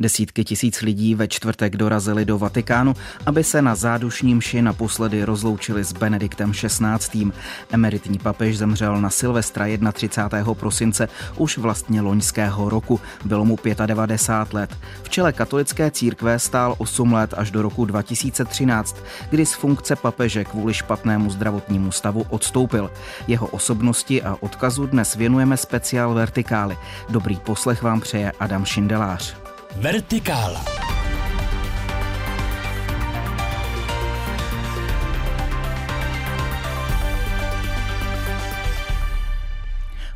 Desítky 0.00 0.44
tisíc 0.44 0.80
lidí 0.80 1.14
ve 1.14 1.28
čtvrtek 1.28 1.76
dorazili 1.76 2.24
do 2.24 2.38
Vatikánu, 2.38 2.94
aby 3.26 3.44
se 3.44 3.62
na 3.62 3.74
zádušní 3.74 4.34
mši 4.34 4.62
naposledy 4.62 5.24
rozloučili 5.24 5.84
s 5.84 5.92
Benediktem 5.92 6.52
XVI. 6.52 7.30
Emeritní 7.70 8.18
papež 8.18 8.58
zemřel 8.58 9.00
na 9.00 9.10
Silvestra 9.10 9.66
31. 9.92 10.54
prosince 10.54 11.08
už 11.36 11.58
vlastně 11.58 12.00
loňského 12.00 12.68
roku. 12.68 13.00
Bylo 13.24 13.44
mu 13.44 13.58
95 13.86 14.54
let. 14.54 14.76
V 15.02 15.08
čele 15.08 15.32
katolické 15.32 15.90
církve 15.90 16.38
stál 16.38 16.74
8 16.78 17.12
let 17.12 17.34
až 17.36 17.50
do 17.50 17.62
roku 17.62 17.84
2013, 17.84 18.96
kdy 19.30 19.46
z 19.46 19.54
funkce 19.54 19.96
papeže 19.96 20.44
kvůli 20.44 20.74
špatnému 20.74 21.30
zdravotnímu 21.30 21.92
stavu 21.92 22.26
odstoupil. 22.28 22.90
Jeho 23.26 23.46
osobnosti 23.46 24.22
a 24.22 24.36
odkazu 24.40 24.86
dnes 24.86 25.14
věnujeme 25.14 25.56
speciál 25.56 26.14
Vertikály. 26.14 26.76
Dobrý 27.08 27.36
poslech 27.36 27.82
vám 27.82 28.00
přeje 28.00 28.32
Adam 28.40 28.64
Šindelář. 28.64 29.43
Vertikála. 29.82 30.60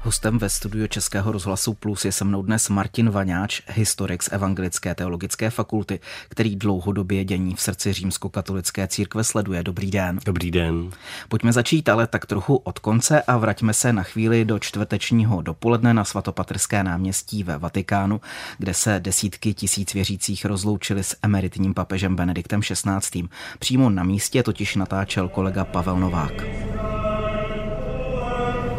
Hostem 0.09 0.39
ve 0.39 0.49
studiu 0.49 0.87
Českého 0.87 1.33
rozhlasu 1.33 1.75
Plus 1.75 2.05
je 2.05 2.13
se 2.13 2.25
mnou 2.25 2.43
dnes 2.43 2.69
Martin 2.69 3.11
Vaňáč, 3.11 3.63
historik 3.69 4.23
z 4.23 4.29
Evangelické 4.33 4.95
teologické 4.95 5.51
fakulty, 5.51 6.01
který 6.29 6.57
dlouhodobě 6.57 7.25
dění 7.25 7.55
v 7.55 7.61
srdci 7.61 7.93
římskokatolické 7.93 8.89
církve 8.89 9.25
sleduje. 9.25 9.63
Dobrý 9.63 9.91
den. 9.91 10.19
Dobrý 10.25 10.51
den. 10.51 10.91
Pojďme 11.29 11.53
začít 11.53 11.89
ale 11.89 12.07
tak 12.07 12.27
trochu 12.27 12.57
od 12.57 12.79
konce 12.79 13.23
a 13.23 13.37
vraťme 13.37 13.75
se 13.75 13.93
na 13.93 14.03
chvíli 14.03 14.45
do 14.45 14.59
čtvrtečního 14.59 15.43
dopoledne 15.43 15.95
na 15.95 16.05
svatopatrské 16.05 16.85
náměstí 16.85 17.45
ve 17.45 17.59
Vatikánu, 17.59 18.21
kde 18.59 18.75
se 18.75 19.01
desítky 19.01 19.55
tisíc 19.55 19.95
věřících 19.95 20.45
rozloučili 20.45 21.05
s 21.05 21.17
emeritním 21.23 21.75
papežem 21.75 22.17
Benediktem 22.17 22.61
XVI. 22.61 23.29
Přímo 23.59 23.91
na 23.91 24.05
místě 24.05 24.43
totiž 24.43 24.77
natáčel 24.77 25.29
kolega 25.29 25.65
Pavel 25.65 25.99
Novák. 25.99 26.33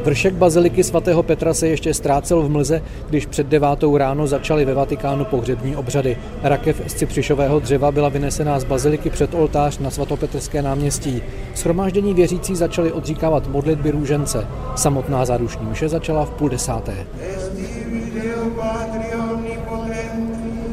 Vršek 0.04 0.34
baziliky 0.34 0.84
svatého 0.84 1.24
Petra 1.24 1.54
se 1.54 1.68
ještě 1.68 1.94
ztrácel 1.94 2.42
v 2.42 2.50
mlze, 2.50 2.82
když 3.10 3.26
před 3.26 3.48
devátou 3.48 3.98
ráno 3.98 4.28
začaly 4.28 4.66
ve 4.66 4.74
Vatikánu 4.74 5.26
pohřební 5.26 5.76
obřady. 5.76 6.18
Rakev 6.44 6.82
z 6.88 6.94
cipřišového 6.94 7.60
dřeva 7.60 7.92
byla 7.92 8.10
vynesená 8.10 8.60
z 8.60 8.64
baziliky 8.64 9.10
před 9.10 9.34
oltář 9.34 9.80
na 9.80 9.90
svatopetrské 9.90 10.62
náměstí. 10.62 11.22
Schromáždění 11.56 12.14
věřící 12.14 12.56
začali 12.56 12.92
odříkávat 12.92 13.48
modlitby 13.48 13.92
růžence. 13.92 14.48
Samotná 14.76 15.26
zádušní 15.26 15.66
mše 15.66 15.90
začala 15.90 16.26
v 16.26 16.30
půl 16.30 16.50
desáté. 16.50 16.94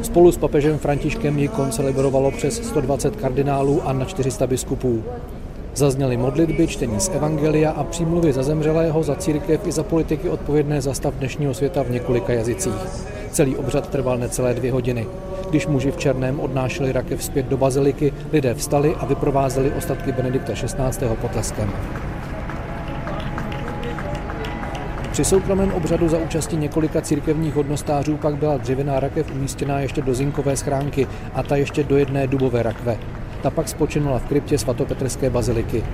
Spolu 0.03 0.33
s 0.33 0.37
papežem 0.37 0.79
Františkem 0.79 1.39
ji 1.39 1.49
koncelebrovalo 1.49 2.31
přes 2.31 2.55
120 2.55 3.17
kardinálů 3.17 3.83
a 3.85 3.93
na 3.93 4.05
400 4.05 4.47
biskupů. 4.47 5.05
Zazněly 5.77 6.17
modlitby, 6.17 6.67
čtení 6.67 7.01
z 7.01 7.09
Evangelia 7.09 7.71
a 7.71 7.85
přímluvy 7.85 8.33
za 8.33 8.43
zemřelého, 8.43 9.03
za 9.03 9.15
církev 9.15 9.67
i 9.67 9.73
za 9.73 9.83
politiky 9.83 10.29
odpovědné 10.29 10.81
za 10.81 10.95
stav 10.95 11.15
dnešního 11.15 11.55
světa 11.55 11.83
v 11.83 11.91
několika 11.91 12.33
jazycích. 12.33 12.73
Celý 13.31 13.57
obřad 13.57 13.89
trval 13.89 14.19
necelé 14.19 14.55
dvě 14.55 14.73
hodiny. 14.73 15.07
Když 15.51 15.67
muži 15.67 15.91
v 15.91 15.97
černém 15.97 16.41
odnášeli 16.41 16.93
rakev 16.93 17.25
zpět 17.25 17.47
do 17.47 17.57
baziliky, 17.57 18.13
lidé 18.33 18.55
vstali 18.55 18.95
a 18.95 19.07
vyprovázeli 19.07 19.73
ostatky 19.73 20.13
Benedikta 20.13 20.53
XVI. 20.53 21.07
potleskem. 21.21 21.71
Při 25.13 25.25
soukromém 25.25 25.73
obřadu 25.73 26.09
za 26.09 26.19
účasti 26.19 26.57
několika 26.57 27.01
církevních 27.01 27.55
hodnostářů 27.55 28.17
pak 28.17 28.37
byla 28.37 28.57
dřevěná 28.57 29.01
rakev 29.01 29.33
umístěná 29.33 29.81
ještě 29.81 30.03
do 30.03 30.15
zinkové 30.15 30.57
schránky 30.57 31.07
a 31.35 31.43
ta 31.43 31.57
ještě 31.57 31.85
do 31.85 31.97
jedné 31.97 32.27
dubové 32.27 32.63
rakve. 32.63 32.99
Ta 33.43 33.51
pak 33.51 33.69
spočinula 33.69 34.19
v 34.19 34.25
kryptě 34.25 34.59
svatopetrské 34.59 35.31
baziliky. 35.31 35.85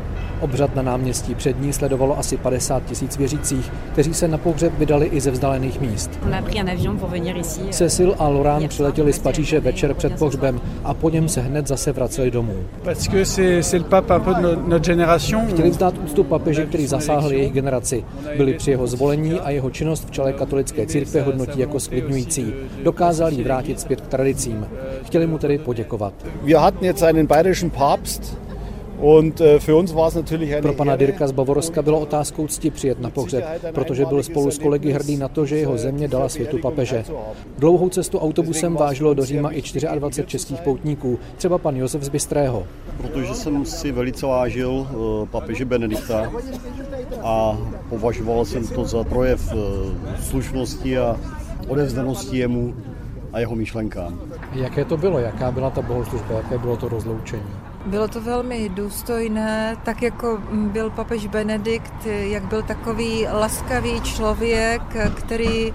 Obřad 0.41 0.77
na 0.77 0.83
náměstí 0.83 1.35
před 1.35 1.61
ní 1.61 1.72
sledovalo 1.72 2.19
asi 2.19 2.37
50 2.37 2.84
tisíc 2.84 3.16
věřících, 3.16 3.72
kteří 3.93 4.15
se 4.15 4.28
na 4.28 4.39
pohřeb 4.39 4.72
vydali 4.78 5.06
i 5.06 5.21
ze 5.21 5.31
vzdálených 5.31 5.81
míst. 5.81 6.11
Cecil 7.71 8.15
a 8.19 8.28
Laurent 8.28 8.69
přiletěli 8.69 9.12
z 9.12 9.19
Paříže 9.19 9.61
večer 9.61 9.94
před 9.94 10.19
pohřbem 10.19 10.61
a 10.84 10.94
po 10.94 11.11
něm 11.11 11.28
se 11.28 11.41
hned 11.41 11.66
zase 11.69 11.93
vraceli 11.93 12.31
domů. 12.31 12.55
Chtěli 15.49 15.71
vzdát 15.71 15.95
úctu 16.05 16.25
papeži, 16.25 16.66
který 16.66 16.87
zasáhl 16.87 17.33
jejich 17.33 17.53
generaci. 17.53 18.05
Byli 18.37 18.55
při 18.55 18.71
jeho 18.71 18.87
zvolení 18.87 19.41
a 19.41 19.50
jeho 19.50 19.71
činnost 19.71 20.06
v 20.06 20.11
čele 20.11 20.33
katolické 20.33 20.87
církve 20.87 21.22
hodnotí 21.22 21.61
jako 21.61 21.81
sklidňující. 21.81 22.55
Dokázal 22.83 23.33
jí 23.33 23.43
vrátit 23.43 23.81
zpět 23.81 24.00
k 24.00 24.06
tradicím. 24.06 24.66
Chtěli 25.03 25.27
mu 25.27 25.39
tedy 25.39 25.59
poděkovat. 25.59 26.15
Wir 26.43 26.57
hatten 26.57 26.85
jetzt 26.85 27.03
einen 27.03 27.27
bayerischen 27.27 27.71
Papst, 27.71 28.39
äh, 29.03 30.63
pro 30.63 30.73
pana 30.73 30.97
Dirka 30.97 31.27
z 31.27 31.33
Bavorska 31.33 31.83
bylo 31.83 32.01
otázkou 32.01 32.47
cti 32.47 32.71
přijet 32.71 33.01
na 33.01 33.11
pohřeb, 33.11 33.45
protože 33.75 34.07
byl 34.07 34.23
spolu 34.23 34.51
s 34.51 34.59
kolegy 34.59 34.93
hrdý 34.93 35.17
na 35.17 35.29
to, 35.29 35.47
že 35.47 35.57
jeho 35.57 35.79
země 35.79 36.09
dala 36.09 36.29
světu 36.29 36.59
papeže. 36.59 37.05
Dlouhou 37.59 37.89
cestu 37.89 38.19
autobusem 38.19 38.75
vážilo 38.75 39.15
do 39.15 39.25
Říma 39.25 39.51
i 39.51 39.63
24 39.95 40.27
českých 40.27 40.61
poutníků, 40.61 41.19
třeba 41.37 41.59
pan 41.59 41.77
Josef 41.77 42.03
z 42.03 42.09
Bystrého. 42.09 42.67
Protože 42.97 43.34
jsem 43.34 43.65
si 43.65 43.93
velice 43.93 44.27
vážil 44.27 44.87
eh, 44.91 45.27
papeže 45.31 45.65
Benedikta 45.65 46.33
a 47.23 47.59
považoval 47.89 48.45
jsem 48.45 48.67
to 48.67 48.84
za 48.84 49.05
projev 49.05 49.53
eh, 49.53 50.23
slušnosti 50.23 50.99
a 50.99 51.17
odevzdanosti 51.69 52.39
jemu 52.39 52.75
a 53.33 53.39
jeho 53.39 53.57
myšlenkám. 53.57 54.21
Jaké 54.53 54.85
to 54.85 54.97
bylo? 54.97 55.19
Jaká 55.19 55.51
byla 55.51 55.71
ta 55.71 55.83
bohoslužba? 55.83 56.35
Jaké 56.35 56.59
bylo 56.59 56.77
to 56.77 56.89
rozloučení? 56.89 57.51
Bylo 57.87 58.09
to 58.09 58.21
velmi 58.21 58.69
důstojné, 58.69 59.77
tak 59.85 60.03
jako 60.03 60.43
byl 60.53 60.91
papež 60.91 61.27
Benedikt, 61.27 62.07
jak 62.07 62.45
byl 62.45 62.63
takový 62.63 63.27
laskavý 63.27 64.01
člověk, 64.01 64.83
který 65.15 65.75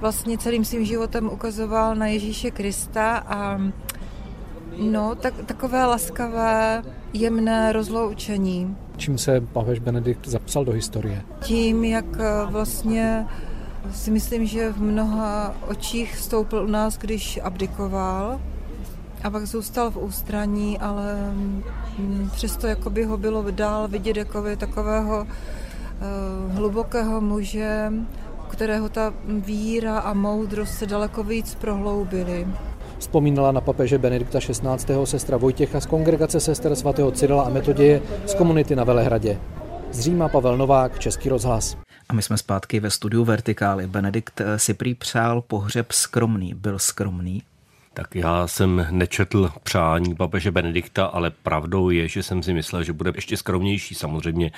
vlastně 0.00 0.38
celým 0.38 0.64
svým 0.64 0.84
životem 0.84 1.28
ukazoval 1.32 1.94
na 1.96 2.06
Ježíše 2.06 2.50
Krista 2.50 3.16
a 3.16 3.60
no, 4.78 5.14
tak, 5.14 5.34
takové 5.46 5.86
laskavé, 5.86 6.82
jemné 7.12 7.72
rozloučení. 7.72 8.76
Čím 8.96 9.18
se 9.18 9.40
papež 9.40 9.78
Benedikt 9.78 10.28
zapsal 10.28 10.64
do 10.64 10.72
historie? 10.72 11.22
Tím, 11.40 11.84
jak 11.84 12.06
vlastně 12.50 13.26
si 13.92 14.10
myslím, 14.10 14.46
že 14.46 14.72
v 14.72 14.82
mnoha 14.82 15.54
očích 15.68 16.16
vstoupil 16.16 16.64
u 16.64 16.66
nás, 16.66 16.98
když 16.98 17.40
abdikoval 17.42 18.40
a 19.24 19.30
pak 19.30 19.46
zůstal 19.46 19.90
v 19.90 19.96
ústraní, 19.96 20.78
ale 20.78 21.32
mm, 21.98 22.30
přesto 22.32 22.66
jako 22.66 22.90
by 22.90 23.04
ho 23.04 23.16
bylo 23.16 23.50
dál 23.50 23.88
vidět 23.88 24.16
jako 24.16 24.44
takového 24.56 25.26
uh, 25.26 26.54
hlubokého 26.54 27.20
muže, 27.20 27.92
kterého 28.48 28.88
ta 28.88 29.14
víra 29.26 29.98
a 29.98 30.12
moudrost 30.12 30.74
se 30.74 30.86
daleko 30.86 31.22
víc 31.22 31.54
prohloubily. 31.54 32.46
Vzpomínala 32.98 33.52
na 33.52 33.60
papeže 33.60 33.98
Benedikta 33.98 34.38
XVI. 34.40 34.94
sestra 35.04 35.36
Vojtěcha 35.36 35.80
z 35.80 35.86
kongregace 35.86 36.40
sester 36.40 36.76
svatého 36.76 37.10
Cyrila 37.10 37.42
a 37.42 37.48
Metoděje 37.48 38.02
z 38.26 38.34
komunity 38.34 38.76
na 38.76 38.84
Velehradě. 38.84 39.38
Z 39.92 40.00
Říma 40.00 40.28
Pavel 40.28 40.56
Novák, 40.56 40.98
Český 40.98 41.28
rozhlas. 41.28 41.76
A 42.08 42.14
my 42.14 42.22
jsme 42.22 42.38
zpátky 42.38 42.80
ve 42.80 42.90
studiu 42.90 43.24
Vertikály. 43.24 43.86
Benedikt 43.86 44.40
si 44.56 44.74
přál 44.94 45.42
pohřeb 45.42 45.92
skromný. 45.92 46.54
Byl 46.54 46.78
skromný? 46.78 47.42
Tak 47.94 48.14
já 48.14 48.46
jsem 48.46 48.86
nečetl 48.90 49.52
přání 49.62 50.14
papeže 50.14 50.50
Benedikta, 50.50 51.04
ale 51.04 51.30
pravdou 51.30 51.90
je, 51.90 52.08
že 52.08 52.22
jsem 52.22 52.42
si 52.42 52.52
myslel, 52.52 52.84
že 52.84 52.92
bude 52.92 53.12
ještě 53.14 53.36
skromnější. 53.36 53.94
Samozřejmě 53.94 54.50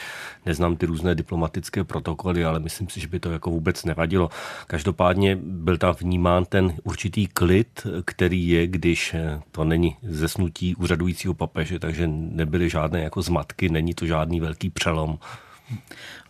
neznám 0.47 0.77
ty 0.77 0.87
různé 0.87 1.15
diplomatické 1.15 1.85
protokoly, 1.85 2.45
ale 2.45 2.61
myslím 2.61 2.89
si, 2.89 3.01
že 3.01 3.07
by 3.09 3.21
to 3.21 3.31
jako 3.31 3.51
vůbec 3.51 3.85
nevadilo. 3.85 4.31
Každopádně 4.67 5.39
byl 5.43 5.79
tam 5.79 5.95
vnímán 6.01 6.45
ten 6.45 6.75
určitý 6.85 7.27
klid, 7.27 7.87
který 8.05 8.49
je, 8.49 8.67
když 8.67 9.15
to 9.51 9.65
není 9.65 9.97
zesnutí 10.03 10.75
úřadujícího 10.77 11.35
papeže, 11.35 11.79
takže 11.79 12.07
nebyly 12.09 12.71
žádné 12.71 13.03
jako 13.03 13.23
zmatky, 13.23 13.69
není 13.69 13.95
to 13.95 14.07
žádný 14.07 14.41
velký 14.41 14.71
přelom. 14.71 15.19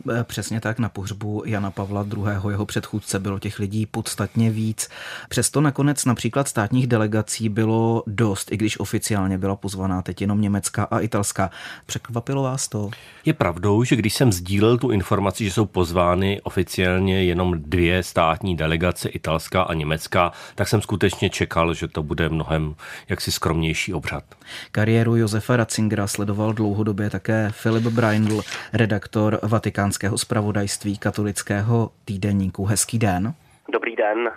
Eh, 0.08 0.24
přesně 0.24 0.60
tak, 0.60 0.78
na 0.78 0.88
pohřbu 0.88 1.42
Jana 1.46 1.70
Pavla 1.70 2.06
II. 2.16 2.50
jeho 2.50 2.66
předchůdce 2.66 3.18
bylo 3.18 3.38
těch 3.38 3.58
lidí 3.58 3.86
podstatně 3.86 4.50
víc. 4.50 4.88
Přesto 5.28 5.60
nakonec 5.60 6.04
například 6.04 6.48
státních 6.48 6.86
delegací 6.86 7.48
bylo 7.48 8.02
dost, 8.06 8.52
i 8.52 8.56
když 8.56 8.80
oficiálně 8.80 9.38
byla 9.38 9.56
pozvaná 9.56 10.02
teď 10.02 10.20
jenom 10.20 10.40
německá 10.40 10.84
a 10.84 10.98
italská. 10.98 11.50
Překvapilo 11.86 12.42
vás 12.42 12.68
to? 12.68 12.90
Je 13.24 13.32
pravdou, 13.32 13.84
že 13.84 13.96
když 13.96 14.14
jsem 14.14 14.32
sdílel 14.32 14.78
tu 14.78 14.90
informaci, 14.90 15.44
že 15.44 15.50
jsou 15.50 15.66
pozvány 15.66 16.40
oficiálně 16.42 17.24
jenom 17.24 17.62
dvě 17.62 18.02
státní 18.02 18.56
delegace, 18.56 19.08
italská 19.08 19.62
a 19.62 19.74
německá, 19.74 20.32
tak 20.54 20.68
jsem 20.68 20.82
skutečně 20.82 21.30
čekal, 21.30 21.74
že 21.74 21.88
to 21.88 22.02
bude 22.02 22.28
mnohem 22.28 22.74
jaksi 23.08 23.32
skromnější 23.32 23.94
obřad. 23.94 24.24
Kariéru 24.72 25.16
Josefa 25.16 25.56
Ratzingera 25.56 26.06
sledoval 26.06 26.52
dlouhodobě 26.52 27.10
také 27.10 27.48
Filip 27.50 27.84
Braindl, 27.84 28.40
redaktor 28.72 29.38
Vatikán 29.42 29.89
vatikánského 29.90 30.18
zpravodajství 30.18 30.98
katolického 30.98 31.90
týdenníku. 32.04 32.64
Hezký 32.64 32.98
den. 32.98 33.34
Dobrý 33.72 33.96
den. 33.96 34.30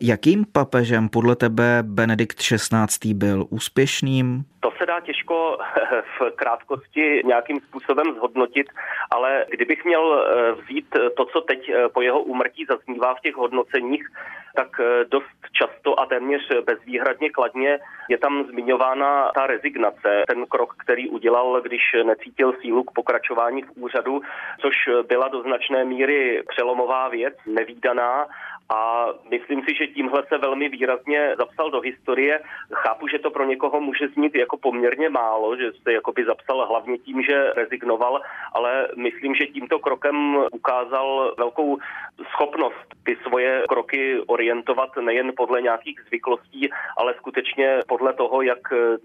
Jakým 0.00 0.44
papežem 0.52 1.08
podle 1.08 1.36
tebe 1.36 1.78
Benedikt 1.82 2.38
XVI. 2.38 3.14
byl 3.14 3.46
úspěšným? 3.50 4.44
To 4.60 4.70
se 4.78 4.86
dá 4.86 5.00
těžko 5.00 5.58
v 6.18 6.30
krátkosti 6.36 7.22
nějakým 7.24 7.60
způsobem 7.60 8.14
zhodnotit, 8.14 8.66
ale 9.10 9.46
kdybych 9.50 9.84
měl 9.84 10.04
eh, 10.14 10.52
vzít 10.52 10.86
to, 11.16 11.24
co 11.24 11.40
teď 11.40 11.68
eh, 11.68 11.88
po 11.88 12.02
jeho 12.02 12.20
úmrtí 12.20 12.64
zaznívá 12.68 13.14
v 13.14 13.20
těch 13.20 13.34
hodnoceních, 13.34 14.06
tak 14.56 14.80
eh, 14.80 15.04
dost 15.04 15.38
často 15.52 16.00
a 16.00 16.06
téměř 16.06 16.42
bezvýhradně 16.66 17.30
kladně 17.30 17.78
je 18.08 18.18
tam 18.18 18.44
zmiňována 18.50 19.30
ta 19.34 19.46
rezignace, 19.46 20.22
ten 20.28 20.46
krok, 20.46 20.74
který 20.78 21.08
udělal, 21.08 21.60
když 21.60 21.82
necítil 22.04 22.52
sílu 22.60 22.84
k 22.84 22.90
pokračování 22.90 23.62
v 23.62 23.70
úřadu, 23.76 24.20
což 24.60 24.74
byla 25.08 25.28
do 25.28 25.42
značné 25.42 25.84
míry 25.84 26.42
přelomová 26.48 27.08
věc, 27.08 27.34
nevýdaná 27.46 28.26
a 28.68 29.06
myslím 29.30 29.62
si, 29.62 29.74
že 29.74 29.86
tímhle 29.86 30.22
se 30.28 30.38
velmi 30.38 30.68
výrazně 30.68 31.34
zapsal 31.38 31.70
do 31.70 31.80
historie. 31.80 32.40
Chápu, 32.72 33.08
že 33.08 33.18
to 33.18 33.30
pro 33.30 33.44
někoho 33.44 33.80
může 33.80 34.08
znít 34.08 34.34
jako 34.34 34.56
poměrně 34.56 35.08
málo, 35.08 35.56
že 35.56 35.72
se 35.82 35.92
jakoby 35.92 36.24
zapsal 36.24 36.66
hlavně 36.66 36.98
tím, 36.98 37.22
že 37.22 37.52
rezignoval, 37.56 38.20
ale 38.52 38.88
myslím, 38.96 39.34
že 39.34 39.46
tímto 39.46 39.78
krokem 39.78 40.36
ukázal 40.52 41.34
velkou 41.38 41.78
schopnost 42.30 42.88
ty 43.04 43.16
svoje 43.28 43.64
kroky 43.68 44.20
orientovat 44.26 44.90
nejen 45.00 45.32
podle 45.36 45.62
nějakých 45.62 46.00
zvyklostí, 46.08 46.70
ale 46.96 47.14
skutečně 47.14 47.78
podle 47.88 48.12
toho, 48.12 48.42
jak 48.42 48.58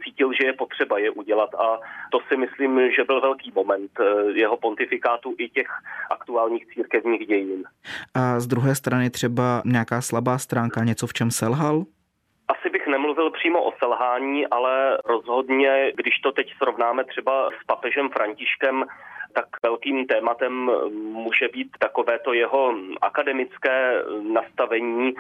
cítil, 0.04 0.32
že 0.42 0.48
je 0.48 0.54
potřeba 0.54 1.00
je 1.00 1.10
udělat. 1.10 1.50
A 1.56 1.80
to 2.12 2.20
si 2.28 2.38
myslím, 2.38 2.92
že 2.92 3.04
byl 3.04 3.22
velký 3.22 3.52
moment 3.56 3.92
jeho 4.34 4.58
pontifikátu 4.58 5.36
i 5.38 5.50
těch 5.50 5.68
aktuálních 6.10 6.68
církevních 6.68 7.28
dějin. 7.28 7.64
A 8.14 8.40
z 8.40 8.48
druhé 8.48 8.76
strany 8.76 9.10
třeba 9.10 9.49
nějaká 9.66 10.02
slabá 10.02 10.38
stránka, 10.38 10.84
něco 10.84 11.08
v 11.08 11.14
čem 11.14 11.32
selhal? 11.32 11.84
Asi 12.48 12.70
bych 12.70 12.88
nemluvil 12.88 13.32
přímo 13.32 13.64
o 13.64 13.72
selhání, 13.80 14.48
ale 14.48 14.98
rozhodně, 15.06 15.92
když 15.96 16.20
to 16.24 16.32
teď 16.32 16.48
srovnáme 16.58 17.04
třeba 17.04 17.50
s 17.62 17.66
papežem 17.66 18.10
Františkem, 18.10 18.86
tak 19.34 19.46
velkým 19.64 20.06
tématem 20.08 20.72
může 20.94 21.48
být 21.48 21.68
takové 21.80 22.20
to 22.20 22.34
jeho 22.34 22.74
akademické 23.02 24.04
nastavení, 24.22 25.14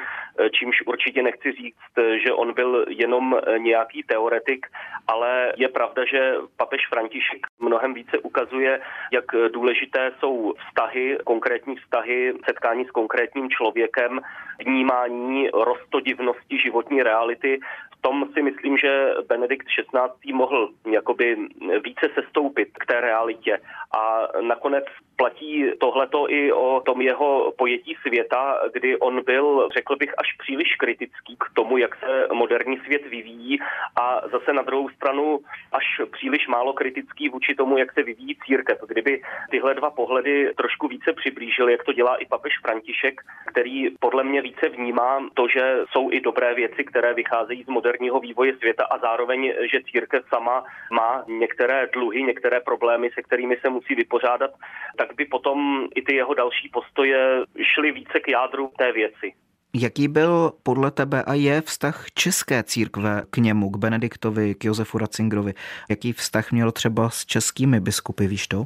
čímž 0.52 0.82
určitě 0.86 1.24
nechci 1.24 1.52
říct, 1.52 1.94
že 2.24 2.34
on 2.34 2.54
byl 2.54 2.86
jenom 2.90 3.40
nějaký 3.58 4.04
teoretik, 4.04 4.68
ale 5.08 5.54
je 5.58 5.68
pravda, 5.68 6.06
že 6.06 6.34
papež 6.58 6.82
František 6.90 7.48
mnohem 7.60 7.94
více 7.94 8.18
ukazuje, 8.18 8.82
jak 9.12 9.26
důležité 9.52 10.12
jsou 10.20 10.54
vztahy, 10.68 11.18
konkrétní 11.24 11.76
vztahy, 11.76 12.34
setkání 12.46 12.86
s 12.86 12.92
konkrétním 12.92 13.50
člověkem, 13.50 14.20
vnímání 14.66 15.50
rostodivnosti 15.54 16.60
životní 16.60 17.04
reality. 17.04 17.60
Tom 18.02 18.30
si 18.34 18.42
myslím, 18.42 18.78
že 18.78 19.14
Benedikt 19.28 19.68
XVI. 19.68 20.34
mohl 20.34 20.70
jakoby 20.92 21.38
více 21.84 22.10
sestoupit 22.14 22.70
k 22.80 22.86
té 22.86 23.02
realitě 23.02 23.60
a 23.98 24.28
nakonec 24.42 24.86
platí 25.16 25.66
tohleto 25.80 26.32
i 26.32 26.52
o 26.52 26.82
tom 26.86 27.02
jeho 27.02 27.54
pojetí 27.58 27.96
světa, 28.02 28.60
kdy 28.74 28.98
on 28.98 29.24
byl, 29.24 29.70
řekl 29.74 29.96
bych, 29.96 30.14
až 30.18 30.28
příliš 30.40 30.76
kritický 30.76 31.36
k 31.36 31.46
tomu, 31.54 31.78
jak 31.78 31.96
se 31.96 32.28
moderní 32.34 32.78
svět 32.78 33.08
vyvíjí 33.10 33.60
a 34.02 34.22
zase 34.32 34.54
na 34.54 34.62
druhou 34.62 34.90
stranu 34.90 35.40
až 35.72 35.86
příliš 36.12 36.48
málo 36.48 36.74
kritický 36.74 37.30
vůči 37.30 37.56
tomu, 37.56 37.78
jak 37.78 37.94
se 37.94 38.04
vyvíjí 38.04 38.38
církev. 38.46 38.78
Kdyby 38.88 39.22
tyhle 39.52 39.74
dva 39.74 39.90
pohledy 39.90 40.54
trošku 40.58 40.88
více 40.88 41.14
přiblížil, 41.14 41.70
jak 41.70 41.84
to 41.84 41.94
dělá 41.94 42.16
i 42.16 42.26
papež 42.26 42.54
František, 42.62 43.22
který 43.46 43.90
podle 44.00 44.24
mě 44.24 44.42
více 44.42 44.70
vnímá 44.70 45.28
to, 45.34 45.48
že 45.48 45.80
jsou 45.92 46.12
i 46.12 46.22
dobré 46.22 46.54
věci, 46.54 46.84
které 46.84 47.14
vycházejí 47.14 47.64
z 47.64 47.68
moderního 47.90 48.20
vývoje 48.20 48.58
světa 48.58 48.84
a 48.84 49.00
zároveň, 49.00 49.54
že 49.72 49.84
církev 49.92 50.24
sama 50.30 50.64
má 50.92 51.24
některé 51.28 51.88
dluhy, 51.94 52.24
některé 52.24 52.60
problémy, 52.60 53.10
se 53.14 53.22
kterými 53.22 53.58
se 53.62 53.70
musí 53.70 53.96
vypořádat, 53.96 54.52
tak 54.98 55.16
by 55.16 55.26
potom 55.26 55.88
i 55.96 56.02
ty 56.02 56.16
jeho 56.16 56.34
další 56.34 56.70
postoje 56.74 57.44
šly 57.74 57.92
více 57.92 58.20
k 58.20 58.28
jádru 58.28 58.72
té 58.78 58.92
věci. 58.92 59.34
Jaký 59.74 60.08
byl 60.08 60.52
podle 60.64 60.92
tebe 60.92 61.24
a 61.24 61.34
je 61.34 61.62
vztah 61.62 62.06
české 62.14 62.64
církve 62.64 63.22
k 63.30 63.38
němu, 63.38 63.70
k 63.70 63.78
Benediktovi, 63.78 64.56
k 64.56 64.66
Josefu 64.66 64.98
Ratzingerovi? 64.98 65.54
Jaký 65.90 66.14
vztah 66.14 66.52
měl 66.52 66.72
třeba 66.72 67.10
s 67.10 67.26
českými 67.26 67.80
biskupy, 67.80 68.28
víš 68.28 68.48
to? 68.48 68.66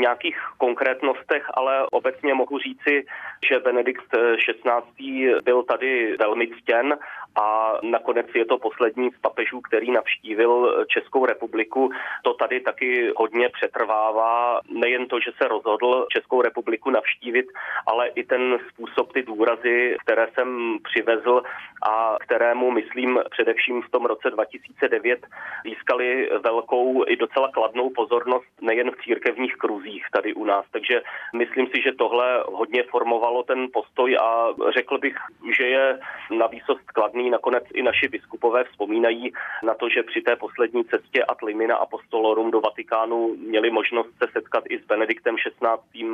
Nějakých 0.00 0.38
konkrétnostech, 0.58 1.44
ale 1.54 1.86
obecně 1.92 2.34
mohu 2.34 2.58
říci, 2.58 3.06
že 3.48 3.58
Benedikt 3.58 4.04
XVI. 4.36 5.34
byl 5.44 5.62
tady 5.62 6.16
velmi 6.18 6.48
ctěn 6.48 6.98
a 7.42 7.72
nakonec 7.82 8.26
je 8.34 8.44
to 8.44 8.58
poslední 8.58 9.10
z 9.10 9.18
papežů, 9.20 9.60
který 9.60 9.90
navštívil 9.90 10.84
Českou 10.88 11.26
republiku. 11.26 11.90
To 12.22 12.34
tady 12.34 12.60
taky 12.60 13.12
hodně 13.16 13.48
přetrvává. 13.48 14.60
Nejen 14.70 15.06
to, 15.06 15.20
že 15.20 15.30
se 15.42 15.48
rozhodl 15.48 16.06
Českou 16.12 16.42
republiku 16.42 16.90
navštívit, 16.90 17.46
ale 17.86 18.08
i 18.08 18.24
ten 18.24 18.58
způsob, 18.68 19.12
ty 19.12 19.22
důrazy, 19.22 19.96
které 20.04 20.26
jsem 20.34 20.78
přivezl 20.82 21.42
a 21.82 22.16
kterému, 22.20 22.70
myslím, 22.70 23.20
především 23.30 23.82
v 23.82 23.90
tom 23.90 24.04
roce 24.06 24.30
2009 24.30 25.26
získali 25.64 26.30
velkou 26.44 27.04
i 27.08 27.16
docela 27.16 27.48
kladnou 27.48 27.90
pozornost 27.90 28.48
nejen 28.60 28.90
v 28.90 29.02
církevních 29.04 29.56
kruzích 29.56 29.89
tady 30.12 30.34
u 30.34 30.44
nás. 30.44 30.64
Takže 30.70 31.02
myslím 31.36 31.66
si, 31.66 31.82
že 31.82 31.92
tohle 31.92 32.44
hodně 32.46 32.82
formovalo 32.82 33.42
ten 33.42 33.66
postoj 33.72 34.16
a 34.16 34.48
řekl 34.74 34.98
bych, 34.98 35.16
že 35.56 35.64
je 35.64 35.98
na 36.30 36.46
výsost 36.46 36.90
kladný. 36.90 37.30
Nakonec 37.30 37.64
i 37.74 37.82
naši 37.82 38.08
biskupové 38.08 38.64
vzpomínají 38.64 39.32
na 39.62 39.74
to, 39.74 39.88
že 39.88 40.02
při 40.02 40.20
té 40.20 40.36
poslední 40.36 40.84
cestě 40.84 41.24
ad 41.24 41.42
limina 41.42 41.76
apostolorum 41.76 42.50
do 42.50 42.60
Vatikánu 42.60 43.36
měli 43.36 43.70
možnost 43.70 44.10
se 44.18 44.26
setkat 44.32 44.64
i 44.68 44.78
s 44.78 44.86
Benediktem 44.86 45.36
XVI. 45.36 46.06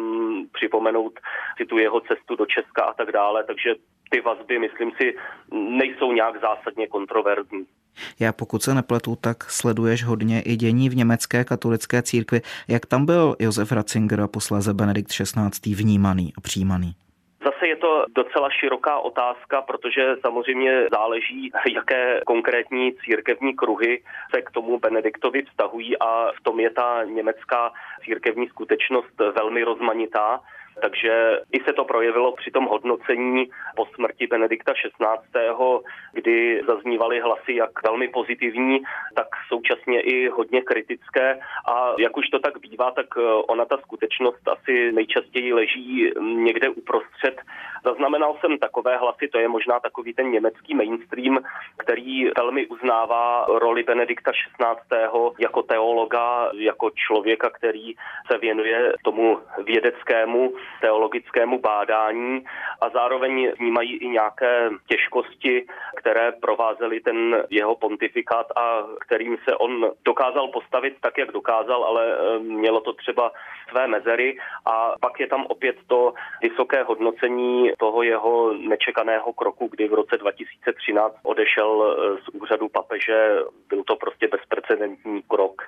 připomenout 0.52 1.12
si 1.56 1.66
tu 1.66 1.78
jeho 1.78 2.00
cestu 2.00 2.36
do 2.36 2.46
Česka 2.46 2.82
a 2.84 2.92
tak 2.92 3.12
dále. 3.12 3.44
Takže 3.44 3.74
ty 4.10 4.20
vazby, 4.20 4.58
myslím 4.58 4.92
si, 5.00 5.16
nejsou 5.52 6.12
nějak 6.12 6.40
zásadně 6.40 6.86
kontroverzní. 6.86 7.66
Já 8.20 8.32
pokud 8.32 8.62
se 8.62 8.74
nepletu, 8.74 9.16
tak 9.16 9.50
sleduješ 9.50 10.04
hodně 10.04 10.42
i 10.42 10.56
dění 10.56 10.88
v 10.88 10.96
německé 10.96 11.44
katolické 11.44 12.02
církvi. 12.02 12.40
Jak 12.68 12.86
tam 12.86 13.06
byl 13.06 13.36
Josef 13.38 13.72
Ratzinger 13.72 14.20
a 14.20 14.28
posléze 14.28 14.74
Benedikt 14.74 15.10
XVI. 15.10 15.74
vnímaný 15.74 16.32
a 16.38 16.40
přijímaný? 16.40 16.94
Zase 17.44 17.66
je 17.68 17.76
to 17.76 18.04
docela 18.14 18.50
široká 18.50 18.98
otázka, 18.98 19.62
protože 19.62 20.16
samozřejmě 20.20 20.86
záleží, 20.92 21.50
jaké 21.74 22.20
konkrétní 22.26 22.92
církevní 23.04 23.56
kruhy 23.56 24.02
se 24.34 24.42
k 24.42 24.50
tomu 24.50 24.78
Benediktovi 24.78 25.42
vztahují 25.42 25.98
a 25.98 26.32
v 26.32 26.42
tom 26.42 26.60
je 26.60 26.70
ta 26.70 27.04
německá 27.04 27.72
církevní 28.04 28.48
skutečnost 28.48 29.20
velmi 29.36 29.64
rozmanitá. 29.64 30.40
Takže 30.80 31.40
i 31.52 31.60
se 31.64 31.72
to 31.72 31.84
projevilo 31.84 32.32
při 32.32 32.50
tom 32.50 32.64
hodnocení 32.64 33.50
po 33.76 33.86
smrti 33.94 34.26
Benedikta 34.26 34.72
XVI., 34.72 35.46
kdy 36.12 36.62
zaznívaly 36.66 37.20
hlasy 37.20 37.54
jak 37.54 37.70
velmi 37.82 38.08
pozitivní, 38.08 38.80
tak 39.14 39.26
současně 39.48 40.00
i 40.00 40.28
hodně 40.28 40.62
kritické. 40.62 41.38
A 41.68 41.94
jak 41.98 42.16
už 42.16 42.28
to 42.28 42.38
tak 42.38 42.58
bývá, 42.60 42.90
tak 42.90 43.06
eh, 43.18 43.22
ona 43.48 43.64
ta 43.64 43.78
skutečnost 43.78 44.48
asi 44.48 44.92
nejčastěji 44.92 45.52
leží 45.52 46.12
někde 46.20 46.68
uprostřed. 46.68 47.36
Zaznamenal 47.84 48.36
jsem 48.40 48.58
takové 48.58 48.96
hlasy, 48.96 49.28
to 49.28 49.38
je 49.38 49.48
možná 49.48 49.80
takový 49.80 50.14
ten 50.14 50.30
německý 50.30 50.74
mainstream, 50.74 51.38
který 51.76 52.30
velmi 52.38 52.66
uznává 52.66 53.46
roli 53.48 53.82
Benedikta 53.82 54.32
XVI. 54.32 54.98
jako 55.38 55.62
teologa, 55.62 56.50
jako 56.54 56.90
člověka, 56.90 57.50
který 57.50 57.94
se 58.30 58.38
věnuje 58.38 58.92
tomu 59.04 59.38
vědeckému 59.64 60.52
teologickému 60.80 61.58
bádání 61.58 62.44
a 62.80 62.88
zároveň 62.88 63.52
vnímají 63.58 63.96
i 63.96 64.08
nějaké 64.08 64.70
těžkosti, 64.88 65.66
které 65.96 66.32
provázely 66.32 67.00
ten 67.00 67.44
jeho 67.50 67.76
pontifikát 67.76 68.46
a 68.56 68.82
kterým 69.00 69.36
se 69.44 69.56
on 69.56 69.90
dokázal 70.04 70.48
postavit 70.48 70.94
tak, 71.00 71.18
jak 71.18 71.32
dokázal, 71.32 71.84
ale 71.84 72.06
eh, 72.06 72.38
mělo 72.38 72.80
to 72.80 72.92
třeba 72.92 73.32
své 73.70 73.86
mezery 73.88 74.38
a 74.64 74.94
pak 75.00 75.20
je 75.20 75.26
tam 75.26 75.46
opět 75.46 75.76
to 75.86 76.14
vysoké 76.42 76.82
hodnocení 76.82 77.70
toho 77.78 78.02
jeho 78.02 78.52
nečekaného 78.52 79.32
kroku, 79.32 79.68
kdy 79.70 79.88
v 79.88 79.94
roce 79.94 80.18
2013 80.18 81.16
odešel 81.22 81.70
eh, 81.84 82.16
z 82.24 82.28
úřadu 82.28 82.68
papeže. 82.68 83.36
Byl 83.68 83.84
to 83.84 83.96
prostě 83.96 84.28
bezprecedentní 84.28 85.22
krok. 85.22 85.62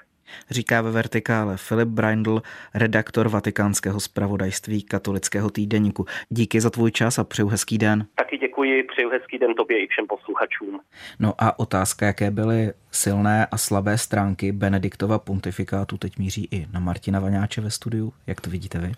Říká 0.51 0.83
ve 0.83 0.91
Vertikále 0.91 1.57
Filip 1.57 1.89
Braindl, 1.89 2.43
redaktor 2.75 3.29
vatikánského 3.29 4.01
zpravodajství 4.01 4.83
katolického 4.83 5.51
týdeníku. 5.51 6.07
Díky 6.29 6.61
za 6.61 6.71
tvůj 6.71 6.91
čas 6.91 7.19
a 7.19 7.25
přeju 7.25 7.49
hezký 7.49 7.79
den. 7.79 8.07
Taky 8.15 8.39
děkuji, 8.39 8.83
přeju 8.83 9.11
hezký 9.11 9.39
den 9.39 9.55
tobě 9.55 9.85
i 9.85 9.87
všem 9.87 10.07
posluchačům. 10.07 10.81
No 11.19 11.35
a 11.39 11.59
otázka, 11.59 12.07
jaké 12.07 12.31
byly 12.31 12.73
silné 12.91 13.47
a 13.47 13.59
slabé 13.59 13.99
stránky 13.99 14.53
Benediktova 14.53 15.19
pontifikátu, 15.19 15.99
teď 15.99 16.19
míří 16.19 16.49
i 16.51 16.67
na 16.73 16.81
Martina 16.81 17.21
Vaňáče 17.21 17.61
ve 17.61 17.71
studiu. 17.71 18.13
Jak 18.27 18.41
to 18.41 18.51
vidíte 18.51 18.79
vy? 18.79 18.93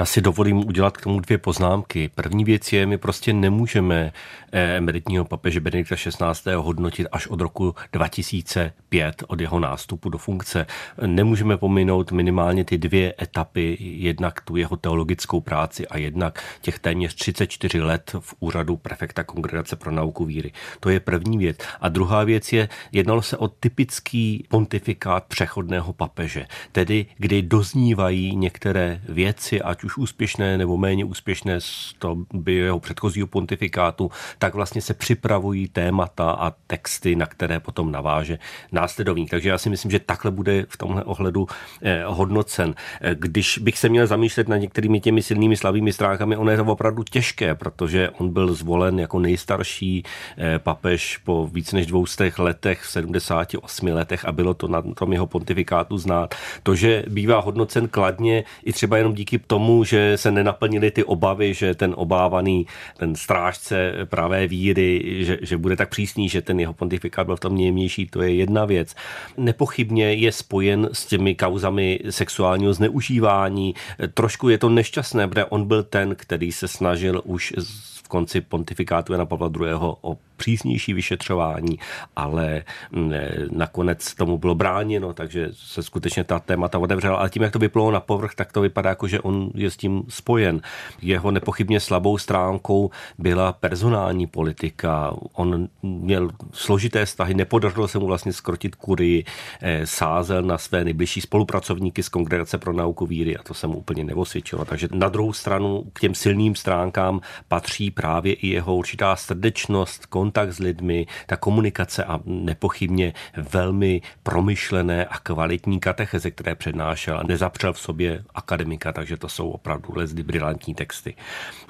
Já 0.00 0.06
si 0.06 0.20
dovolím 0.20 0.58
udělat 0.58 0.96
k 0.96 1.00
tomu 1.00 1.20
dvě 1.20 1.38
poznámky. 1.38 2.10
První 2.14 2.44
věc 2.44 2.72
je, 2.72 2.86
my 2.86 2.98
prostě 2.98 3.32
nemůžeme 3.32 4.12
eh, 4.52 4.76
emeritního 4.76 5.24
papeže 5.24 5.60
Benedikta 5.60 5.96
XVI. 5.96 6.52
hodnotit 6.56 7.06
až 7.12 7.26
od 7.26 7.40
roku 7.40 7.74
2005, 7.92 9.24
od 9.26 9.40
jeho 9.40 9.60
nástupu 9.60 10.08
do 10.08 10.18
funkce. 10.18 10.66
Nemůžeme 11.06 11.56
pominout 11.56 12.12
minimálně 12.12 12.64
ty 12.64 12.78
dvě 12.78 13.14
etapy, 13.22 13.76
jednak 13.80 14.40
tu 14.40 14.56
jeho 14.56 14.76
teologickou 14.76 15.40
práci 15.40 15.88
a 15.88 15.98
jednak 15.98 16.44
těch 16.60 16.78
téměř 16.78 17.14
34 17.14 17.80
let 17.80 18.12
v 18.20 18.34
úřadu 18.40 18.76
prefekta 18.76 19.24
Kongregace 19.24 19.76
pro 19.76 19.90
nauku 19.90 20.24
víry. 20.24 20.52
To 20.80 20.90
je 20.90 21.00
první 21.00 21.38
věc. 21.38 21.56
A 21.80 21.88
druhá 21.88 22.24
věc 22.24 22.52
je, 22.52 22.68
jednalo 22.92 23.22
se 23.22 23.36
o 23.36 23.48
typický 23.48 24.46
pontifikát 24.48 25.24
přechodného 25.24 25.92
papeže, 25.92 26.46
tedy 26.72 27.06
kdy 27.16 27.42
doznívají 27.42 28.36
některé 28.36 29.00
věci, 29.08 29.62
ať 29.62 29.84
už 29.84 29.89
úspěšné 29.98 30.58
nebo 30.58 30.76
méně 30.76 31.04
úspěšné 31.04 31.60
z 31.60 31.94
by 32.34 32.54
jeho 32.54 32.80
předchozího 32.80 33.26
pontifikátu, 33.26 34.10
tak 34.38 34.54
vlastně 34.54 34.82
se 34.82 34.94
připravují 34.94 35.68
témata 35.68 36.30
a 36.30 36.50
texty, 36.66 37.16
na 37.16 37.26
které 37.26 37.60
potom 37.60 37.92
naváže 37.92 38.38
následovník. 38.72 39.30
Takže 39.30 39.48
já 39.48 39.58
si 39.58 39.70
myslím, 39.70 39.90
že 39.90 39.98
takhle 39.98 40.30
bude 40.30 40.66
v 40.68 40.76
tomhle 40.76 41.04
ohledu 41.04 41.46
eh, 41.82 42.02
hodnocen. 42.06 42.74
Eh, 43.00 43.16
když 43.18 43.58
bych 43.58 43.78
se 43.78 43.88
měl 43.88 44.06
zamýšlet 44.06 44.48
nad 44.48 44.56
některými 44.56 45.00
těmi 45.00 45.22
silnými 45.22 45.56
slavými 45.56 45.92
stránkami, 45.92 46.36
ono 46.36 46.50
je 46.50 46.56
to 46.56 46.64
opravdu 46.64 47.02
těžké, 47.02 47.54
protože 47.54 48.10
on 48.10 48.32
byl 48.32 48.54
zvolen 48.54 49.00
jako 49.00 49.18
nejstarší 49.18 50.02
eh, 50.38 50.58
papež 50.58 51.16
po 51.24 51.46
víc 51.52 51.72
než 51.72 51.86
dvoustech 51.86 52.38
letech, 52.38 52.80
v 52.82 52.90
78 52.90 53.88
letech 53.88 54.24
a 54.24 54.32
bylo 54.32 54.54
to 54.54 54.68
na 54.68 54.82
tom 54.82 55.12
jeho 55.12 55.26
pontifikátu 55.26 55.98
znát. 55.98 56.34
To, 56.62 56.74
že 56.74 57.04
bývá 57.08 57.40
hodnocen 57.40 57.88
kladně 57.88 58.44
i 58.64 58.72
třeba 58.72 58.96
jenom 58.96 59.14
díky 59.14 59.38
tomu, 59.38 59.69
že 59.84 60.16
se 60.16 60.30
nenaplnily 60.30 60.90
ty 60.90 61.04
obavy, 61.04 61.54
že 61.54 61.74
ten 61.74 61.94
obávaný, 61.96 62.66
ten 62.96 63.14
strážce 63.14 63.92
pravé 64.04 64.46
víry, 64.46 65.16
že, 65.24 65.38
že 65.42 65.56
bude 65.56 65.76
tak 65.76 65.88
přísný, 65.88 66.28
že 66.28 66.42
ten 66.42 66.60
jeho 66.60 66.72
pontifikát 66.72 67.26
byl 67.26 67.36
v 67.36 67.40
tom 67.40 67.56
nejmější, 67.56 68.06
to 68.06 68.22
je 68.22 68.34
jedna 68.34 68.64
věc. 68.64 68.94
Nepochybně 69.36 70.12
je 70.12 70.32
spojen 70.32 70.88
s 70.92 71.06
těmi 71.06 71.34
kauzami 71.34 72.00
sexuálního 72.10 72.72
zneužívání. 72.72 73.74
Trošku 74.14 74.48
je 74.48 74.58
to 74.58 74.68
nešťastné, 74.68 75.28
protože 75.28 75.44
on 75.44 75.66
byl 75.66 75.82
ten, 75.82 76.14
který 76.14 76.52
se 76.52 76.68
snažil 76.68 77.22
už 77.24 77.54
v 78.02 78.08
konci 78.08 78.40
pontifikátu 78.40 79.12
Jana 79.12 79.26
Pavla 79.26 79.50
II. 79.60 79.72
o 79.80 80.16
přísnější 80.40 80.92
vyšetřování, 80.92 81.78
ale 82.16 82.62
mm, 82.92 83.12
nakonec 83.50 84.14
tomu 84.14 84.38
bylo 84.38 84.54
bráněno, 84.54 85.12
takže 85.12 85.48
se 85.52 85.82
skutečně 85.82 86.24
ta 86.24 86.38
témata 86.38 86.78
otevřela. 86.78 87.16
Ale 87.16 87.30
tím, 87.30 87.42
jak 87.42 87.52
to 87.52 87.58
vyplo 87.58 87.90
na 87.90 88.00
povrch, 88.00 88.34
tak 88.34 88.52
to 88.52 88.60
vypadá 88.60 88.90
jako, 88.90 89.08
že 89.08 89.20
on 89.20 89.50
je 89.54 89.70
s 89.70 89.76
tím 89.76 90.02
spojen. 90.08 90.60
Jeho 91.02 91.30
nepochybně 91.30 91.80
slabou 91.80 92.18
stránkou 92.18 92.90
byla 93.18 93.52
personální 93.52 94.26
politika. 94.26 95.12
On 95.32 95.68
měl 95.82 96.30
složité 96.52 97.04
vztahy, 97.04 97.34
nepodařilo 97.34 97.88
se 97.88 97.98
mu 97.98 98.06
vlastně 98.06 98.32
skrotit 98.32 98.74
kurii, 98.74 99.24
eh, 99.60 99.86
sázel 99.86 100.42
na 100.42 100.58
své 100.58 100.84
nejbližší 100.84 101.20
spolupracovníky 101.20 102.02
z 102.02 102.08
Kongregace 102.08 102.58
pro 102.58 102.72
nauku 102.72 103.06
víry 103.06 103.36
a 103.36 103.42
to 103.42 103.54
se 103.54 103.66
mu 103.66 103.78
úplně 103.78 104.04
nevosvědčilo. 104.04 104.64
Takže 104.64 104.88
na 104.92 105.08
druhou 105.08 105.32
stranu 105.32 105.84
k 105.92 106.00
těm 106.00 106.14
silným 106.14 106.54
stránkám 106.56 107.20
patří 107.48 107.90
právě 107.90 108.32
i 108.32 108.48
jeho 108.48 108.76
určitá 108.76 109.16
srdečnost, 109.16 110.06
kontakt 110.30 110.52
s 110.52 110.58
lidmi, 110.58 111.06
ta 111.26 111.36
komunikace 111.36 112.04
a 112.04 112.20
nepochybně 112.24 113.12
velmi 113.36 114.02
promyšlené 114.22 115.04
a 115.04 115.18
kvalitní 115.18 115.80
katecheze, 115.80 116.30
které 116.30 116.54
přednášel 116.54 117.18
a 117.18 117.22
nezapřel 117.22 117.72
v 117.72 117.80
sobě 117.80 118.24
akademika, 118.34 118.92
takže 118.92 119.16
to 119.16 119.28
jsou 119.28 119.50
opravdu 119.50 119.88
lezdy 119.96 120.22
brilantní 120.22 120.74
texty. 120.74 121.14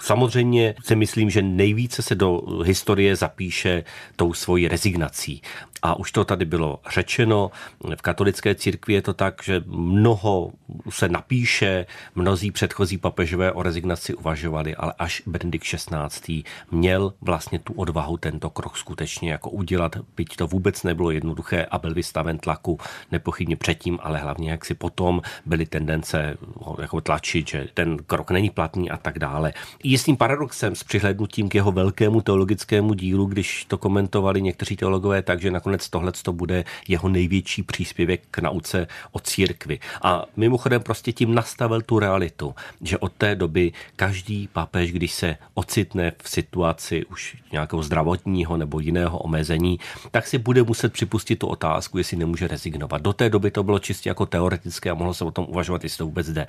Samozřejmě 0.00 0.74
si 0.84 0.96
myslím, 0.96 1.30
že 1.30 1.42
nejvíce 1.42 2.02
se 2.02 2.14
do 2.14 2.42
historie 2.64 3.16
zapíše 3.16 3.84
tou 4.16 4.34
svojí 4.34 4.68
rezignací. 4.68 5.42
A 5.82 5.94
už 5.94 6.12
to 6.12 6.24
tady 6.24 6.44
bylo 6.44 6.80
řečeno, 6.92 7.50
v 7.96 8.02
katolické 8.02 8.54
církvi 8.54 8.94
je 8.94 9.02
to 9.02 9.14
tak, 9.14 9.42
že 9.44 9.64
mnoho 9.66 10.52
se 10.90 11.08
napíše, 11.08 11.86
mnozí 12.14 12.50
předchozí 12.50 12.98
papežové 12.98 13.52
o 13.52 13.62
rezignaci 13.62 14.14
uvažovali, 14.14 14.76
ale 14.76 14.92
až 14.98 15.22
Benedikt 15.26 15.64
XVI. 15.64 16.42
měl 16.70 17.12
vlastně 17.20 17.58
tu 17.58 17.72
odvahu 17.72 18.16
tento 18.16 18.50
krok 18.50 18.76
skutečně 18.76 19.33
jako 19.33 19.50
udělat, 19.50 19.97
byť 20.16 20.37
to 20.37 20.47
vůbec 20.47 20.83
nebylo 20.83 21.11
jednoduché 21.11 21.66
a 21.71 21.78
byl 21.78 21.95
vystaven 21.95 22.38
tlaku 22.38 22.78
nepochybně 23.12 23.57
předtím, 23.57 23.99
ale 24.02 24.19
hlavně 24.19 24.50
jak 24.50 24.64
si 24.64 24.75
potom 24.75 25.23
byly 25.47 25.66
tendence 25.66 26.37
jako 26.80 27.00
tlačit, 27.00 27.49
že 27.49 27.69
ten 27.75 27.97
krok 28.07 28.30
není 28.30 28.50
platný 28.50 28.90
a 28.90 28.97
tak 28.97 29.19
dále. 29.19 29.52
Jistým 29.85 30.16
paradoxem 30.16 30.75
s 30.75 30.85
přihlednutím 30.85 31.49
k 31.49 31.54
jeho 31.54 31.73
velkému 31.73 32.21
teologickému 32.21 32.95
dílu, 32.95 33.26
když 33.26 33.64
to 33.64 33.78
komentovali 33.78 34.42
někteří 34.42 34.76
teologové, 34.76 35.23
takže 35.23 35.50
nakonec 35.50 35.88
tohle 35.88 36.12
to 36.23 36.33
bude 36.33 36.64
jeho 36.88 37.09
největší 37.09 37.62
příspěvek 37.62 38.23
k 38.30 38.38
nauce 38.38 38.87
o 39.12 39.21
církvi. 39.21 39.78
A 40.02 40.25
mimochodem 40.37 40.83
prostě 40.83 41.12
tím 41.12 41.35
nastavil 41.35 41.83
tu 41.83 41.99
realitu, 41.99 42.54
že 42.80 42.99
od 42.99 43.12
té 43.12 43.35
doby 43.35 43.73
každý 43.97 44.49
papež, 44.52 44.92
když 44.92 45.12
se 45.12 45.37
ocitne 45.54 46.12
v 46.23 46.30
situaci 46.30 47.04
už 47.07 47.37
nějakého 47.52 47.83
zdravotního 48.30 48.56
nebo 48.56 48.80
jiného 48.80 49.18
omezení, 49.18 49.78
tak 50.10 50.26
si 50.26 50.38
bude 50.38 50.62
muset 50.62 50.92
připustit 50.92 51.37
tu 51.37 51.46
otázku, 51.46 51.99
jestli 51.99 52.16
nemůže 52.16 52.49
rezignovat. 52.49 53.02
Do 53.02 53.12
té 53.12 53.30
doby 53.30 53.50
to 53.50 53.62
bylo 53.62 53.78
čistě 53.78 54.08
jako 54.10 54.26
teoretické 54.26 54.90
a 54.90 54.94
mohlo 54.94 55.14
se 55.14 55.25
o 55.25 55.30
tom 55.30 55.46
uvažovat, 55.49 55.84
jestli 55.84 55.99
to 55.99 56.04
vůbec 56.04 56.30
jde 56.30 56.46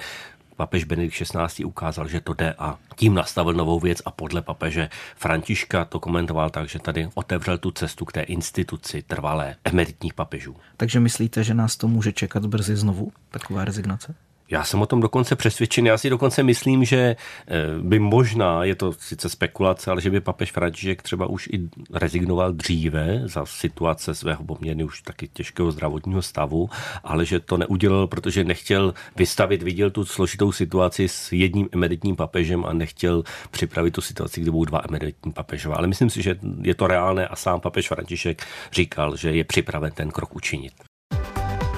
papež 0.56 0.84
Benedikt 0.84 1.16
XVI. 1.16 1.66
ukázal, 1.66 2.08
že 2.08 2.22
to 2.22 2.34
jde 2.34 2.54
a 2.60 2.78
tím 2.96 3.14
nastavil 3.14 3.54
novou 3.54 3.80
věc 3.80 4.02
a 4.06 4.12
podle 4.12 4.42
papeže 4.42 4.90
Františka 5.16 5.86
to 5.86 6.00
komentoval 6.00 6.50
tak, 6.50 6.70
že 6.70 6.80
tady 6.80 7.10
otevřel 7.14 7.58
tu 7.58 7.72
cestu 7.72 8.06
k 8.06 8.12
té 8.12 8.22
instituci 8.22 9.02
trvalé 9.02 9.56
emeritních 9.64 10.14
papežů. 10.14 10.56
Takže 10.78 11.00
myslíte, 11.00 11.44
že 11.44 11.54
nás 11.54 11.78
to 11.78 11.88
může 11.88 12.12
čekat 12.14 12.46
brzy 12.46 12.76
znovu, 12.76 13.12
taková 13.32 13.66
rezignace? 13.66 14.16
Já 14.52 14.64
jsem 14.64 14.82
o 14.82 14.86
tom 14.86 15.02
dokonce 15.02 15.36
přesvědčen. 15.36 15.88
Já 15.88 15.98
si 15.98 16.10
dokonce 16.10 16.44
myslím, 16.44 16.86
že 16.86 16.98
eh, 16.98 17.16
by 17.82 18.00
možná, 18.00 18.64
je 18.64 18.76
to 18.76 18.94
sice 18.94 19.30
spekulace, 19.30 19.92
ale 19.92 20.02
že 20.02 20.10
by 20.10 20.22
papež 20.22 20.52
František 20.52 21.02
třeba 21.02 21.26
už 21.26 21.48
i 21.48 21.70
rezignoval 21.94 22.52
dříve 22.52 23.22
za 23.26 23.46
situace 23.46 24.16
svého 24.16 24.44
poměrně 24.44 24.84
už 24.84 25.02
taky 25.02 25.28
těžkého 25.28 25.72
zdravotního 25.72 26.22
stavu, 26.22 26.70
ale 27.04 27.26
že 27.26 27.40
to 27.40 27.58
neudělal, 27.58 28.08
protože 28.08 28.44
nechtěl 28.44 28.94
vystavit, 29.16 29.64
viděl 29.64 29.90
tu 29.90 30.06
složitou 30.06 30.52
situaci 30.52 31.08
s 31.08 31.32
jedním 31.32 31.70
emeritním 31.72 32.16
papežem 32.16 32.66
a 32.66 32.74
nechtěl 32.74 33.24
připravit 33.52 33.92
tu 33.92 34.02
situaci, 34.02 34.42
kde 34.42 34.52
budou 34.52 34.66
dva 34.66 34.82
emeritní 34.90 35.32
papežové. 35.32 35.76
Ale 35.76 35.88
myslím 35.88 36.10
si, 36.10 36.22
že 36.22 36.36
je 36.62 36.76
to 36.76 36.88
reálné 36.88 37.28
a 37.28 37.36
sám 37.36 37.60
papež 37.60 37.88
František 37.88 38.46
říkal, 38.72 39.16
že 39.16 39.32
je 39.32 39.44
připraven 39.44 39.92
ten 39.92 40.12
krok 40.12 40.36
učinit. 40.36 40.74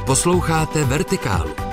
Posloucháte 0.06 0.84
Vertikálu 0.84 1.73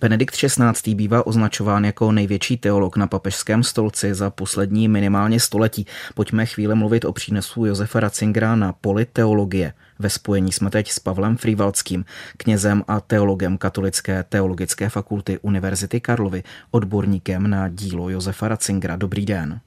Benedikt 0.00 0.34
XVI. 0.34 0.94
bývá 0.94 1.26
označován 1.26 1.84
jako 1.84 2.12
největší 2.12 2.56
teolog 2.56 2.96
na 2.96 3.06
papežském 3.06 3.62
stolci 3.62 4.14
za 4.14 4.30
poslední 4.30 4.88
minimálně 4.88 5.40
století. 5.40 5.86
Pojďme 6.14 6.46
chvíli 6.46 6.74
mluvit 6.74 7.04
o 7.04 7.12
přínesu 7.12 7.64
Josefa 7.64 8.00
Ratzingera 8.00 8.56
na 8.56 8.72
poli 8.72 9.04
teologie. 9.04 9.72
Ve 9.98 10.10
spojení 10.10 10.52
jsme 10.52 10.70
teď 10.70 10.90
s 10.90 10.98
Pavlem 10.98 11.36
Frývalským, 11.36 12.04
knězem 12.36 12.84
a 12.88 13.00
teologem 13.00 13.58
Katolické 13.58 14.24
teologické 14.28 14.88
fakulty 14.88 15.38
Univerzity 15.38 16.00
Karlovy, 16.00 16.42
odborníkem 16.70 17.50
na 17.50 17.68
dílo 17.68 18.10
Josefa 18.10 18.48
Ratzingera. 18.48 18.96
Dobrý 18.96 19.26
den. 19.26 19.60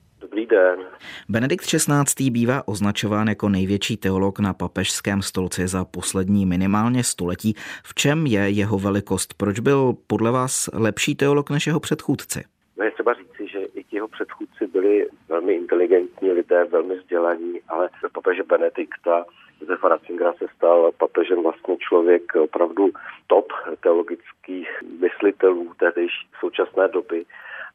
Benedikt 1.30 1.66
XVI. 1.66 2.30
bývá 2.30 2.68
označován 2.68 3.28
jako 3.28 3.50
největší 3.50 3.98
teolog 3.98 4.40
na 4.40 4.54
papežském 4.54 5.22
stolci 5.22 5.68
za 5.68 5.86
poslední 5.86 6.46
minimálně 6.46 7.04
století. 7.04 7.54
V 7.84 7.94
čem 7.94 8.28
je 8.28 8.50
jeho 8.50 8.80
velikost? 8.80 9.34
Proč 9.34 9.60
byl 9.60 9.94
podle 10.08 10.32
vás 10.32 10.70
lepší 10.74 11.16
teolog 11.16 11.50
než 11.50 11.68
jeho 11.68 11.80
předchůdci? 11.80 12.44
No 12.78 12.86
je 12.86 12.92
třeba 12.92 13.14
říci, 13.14 13.48
že 13.52 13.60
i 13.60 13.86
jeho 13.92 14.08
předchůdci 14.08 14.68
byli 14.68 15.08
velmi 15.30 15.54
inteligentní 15.54 16.32
lidé, 16.32 16.66
velmi 16.66 16.96
vzdělaní, 16.96 17.62
ale 17.68 17.90
papeže 18.14 18.44
Benedikta 18.44 19.26
Josefa 19.62 19.88
Ratzingera 19.90 20.34
se 20.34 20.46
stal 20.56 20.92
papežem 20.98 21.44
vlastně 21.44 21.78
člověk 21.78 22.36
opravdu 22.36 22.90
top 23.28 23.48
teologických 23.80 24.70
myslitelů 25.02 25.74
té 25.80 25.92
současné 26.40 26.88
doby 26.88 27.26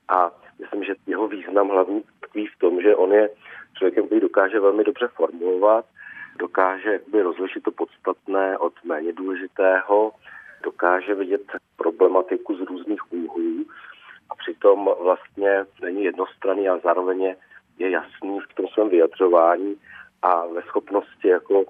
a 0.09 0.31
myslím, 0.61 0.85
že 0.85 0.95
jeho 1.07 1.29
význam 1.29 1.69
hlavní 1.69 2.03
tkví 2.37 2.47
v 2.47 2.59
tom, 2.59 2.83
že 2.83 2.97
on 2.97 3.13
je 3.13 3.31
člověkem, 3.79 4.07
který 4.07 4.21
dokáže 4.21 4.61
velmi 4.61 4.85
dobře 4.85 5.09
formulovat, 5.09 5.85
dokáže 6.39 6.93
jakoby 6.93 7.23
rozlišit 7.23 7.63
to 7.63 7.71
podstatné 7.71 8.59
od 8.59 8.73
méně 8.85 9.13
důležitého, 9.13 10.13
dokáže 10.63 11.15
vidět 11.15 11.43
problematiku 11.77 12.57
z 12.57 12.61
různých 12.61 13.13
úhlů 13.13 13.65
přitom 14.39 14.91
vlastně 15.03 15.65
není 15.83 16.05
jednostranný 16.05 16.69
a 16.69 16.79
zároveň 16.79 17.35
je 17.79 17.91
jasný 17.91 18.41
v 18.41 18.55
tom 18.55 18.67
svém 18.69 18.89
vyjadřování 18.89 19.77
a 20.23 20.47
ve 20.47 20.63
schopnosti 20.63 21.29
jako 21.29 21.65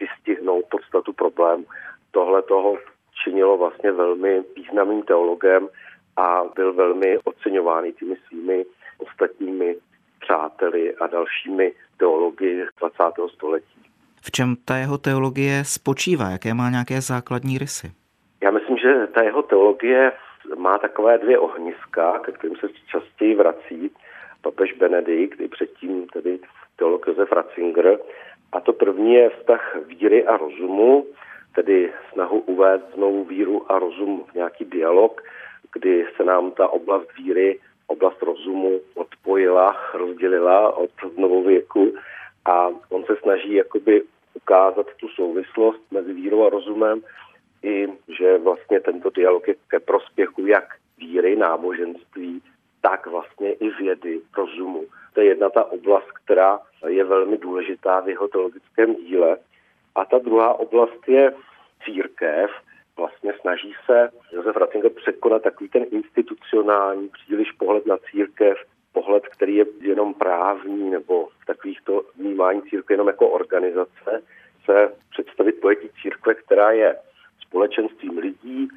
vystihnout 0.00 0.64
podstatu 0.70 1.12
problému. 1.12 1.64
Tohle 2.10 2.42
toho 2.42 2.78
činilo 3.24 3.58
vlastně 3.58 3.92
velmi 3.92 4.42
významným 4.56 5.02
teologem 5.02 5.68
a 6.16 6.44
byl 6.54 6.72
velmi 6.72 7.18
oceňovaný 7.18 7.92
těmi 7.92 8.16
svými 8.28 8.64
ostatními 8.98 9.76
přáteli 10.22 10.96
a 10.96 11.06
dalšími 11.06 11.72
teology 11.96 12.66
20. 12.80 12.96
století. 13.34 13.82
V 14.22 14.30
čem 14.30 14.56
ta 14.64 14.76
jeho 14.76 14.98
teologie 14.98 15.64
spočívá? 15.64 16.30
Jaké 16.30 16.54
má 16.54 16.70
nějaké 16.70 17.00
základní 17.00 17.58
rysy? 17.58 17.92
Já 18.42 18.50
myslím, 18.50 18.76
že 18.76 19.06
ta 19.14 19.22
jeho 19.22 19.42
teologie 19.42 20.12
má 20.56 20.78
takové 20.78 21.18
dvě 21.18 21.38
ohniska, 21.38 22.18
ke 22.18 22.32
kterým 22.32 22.56
se 22.56 22.66
častěji 22.86 23.34
vrací 23.34 23.90
papež 24.42 24.72
Benedikt, 24.72 25.40
i 25.40 25.48
předtím 25.48 26.06
tedy 26.06 26.38
teolog 26.76 27.06
Josef 27.06 27.32
Ratzinger. 27.32 27.98
A 28.52 28.60
to 28.60 28.72
první 28.72 29.14
je 29.14 29.30
vztah 29.30 29.76
víry 29.86 30.26
a 30.26 30.36
rozumu, 30.36 31.06
tedy 31.54 31.92
snahu 32.12 32.38
uvést 32.38 32.82
znovu 32.94 33.24
víru 33.24 33.72
a 33.72 33.78
rozum 33.78 34.24
v 34.30 34.34
nějaký 34.34 34.64
dialog, 34.64 35.22
kdy 35.72 36.06
se 36.16 36.24
nám 36.24 36.50
ta 36.50 36.68
oblast 36.68 37.16
víry, 37.18 37.60
oblast 37.92 38.22
rozumu 38.22 38.80
odpojila, 38.94 39.76
rozdělila 39.94 40.76
od 40.76 40.90
věku 41.46 41.94
a 42.44 42.68
on 42.88 43.04
se 43.04 43.16
snaží 43.22 43.54
jakoby 43.54 44.02
ukázat 44.34 44.86
tu 44.96 45.08
souvislost 45.08 45.80
mezi 45.90 46.12
vírou 46.12 46.46
a 46.46 46.50
rozumem 46.50 47.02
i, 47.62 47.88
že 48.18 48.38
vlastně 48.38 48.80
tento 48.80 49.10
dialog 49.10 49.48
je 49.48 49.54
ke 49.68 49.80
prospěchu 49.80 50.46
jak 50.46 50.74
víry, 50.98 51.36
náboženství, 51.36 52.42
tak 52.80 53.06
vlastně 53.06 53.52
i 53.52 53.70
vědy, 53.70 54.20
rozumu. 54.36 54.84
To 55.14 55.20
je 55.20 55.26
jedna 55.26 55.50
ta 55.50 55.64
oblast, 55.64 56.12
která 56.24 56.60
je 56.88 57.04
velmi 57.04 57.38
důležitá 57.38 58.00
v 58.00 58.08
jeho 58.08 58.28
teologickém 58.28 58.94
díle. 58.94 59.36
A 59.94 60.04
ta 60.04 60.18
druhá 60.18 60.54
oblast 60.54 61.08
je 61.08 61.32
církev. 61.84 62.50
Vlastně 62.96 63.32
snaží 63.40 63.74
se 63.86 64.10
Josef 64.32 64.56
Ratzinger 64.56 64.92
překonat 64.92 65.42
takový 65.42 65.70
ten 65.70 65.84
institucionální 65.90 67.08
příliš 67.08 67.52
pohled 67.52 67.86
na 67.86 67.96
církev, 68.10 68.56
pohled, 68.92 69.26
který 69.26 69.56
je 69.56 69.64
jenom 69.80 70.14
právní 70.14 70.90
nebo 70.90 71.28
takovýchto 71.46 72.02
vnímání 72.16 72.62
církve 72.62 72.94
jenom 72.94 73.06
jako 73.06 73.28
organizace, 73.28 74.22
se 74.64 74.94
představit 75.10 75.60
pojetí 75.60 75.88
církve, 76.02 76.34
která 76.34 76.70
je 76.70 76.96
společenstvím 77.40 78.18
lidí, 78.18 78.68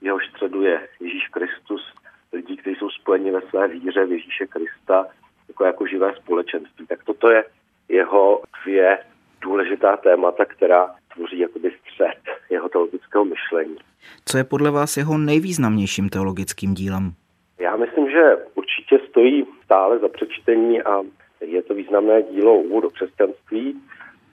jeho 0.00 0.20
středu 0.20 0.62
je 0.62 0.88
Ježíš 1.00 1.28
Kristus, 1.28 1.94
lidí, 2.32 2.56
kteří 2.56 2.76
jsou 2.76 2.90
spojeni 2.90 3.30
ve 3.30 3.40
své 3.40 3.68
víře 3.68 4.06
v 4.06 4.12
Ježíše 4.12 4.46
Krista, 4.46 5.06
jako, 5.48 5.64
jako 5.64 5.86
živé 5.86 6.14
společenství. 6.14 6.86
Tak 6.86 7.04
toto 7.04 7.30
je 7.30 7.44
jeho 7.88 8.42
dvě 8.64 8.98
důležitá 9.40 9.96
témata, 9.96 10.44
která 10.44 10.94
tvoří 11.14 11.38
jakoby 11.38 11.70
střed 11.80 12.18
jeho 12.50 12.68
teologického 12.68 13.24
myšlení. 13.24 13.76
Co 14.24 14.38
je 14.38 14.44
podle 14.44 14.70
vás 14.70 14.96
jeho 14.96 15.18
nejvýznamnějším 15.18 16.08
teologickým 16.08 16.74
dílem? 16.74 17.12
Já 17.58 17.76
myslím, 17.76 18.10
že 18.10 18.36
určitě 18.54 18.98
stojí 19.08 19.46
stále 19.64 19.98
za 19.98 20.08
přečtení 20.08 20.82
a 20.82 21.02
je 21.40 21.62
to 21.62 21.74
významné 21.74 22.22
dílo 22.22 22.54
Úvod 22.54 22.82
do 22.82 22.90
křesťanství, 22.90 23.80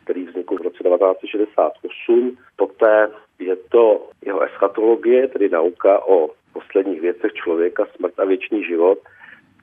který 0.03 0.25
vznikl 0.25 0.55
v 0.55 0.61
roce 0.61 0.83
1968. 0.83 2.37
Poté 2.55 3.09
je 3.39 3.55
to 3.55 4.09
jeho 4.25 4.41
eschatologie, 4.41 5.27
tedy 5.27 5.49
nauka 5.49 6.07
o 6.07 6.29
posledních 6.53 7.01
věcech 7.01 7.33
člověka, 7.33 7.85
smrt 7.95 8.19
a 8.19 8.25
věčný 8.25 8.63
život, 8.63 8.99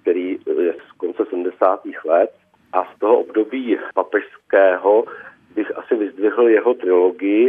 který 0.03 0.39
je 0.63 0.75
z 0.89 0.93
konce 0.97 1.25
70. 1.31 1.81
let. 2.05 2.31
A 2.73 2.85
z 2.85 2.99
toho 2.99 3.19
období 3.19 3.79
papežského 3.95 5.05
bych 5.59 5.79
asi 5.79 5.95
vyzdvihl 5.95 6.49
jeho 6.49 6.75
trilogii 6.75 7.45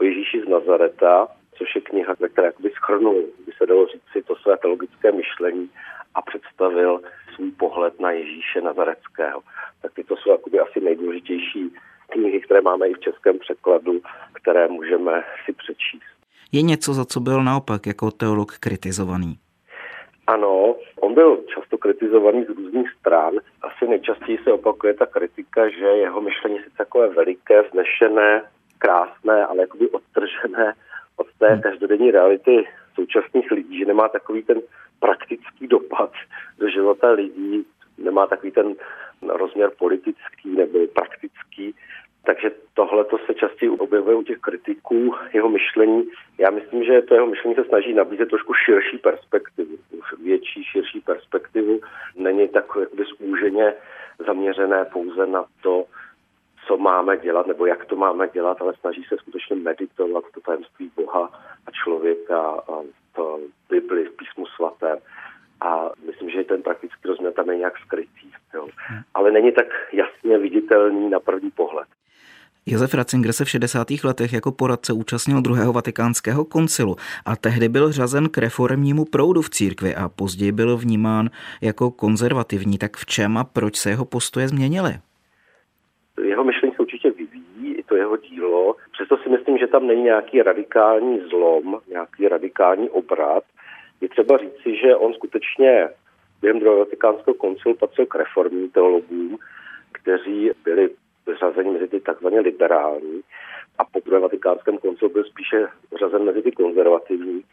o 0.00 0.04
Ježíši 0.04 0.42
z 0.46 0.48
Nazareta, 0.48 1.28
což 1.58 1.74
je 1.74 1.80
kniha, 1.80 2.14
ve 2.20 2.28
které 2.28 2.46
jakoby 2.46 2.70
schrnul, 2.70 3.24
by 3.46 3.52
se 3.58 3.66
dalo 3.66 3.86
říct 3.86 4.08
si 4.12 4.22
to 4.22 4.36
své 4.36 4.56
teologické 4.56 5.12
myšlení 5.12 5.70
a 6.14 6.22
představil 6.22 7.00
svůj 7.34 7.50
pohled 7.50 8.00
na 8.00 8.10
Ježíše 8.10 8.60
Nazareckého. 8.60 9.40
Tak 9.82 9.94
tyto 9.94 10.16
jsou 10.16 10.30
jakoby 10.30 10.60
asi 10.60 10.80
nejdůležitější 10.80 11.62
knihy, 12.08 12.40
které 12.40 12.60
máme 12.60 12.88
i 12.88 12.94
v 12.94 13.00
českém 13.00 13.38
překladu, 13.38 14.00
které 14.32 14.68
můžeme 14.68 15.24
si 15.44 15.52
přečíst. 15.52 16.14
Je 16.52 16.62
něco, 16.62 16.94
za 16.94 17.04
co 17.04 17.20
byl 17.20 17.44
naopak 17.44 17.86
jako 17.86 18.10
teolog 18.10 18.58
kritizovaný? 18.58 19.38
Ano, 20.30 20.76
on 21.00 21.14
byl 21.14 21.44
často 21.54 21.78
kritizovaný 21.78 22.44
z 22.44 22.48
různých 22.48 22.90
stran. 22.90 23.34
Asi 23.62 23.88
nejčastěji 23.88 24.38
se 24.44 24.52
opakuje 24.52 24.94
ta 24.94 25.06
kritika, 25.06 25.68
že 25.68 25.86
jeho 25.86 26.20
myšlení 26.20 26.56
je 26.56 26.62
sice 26.62 26.76
takové 26.76 27.08
veliké, 27.08 27.62
vznešené, 27.62 28.42
krásné, 28.78 29.46
ale 29.46 29.60
jakoby 29.60 29.88
odtržené 29.88 30.74
od 31.16 31.26
té 31.38 31.48
hmm. 31.48 31.62
každodenní 31.62 32.10
reality 32.10 32.68
současných 32.94 33.50
lidí, 33.50 33.78
že 33.78 33.84
nemá 33.84 34.08
takový 34.08 34.42
ten 34.42 34.60
praktický 35.00 35.66
dopad 35.66 36.12
do 36.58 36.68
života 36.68 37.10
lidí, 37.10 37.66
nemá 37.98 38.26
takový 38.26 38.52
ten 38.52 38.74
rozměr 39.28 39.70
politický 39.78 40.48
nebo 40.56 40.78
praktický, 40.94 41.74
takže 42.24 42.50
tohle 42.74 43.04
to 43.04 43.18
se 43.18 43.34
častěji 43.34 43.70
objevuje 43.70 44.16
u 44.16 44.22
těch 44.22 44.38
kritiků 44.38 45.14
jeho 45.32 45.48
myšlení. 45.48 46.08
Já 46.38 46.50
myslím, 46.50 46.84
že 46.84 47.02
to 47.02 47.14
jeho 47.14 47.26
myšlení 47.26 47.54
se 47.54 47.64
snaží 47.64 47.94
nabízet 47.94 48.28
trošku 48.28 48.54
širší 48.54 48.98
perspektivu, 48.98 49.76
větší, 50.22 50.64
širší 50.64 51.00
perspektivu. 51.00 51.80
Není 52.16 52.48
tak 52.48 52.64
jakoby 52.80 53.04
zúženě 53.18 53.74
zaměřené 54.26 54.84
pouze 54.84 55.26
na 55.26 55.44
to, 55.62 55.84
co 56.66 56.76
máme 56.76 57.16
dělat 57.16 57.46
nebo 57.46 57.66
jak 57.66 57.84
to 57.84 57.96
máme 57.96 58.28
dělat, 58.28 58.62
ale 58.62 58.74
snaží 58.80 59.04
se 59.04 59.16
skutečně 59.16 59.56
meditovat 59.56 60.24
to 60.34 60.40
tajemství 60.40 60.90
Boha 60.96 61.30
a 61.66 61.70
člověka 61.70 62.40
a 62.40 62.82
to 63.14 63.40
Bibli 63.70 64.04
v 64.04 64.16
písmu 64.16 64.46
svatém. 64.46 64.98
A 65.60 65.90
myslím, 66.06 66.30
že 66.30 66.44
ten 66.44 66.62
praktický 66.62 67.08
rozměr 67.08 67.32
tam 67.32 67.50
je 67.50 67.56
nějak 67.56 67.78
skrytý. 67.78 68.32
Jo. 68.54 68.68
Hmm. 68.76 69.00
Ale 69.14 69.30
není 69.30 69.52
tak 69.52 69.66
jasně 69.92 70.38
viditelný 70.38 71.10
na 71.10 71.20
první 71.20 71.50
pohled. 71.50 71.88
Josef 72.70 72.94
Ratzinger 72.94 73.32
se 73.32 73.44
v 73.44 73.48
60. 73.48 73.86
letech 74.04 74.32
jako 74.32 74.52
poradce 74.52 74.92
účastnil 74.92 75.40
druhého 75.40 75.72
vatikánského 75.72 76.44
koncilu 76.44 76.96
a 77.26 77.36
tehdy 77.36 77.68
byl 77.68 77.92
řazen 77.92 78.28
k 78.28 78.38
reformnímu 78.38 79.04
proudu 79.04 79.42
v 79.42 79.50
církvi 79.50 79.94
a 79.94 80.08
později 80.08 80.52
byl 80.52 80.76
vnímán 80.76 81.30
jako 81.62 81.90
konzervativní. 81.90 82.78
Tak 82.78 82.96
v 82.96 83.06
čem 83.06 83.36
a 83.36 83.44
proč 83.44 83.76
se 83.76 83.90
jeho 83.90 84.04
postoje 84.04 84.48
změnily? 84.48 84.92
Jeho 86.24 86.44
myšlení 86.44 86.74
se 86.74 86.82
určitě 86.82 87.10
vyvíjí, 87.10 87.74
i 87.74 87.82
to 87.82 87.96
jeho 87.96 88.16
dílo. 88.16 88.76
Přesto 88.92 89.16
si 89.16 89.28
myslím, 89.28 89.58
že 89.58 89.66
tam 89.66 89.86
není 89.86 90.02
nějaký 90.02 90.42
radikální 90.42 91.20
zlom, 91.30 91.80
nějaký 91.88 92.28
radikální 92.28 92.90
obrat. 92.90 93.44
Je 94.00 94.08
třeba 94.08 94.38
říci, 94.38 94.76
že 94.82 94.96
on 94.96 95.14
skutečně 95.14 95.88
během 96.40 96.60
druhého 96.60 96.78
vatikánského 96.78 97.34
koncilu 97.34 97.74
patřil 97.74 98.06
k 98.06 98.14
reformním 98.14 98.70
teologům, 98.70 99.38
kteří 99.92 100.50
byli 100.64 100.90
řazení 101.40 101.69
takzvaně 102.40 102.50
liberální 102.50 103.22
a 103.78 103.84
po 103.84 104.00
druhé 104.00 104.20
vatikánském 104.20 104.78
koncilu 104.78 105.10
byl 105.10 105.24
spíše 105.24 105.68
řazen 105.98 106.24
mezi 106.24 106.42
ty 106.42 106.52
konzervativní. 106.52 107.44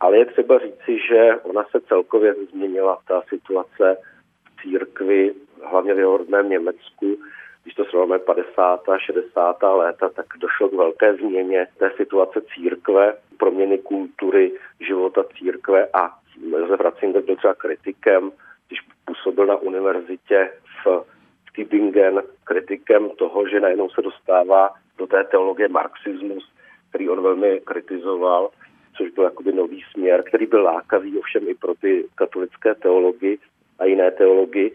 Ale 0.00 0.18
je 0.18 0.24
třeba 0.24 0.58
říci, 0.58 0.98
že 1.08 1.36
ona 1.42 1.64
se 1.70 1.80
celkově 1.80 2.34
změnila 2.34 2.98
ta 3.08 3.22
situace 3.28 3.96
v 4.44 4.62
církvi, 4.62 5.34
hlavně 5.62 5.94
v 5.94 5.98
jeho 5.98 6.16
rodném 6.16 6.48
Německu. 6.48 7.16
Když 7.62 7.74
to 7.74 7.84
srovnáme 7.84 8.18
50. 8.18 8.88
a 8.88 8.98
60. 8.98 9.62
léta, 9.62 10.08
tak 10.08 10.26
došlo 10.38 10.68
k 10.68 10.72
velké 10.72 11.14
změně 11.14 11.66
té 11.78 11.90
situace 11.96 12.40
církve, 12.54 13.14
proměny 13.38 13.78
kultury, 13.78 14.52
života 14.80 15.24
církve 15.38 15.88
a 15.94 16.10
Josef 16.50 16.80
Ratzinger 16.80 17.22
byl 17.22 17.36
třeba 17.36 17.54
kritikem, 17.54 18.32
když 18.68 18.80
působil 19.04 19.46
na 19.46 19.56
univerzitě 19.56 20.50
v 20.84 21.04
Tübingen 21.52 22.22
kritikem 22.44 23.10
toho, 23.10 23.48
že 23.48 23.60
najednou 23.60 23.90
se 23.90 24.02
dostává 24.02 24.70
do 24.98 25.06
té 25.06 25.24
teologie 25.24 25.68
marxismus, 25.68 26.52
který 26.88 27.08
on 27.08 27.22
velmi 27.22 27.60
kritizoval, 27.64 28.50
což 28.96 29.10
byl 29.10 29.24
jakoby 29.24 29.52
nový 29.52 29.84
směr, 29.92 30.22
který 30.22 30.46
byl 30.46 30.62
lákavý 30.62 31.18
ovšem 31.18 31.48
i 31.48 31.54
pro 31.54 31.74
ty 31.74 32.06
katolické 32.14 32.74
teology 32.74 33.38
a 33.78 33.84
jiné 33.84 34.10
teology. 34.10 34.72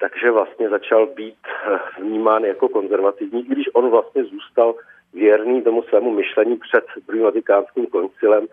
Takže 0.00 0.30
vlastně 0.30 0.68
začal 0.68 1.06
být 1.06 1.38
vnímán 2.00 2.44
jako 2.44 2.68
konzervativní, 2.68 3.42
když 3.42 3.66
on 3.74 3.90
vlastně 3.90 4.24
zůstal 4.24 4.74
věrný 5.14 5.62
tomu 5.62 5.82
svému 5.82 6.10
myšlení 6.10 6.56
před 6.56 6.84
druhým 7.06 7.24
vatikánským 7.24 7.86
koncilem, 7.86 8.46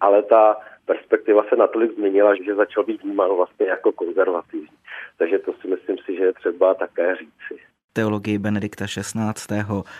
ale 0.00 0.22
ta 0.22 0.56
perspektiva 0.86 1.42
se 1.48 1.56
natolik 1.56 1.94
změnila, 1.94 2.34
že 2.34 2.54
začal 2.54 2.84
být 2.84 3.02
vnímán 3.02 3.30
vlastně 3.36 3.66
jako 3.66 3.92
konzervativní. 3.92 4.68
Takže 5.18 5.38
to 5.38 5.52
si 5.52 5.68
myslím 5.68 5.96
si, 5.98 6.16
že 6.16 6.24
je 6.24 6.32
třeba 6.32 6.74
také 6.74 7.16
říci. 7.16 7.62
Teologii 7.92 8.38
Benedikta 8.38 8.86
XVI. 8.86 9.54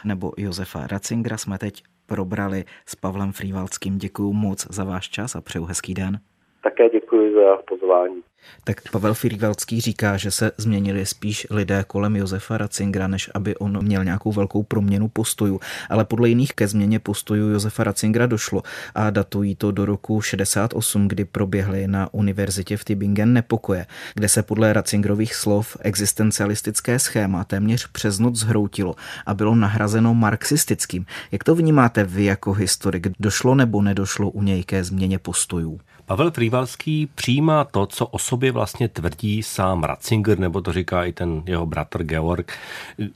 nebo 0.04 0.32
Josefa 0.36 0.86
Ratzingera 0.86 1.36
jsme 1.36 1.58
teď 1.58 1.82
probrali 2.06 2.64
s 2.86 2.96
Pavlem 2.96 3.32
Frývalským. 3.32 3.98
Děkuji 3.98 4.32
moc 4.32 4.66
za 4.70 4.84
váš 4.84 5.08
čas 5.08 5.36
a 5.36 5.40
přeju 5.40 5.64
hezký 5.64 5.94
den. 5.94 6.18
Také 6.62 6.88
děkuji 6.88 7.01
za 7.44 7.62
pozvání. 7.68 8.22
Tak 8.64 8.90
Pavel 8.90 9.14
Firvelský 9.14 9.80
říká, 9.80 10.16
že 10.16 10.30
se 10.30 10.52
změnili 10.56 11.06
spíš 11.06 11.46
lidé 11.50 11.84
kolem 11.86 12.16
Josefa 12.16 12.58
Ratzingera, 12.58 13.06
než 13.06 13.30
aby 13.34 13.56
on 13.56 13.84
měl 13.84 14.04
nějakou 14.04 14.32
velkou 14.32 14.62
proměnu 14.62 15.08
postojů. 15.08 15.60
Ale 15.90 16.04
podle 16.04 16.28
jiných 16.28 16.52
ke 16.52 16.68
změně 16.68 16.98
postojů 16.98 17.48
Josefa 17.48 17.84
Ratzingera 17.84 18.26
došlo 18.26 18.62
a 18.94 19.10
datují 19.10 19.54
to 19.54 19.70
do 19.70 19.84
roku 19.84 20.20
68, 20.20 21.08
kdy 21.08 21.24
proběhly 21.24 21.88
na 21.88 22.14
univerzitě 22.14 22.76
v 22.76 22.84
Tübingen 22.84 23.32
nepokoje, 23.32 23.86
kde 24.14 24.28
se 24.28 24.42
podle 24.42 24.72
Ratzingerových 24.72 25.34
slov 25.34 25.76
existencialistické 25.80 26.98
schéma 26.98 27.44
téměř 27.44 27.86
přes 27.86 28.18
noc 28.18 28.36
zhroutilo 28.36 28.94
a 29.26 29.34
bylo 29.34 29.54
nahrazeno 29.54 30.14
marxistickým. 30.14 31.06
Jak 31.32 31.44
to 31.44 31.54
vnímáte 31.54 32.04
vy 32.04 32.24
jako 32.24 32.52
historik? 32.52 33.08
Došlo 33.20 33.54
nebo 33.54 33.82
nedošlo 33.82 34.30
u 34.30 34.42
něj 34.42 34.64
ke 34.64 34.84
změně 34.84 35.18
postojů? 35.18 35.80
Pavel 36.12 36.30
Frývalský 36.30 37.08
přijímá 37.14 37.64
to, 37.64 37.86
co 37.86 38.06
o 38.06 38.18
sobě 38.18 38.52
vlastně 38.52 38.88
tvrdí 38.88 39.42
sám 39.42 39.84
Ratzinger, 39.84 40.38
nebo 40.38 40.60
to 40.60 40.72
říká 40.72 41.04
i 41.04 41.12
ten 41.12 41.42
jeho 41.46 41.66
bratr 41.66 42.04
Georg, 42.04 42.52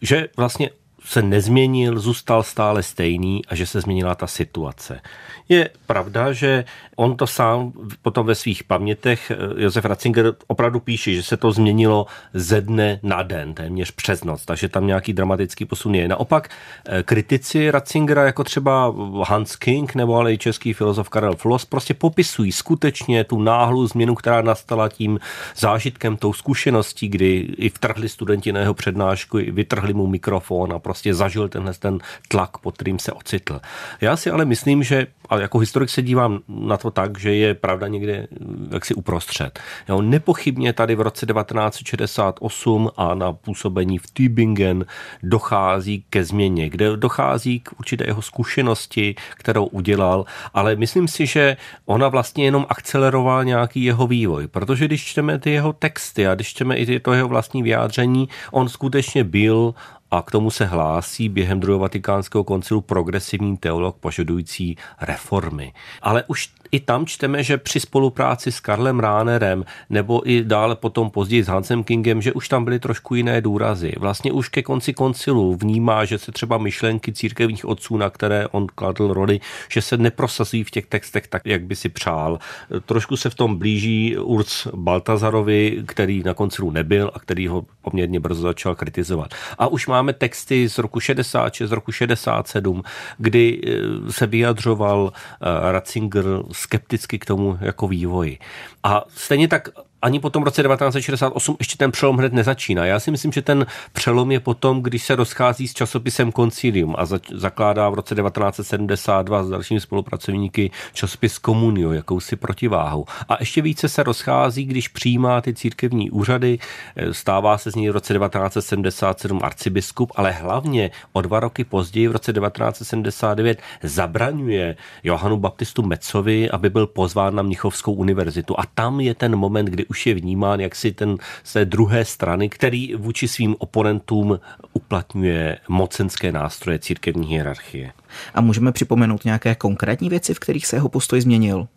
že 0.02 0.28
vlastně 0.36 0.70
se 1.06 1.22
nezměnil, 1.22 1.98
zůstal 1.98 2.42
stále 2.42 2.82
stejný 2.82 3.42
a 3.48 3.54
že 3.54 3.66
se 3.66 3.80
změnila 3.80 4.14
ta 4.14 4.26
situace. 4.26 5.00
Je 5.48 5.70
pravda, 5.86 6.32
že 6.32 6.64
on 6.96 7.16
to 7.16 7.26
sám 7.26 7.72
potom 8.02 8.26
ve 8.26 8.34
svých 8.34 8.64
pamětech, 8.64 9.30
eh, 9.30 9.62
Josef 9.62 9.84
Ratzinger 9.84 10.34
opravdu 10.46 10.80
píše, 10.80 11.14
že 11.14 11.22
se 11.22 11.36
to 11.36 11.52
změnilo 11.52 12.06
ze 12.34 12.60
dne 12.60 13.00
na 13.02 13.22
den, 13.22 13.54
téměř 13.54 13.90
přes 13.90 14.24
noc, 14.24 14.44
takže 14.44 14.68
tam 14.68 14.86
nějaký 14.86 15.12
dramatický 15.12 15.64
posun 15.64 15.94
je. 15.94 16.08
Naopak 16.08 16.50
eh, 16.88 17.02
kritici 17.02 17.70
Ratzingera, 17.70 18.24
jako 18.24 18.44
třeba 18.44 18.94
Hans 19.28 19.56
King 19.56 19.94
nebo 19.94 20.16
ale 20.16 20.32
i 20.32 20.38
český 20.38 20.72
filozof 20.72 21.08
Karel 21.08 21.36
Floss, 21.36 21.64
prostě 21.64 21.94
popisují 21.94 22.52
skutečně 22.52 23.24
tu 23.24 23.42
náhlou 23.42 23.86
změnu, 23.86 24.14
která 24.14 24.42
nastala 24.42 24.88
tím 24.88 25.20
zážitkem, 25.56 26.16
tou 26.16 26.32
zkušeností, 26.32 27.08
kdy 27.08 27.54
i 27.56 27.68
vtrhli 27.68 28.08
studenti 28.08 28.52
na 28.52 28.60
jeho 28.60 28.74
přednášku, 28.74 29.38
vytrhli 29.38 29.94
mu 29.94 30.06
mikrofon 30.06 30.72
a 30.72 30.78
prostě 30.78 30.95
zažil 31.04 31.48
tenhle 31.48 31.74
ten 31.74 31.98
tlak, 32.28 32.58
pod 32.58 32.74
kterým 32.74 32.98
se 32.98 33.12
ocitl. 33.12 33.60
Já 34.00 34.16
si 34.16 34.30
ale 34.30 34.44
myslím, 34.44 34.82
že 34.82 35.06
a 35.28 35.38
jako 35.38 35.58
historik 35.58 35.90
se 35.90 36.02
dívám 36.02 36.38
na 36.48 36.76
to 36.76 36.90
tak, 36.90 37.18
že 37.18 37.34
je 37.34 37.54
pravda 37.54 37.88
někde 37.88 38.26
jaksi 38.70 38.94
uprostřed. 38.94 39.60
Jo, 39.88 40.02
nepochybně 40.02 40.72
tady 40.72 40.94
v 40.94 41.00
roce 41.00 41.26
1968 41.26 42.90
a 42.96 43.14
na 43.14 43.32
působení 43.32 43.98
v 43.98 44.06
Tübingen 44.06 44.84
dochází 45.22 46.04
ke 46.10 46.24
změně, 46.24 46.70
kde 46.70 46.96
dochází 46.96 47.60
k 47.60 47.72
určité 47.78 48.04
jeho 48.06 48.22
zkušenosti, 48.22 49.14
kterou 49.36 49.66
udělal, 49.66 50.24
ale 50.54 50.76
myslím 50.76 51.08
si, 51.08 51.26
že 51.26 51.56
ona 51.86 52.08
vlastně 52.08 52.44
jenom 52.44 52.66
akcelerovala 52.68 53.42
nějaký 53.42 53.84
jeho 53.84 54.06
vývoj, 54.06 54.46
protože 54.46 54.84
když 54.84 55.04
čteme 55.04 55.38
ty 55.38 55.50
jeho 55.50 55.72
texty 55.72 56.26
a 56.26 56.34
když 56.34 56.48
čteme 56.48 56.76
i 56.76 57.00
to 57.00 57.12
jeho 57.12 57.28
vlastní 57.28 57.62
vyjádření, 57.62 58.28
on 58.50 58.68
skutečně 58.68 59.24
byl 59.24 59.74
a 60.16 60.22
k 60.22 60.30
tomu 60.30 60.50
se 60.50 60.64
hlásí 60.64 61.28
během 61.28 61.60
druhého 61.60 61.78
vatikánského 61.78 62.44
koncilu 62.44 62.80
progresivní 62.80 63.56
teolog 63.56 63.96
požadující 63.96 64.76
reformy. 65.00 65.72
Ale 66.02 66.24
už 66.26 66.50
i 66.72 66.80
tam 66.80 67.06
čteme, 67.06 67.42
že 67.42 67.58
při 67.58 67.80
spolupráci 67.80 68.52
s 68.52 68.60
Karlem 68.60 69.00
Ránerem 69.00 69.64
nebo 69.90 70.30
i 70.30 70.44
dále 70.44 70.76
potom 70.76 71.10
později 71.10 71.44
s 71.44 71.48
Hansem 71.48 71.84
Kingem, 71.84 72.22
že 72.22 72.32
už 72.32 72.48
tam 72.48 72.64
byly 72.64 72.78
trošku 72.78 73.14
jiné 73.14 73.40
důrazy. 73.40 73.92
Vlastně 73.98 74.32
už 74.32 74.48
ke 74.48 74.62
konci 74.62 74.92
koncilu 74.92 75.54
vnímá, 75.54 76.04
že 76.04 76.18
se 76.18 76.32
třeba 76.32 76.58
myšlenky 76.58 77.12
církevních 77.12 77.64
otců, 77.64 77.96
na 77.96 78.10
které 78.10 78.48
on 78.48 78.66
kladl 78.74 79.12
roli, 79.12 79.40
že 79.68 79.82
se 79.82 79.96
neprosazují 79.96 80.64
v 80.64 80.70
těch 80.70 80.86
textech 80.86 81.26
tak, 81.28 81.42
jak 81.44 81.62
by 81.62 81.76
si 81.76 81.88
přál. 81.88 82.38
Trošku 82.84 83.16
se 83.16 83.30
v 83.30 83.34
tom 83.34 83.56
blíží 83.56 84.16
Urs 84.18 84.66
Baltazarovi, 84.74 85.82
který 85.86 86.22
na 86.22 86.34
koncilu 86.34 86.70
nebyl 86.70 87.10
a 87.14 87.18
který 87.18 87.48
ho 87.48 87.64
poměrně 87.82 88.20
brzo 88.20 88.42
začal 88.42 88.74
kritizovat. 88.74 89.34
A 89.58 89.66
už 89.66 89.86
máme 89.86 90.12
texty 90.12 90.68
z 90.68 90.78
roku 90.78 91.00
66, 91.00 91.68
z 91.68 91.72
roku 91.72 91.92
67, 91.92 92.82
kdy 93.18 93.60
eh, 93.60 94.12
se 94.12 94.26
vyjadřoval 94.26 95.12
eh, 95.12 95.72
Ratzinger 95.72 96.24
skepticky 96.56 97.18
k 97.18 97.24
tomu 97.24 97.58
jako 97.60 97.88
vývoji. 97.88 98.38
A 98.82 99.04
stejně 99.08 99.48
tak 99.48 99.68
ani 100.06 100.20
po 100.20 100.30
tom 100.30 100.42
roce 100.42 100.62
1968 100.62 101.56
ještě 101.58 101.76
ten 101.76 101.92
přelom 101.92 102.16
hned 102.16 102.32
nezačíná. 102.32 102.86
Já 102.86 103.00
si 103.00 103.10
myslím, 103.10 103.32
že 103.32 103.42
ten 103.42 103.66
přelom 103.92 104.30
je 104.30 104.40
potom, 104.40 104.82
když 104.82 105.02
se 105.04 105.16
rozchází 105.16 105.68
s 105.68 105.74
časopisem 105.74 106.32
Concilium 106.32 106.94
a 106.98 107.04
za, 107.04 107.18
zakládá 107.32 107.90
v 107.90 107.94
roce 107.94 108.14
1972 108.14 109.44
s 109.44 109.48
dalšími 109.48 109.80
spolupracovníky 109.80 110.70
časopis 110.92 111.38
Komunio, 111.38 111.92
jakousi 111.92 112.36
protiváhou. 112.36 113.04
A 113.28 113.36
ještě 113.40 113.62
více 113.62 113.88
se 113.88 114.02
rozchází, 114.02 114.64
když 114.64 114.88
přijímá 114.88 115.40
ty 115.40 115.54
církevní 115.54 116.10
úřady, 116.10 116.58
e, 116.96 117.14
stává 117.14 117.58
se 117.58 117.70
z 117.70 117.74
něj 117.74 117.88
v 117.88 117.92
roce 117.92 118.14
1977 118.14 119.40
arcibiskup, 119.42 120.12
ale 120.16 120.30
hlavně 120.30 120.90
o 121.12 121.20
dva 121.20 121.40
roky 121.40 121.64
později 121.64 122.08
v 122.08 122.12
roce 122.12 122.32
1979 122.32 123.58
zabraňuje 123.82 124.76
Johanu 125.04 125.36
Baptistu 125.36 125.82
Mecovi, 125.82 126.50
aby 126.50 126.70
byl 126.70 126.86
pozván 126.86 127.34
na 127.34 127.42
Mnichovskou 127.42 127.92
univerzitu. 127.92 128.60
A 128.60 128.62
tam 128.74 129.00
je 129.00 129.14
ten 129.14 129.36
moment, 129.36 129.66
kdy 129.66 129.86
už 129.86 129.95
je 130.06 130.14
vnímán 130.14 130.60
jaksi 130.60 130.92
ten 130.92 131.16
z 131.44 131.52
té 131.52 131.64
druhé 131.64 132.04
strany, 132.04 132.48
který 132.48 132.94
vůči 132.94 133.28
svým 133.28 133.56
oponentům 133.58 134.40
uplatňuje 134.72 135.58
mocenské 135.68 136.32
nástroje 136.32 136.78
církevní 136.78 137.26
hierarchie. 137.26 137.92
A 138.34 138.40
můžeme 138.40 138.72
připomenout 138.72 139.24
nějaké 139.24 139.54
konkrétní 139.54 140.08
věci, 140.08 140.34
v 140.34 140.38
kterých 140.38 140.66
se 140.66 140.76
jeho 140.76 140.88
postoj 140.88 141.20
změnil? 141.20 141.68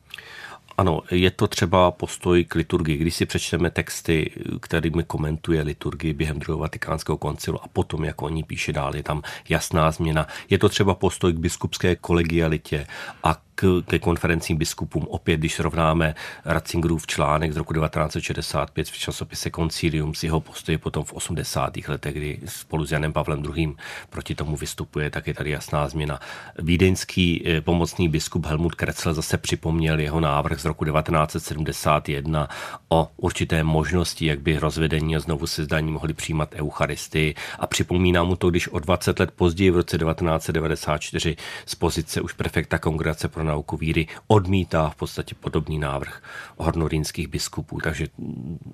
Ano, 0.79 1.01
je 1.11 1.31
to 1.31 1.47
třeba 1.47 1.91
postoj 1.91 2.43
k 2.43 2.55
liturgii. 2.55 2.97
Když 2.97 3.15
si 3.15 3.25
přečteme 3.25 3.69
texty, 3.69 4.31
kterými 4.61 5.03
komentuje 5.03 5.61
liturgii 5.61 6.13
během 6.13 6.39
druhého 6.39 6.59
vatikánského 6.59 7.17
koncilu 7.17 7.63
a 7.63 7.67
potom, 7.67 8.03
jak 8.03 8.21
oni 8.21 8.43
píše 8.43 8.73
dál, 8.73 8.95
je 8.95 9.03
tam 9.03 9.21
jasná 9.49 9.91
změna. 9.91 10.27
Je 10.49 10.57
to 10.57 10.69
třeba 10.69 10.95
postoj 10.95 11.33
k 11.33 11.39
biskupské 11.39 11.95
kolegialitě 11.95 12.87
a 13.23 13.41
k, 13.59 13.83
ke 13.87 13.99
konferencím 13.99 14.57
biskupům. 14.57 15.07
Opět, 15.09 15.37
když 15.37 15.53
srovnáme 15.53 16.15
Ratzingerův 16.45 17.07
článek 17.07 17.53
z 17.53 17.57
roku 17.57 17.73
1965 17.73 18.87
v 18.87 18.97
časopise 18.97 19.51
Concilium 19.51 20.15
s 20.15 20.23
jeho 20.23 20.39
postoji 20.39 20.77
potom 20.77 21.03
v 21.03 21.13
80. 21.13 21.77
letech, 21.87 22.13
kdy 22.13 22.39
spolu 22.45 22.85
s 22.85 22.91
Janem 22.91 23.13
Pavlem 23.13 23.43
II. 23.57 23.75
proti 24.09 24.35
tomu 24.35 24.55
vystupuje, 24.55 25.09
tak 25.09 25.27
je 25.27 25.33
tady 25.33 25.49
jasná 25.49 25.89
změna. 25.89 26.19
Vídeňský 26.59 27.43
eh, 27.45 27.61
pomocný 27.61 28.09
biskup 28.09 28.45
Helmut 28.45 28.75
Kretzel 28.75 29.13
zase 29.13 29.37
připomněl 29.37 29.99
jeho 29.99 30.19
návrh 30.19 30.59
z 30.59 30.65
roku 30.65 30.85
1971 30.85 32.47
o 32.89 33.11
určité 33.17 33.63
možnosti, 33.63 34.25
jak 34.25 34.39
by 34.39 34.59
rozvedení 34.59 35.15
a 35.15 35.19
znovu 35.19 35.47
sezdání 35.47 35.91
mohli 35.91 36.13
přijímat 36.13 36.55
Eucharistii 36.55 37.35
a 37.59 37.67
připomíná 37.67 38.23
mu 38.23 38.35
to, 38.35 38.49
když 38.49 38.67
o 38.67 38.79
20 38.79 39.19
let 39.19 39.31
později 39.31 39.71
v 39.71 39.75
roce 39.75 39.97
1994 39.97 41.35
z 41.65 41.75
pozice 41.75 42.21
už 42.21 42.33
prefekta 42.33 42.77
kongregace 42.77 43.27
pro 43.27 43.48
nauku 43.49 43.77
víry 43.77 44.07
odmítá 44.27 44.89
v 44.89 44.95
podstatě 44.95 45.35
podobný 45.35 45.79
návrh 45.79 46.23
hornorínských 46.57 47.27
biskupů. 47.27 47.79
Takže 47.83 48.07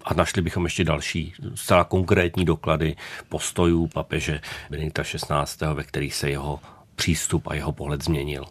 a 0.06 0.14
našli 0.14 0.42
bychom 0.42 0.64
ještě 0.64 0.84
další 0.84 1.34
zcela 1.56 1.84
konkrétní 1.84 2.46
doklady 2.46 2.96
postojů 3.30 3.88
papeže 3.88 4.42
Benedikta 4.70 5.04
XVI., 5.04 5.74
ve 5.74 5.84
kterých 5.84 6.16
se 6.16 6.30
jeho 6.30 6.60
přístup 6.96 7.48
a 7.48 7.56
jeho 7.56 7.72
pohled 7.72 8.04
změnil. 8.04 8.46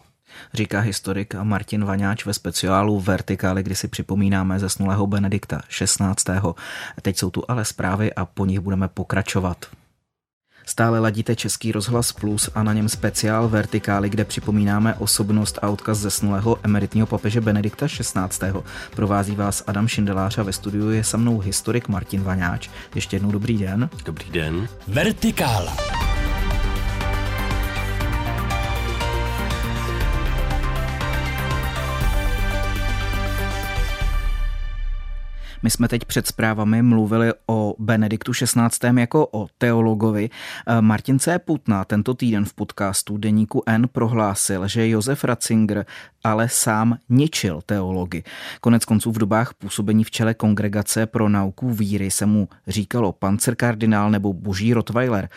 Říká 0.53 0.79
historik 0.79 1.35
Martin 1.43 1.85
Vaňáč 1.85 2.25
ve 2.25 2.33
speciálu 2.33 2.99
Vertikály, 2.99 3.63
kdy 3.63 3.75
si 3.75 3.87
připomínáme 3.87 4.59
zesnulého 4.59 5.07
Benedikta 5.07 5.61
XVI. 5.67 6.39
Teď 7.01 7.17
jsou 7.17 7.29
tu 7.29 7.43
ale 7.47 7.65
zprávy 7.65 8.13
a 8.13 8.25
po 8.25 8.45
nich 8.45 8.59
budeme 8.59 8.87
pokračovat. 8.87 9.65
Stále 10.65 10.99
ladíte 10.99 11.35
Český 11.35 11.71
rozhlas 11.71 12.11
Plus 12.11 12.49
a 12.55 12.63
na 12.63 12.73
něm 12.73 12.89
speciál 12.89 13.49
Vertikály, 13.49 14.09
kde 14.09 14.25
připomínáme 14.25 14.93
osobnost 14.93 15.59
a 15.61 15.69
odkaz 15.69 15.97
zesnulého 15.97 16.57
emeritního 16.63 17.07
papeže 17.07 17.41
Benedikta 17.41 17.87
XVI. 17.87 18.53
Provází 18.95 19.35
vás 19.35 19.63
Adam 19.67 19.87
Šindelář 19.87 20.37
a 20.37 20.43
ve 20.43 20.53
studiu 20.53 20.89
je 20.89 21.03
se 21.03 21.17
mnou 21.17 21.39
historik 21.39 21.87
Martin 21.87 22.21
Vaňáč. 22.21 22.69
Ještě 22.95 23.15
jednou 23.15 23.31
dobrý 23.31 23.57
den. 23.57 23.89
Dobrý 24.05 24.31
den. 24.31 24.67
Vertikála. 24.87 26.04
My 35.63 35.69
jsme 35.69 35.87
teď 35.87 36.05
před 36.05 36.27
zprávami 36.27 36.81
mluvili 36.81 37.33
o 37.47 37.75
Benediktu 37.79 38.31
XVI. 38.31 38.99
jako 38.99 39.27
o 39.31 39.47
teologovi. 39.57 40.29
Eh, 40.67 40.81
Martin 40.81 41.19
C. 41.19 41.39
Putna 41.39 41.85
tento 41.85 42.13
týden 42.13 42.45
v 42.45 42.53
podcastu 42.53 43.17
Deníku 43.17 43.63
N 43.65 43.87
prohlásil, 43.91 44.67
že 44.67 44.89
Josef 44.89 45.23
Ratzinger 45.23 45.85
ale 46.23 46.49
sám 46.49 46.97
ničil 47.09 47.61
teology. 47.65 48.23
Konec 48.61 48.85
konců 48.85 49.11
v 49.11 49.17
dobách 49.17 49.53
působení 49.53 50.03
v 50.03 50.11
čele 50.11 50.33
kongregace 50.33 51.05
pro 51.05 51.29
nauku 51.29 51.73
víry 51.73 52.11
se 52.11 52.25
mu 52.25 52.49
říkalo 52.67 53.11
pancerkardinál 53.11 54.11
nebo 54.11 54.33
boží 54.33 54.73
Rottweiler. 54.73 55.29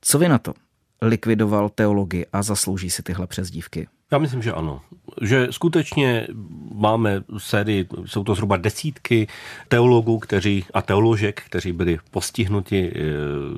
Co 0.00 0.18
vy 0.18 0.28
na 0.28 0.38
to? 0.38 0.54
Likvidoval 1.02 1.68
teologii 1.68 2.26
a 2.32 2.42
zaslouží 2.42 2.90
si 2.90 3.02
tyhle 3.02 3.26
přezdívky? 3.26 3.88
Já 4.12 4.18
myslím, 4.18 4.42
že 4.42 4.52
ano. 4.52 4.80
Že 5.22 5.48
skutečně 5.50 6.26
máme 6.74 7.22
sérii, 7.38 7.86
jsou 8.04 8.24
to 8.24 8.34
zhruba 8.34 8.56
desítky 8.56 9.26
teologů 9.68 10.18
kteří, 10.18 10.64
a 10.74 10.82
teoložek, 10.82 11.42
kteří 11.46 11.72
byli 11.72 11.98
postihnuti 12.10 12.92
eh, 12.94 13.00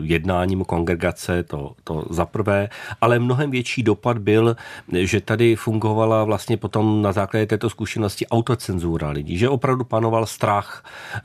jednáním 0.03 0.65
kongregace, 0.65 1.43
to, 1.43 1.73
to 1.85 2.05
za 2.11 2.27
prvé, 2.27 2.69
ale 3.01 3.19
mnohem 3.19 3.51
větší 3.51 3.83
dopad 3.83 4.19
byl, 4.19 4.57
že 4.93 5.21
tady 5.21 5.57
fungovala 5.57 6.25
vlastně 6.25 6.57
potom 6.57 7.03
na 7.03 7.12
základě 7.12 7.47
této 7.47 7.71
zkušenosti 7.71 8.27
autocenzura 8.27 9.11
lidí, 9.11 9.38
že 9.38 9.49
opravdu 9.49 9.85
panoval 9.85 10.27
strach. 10.27 10.85
Eh, 11.17 11.21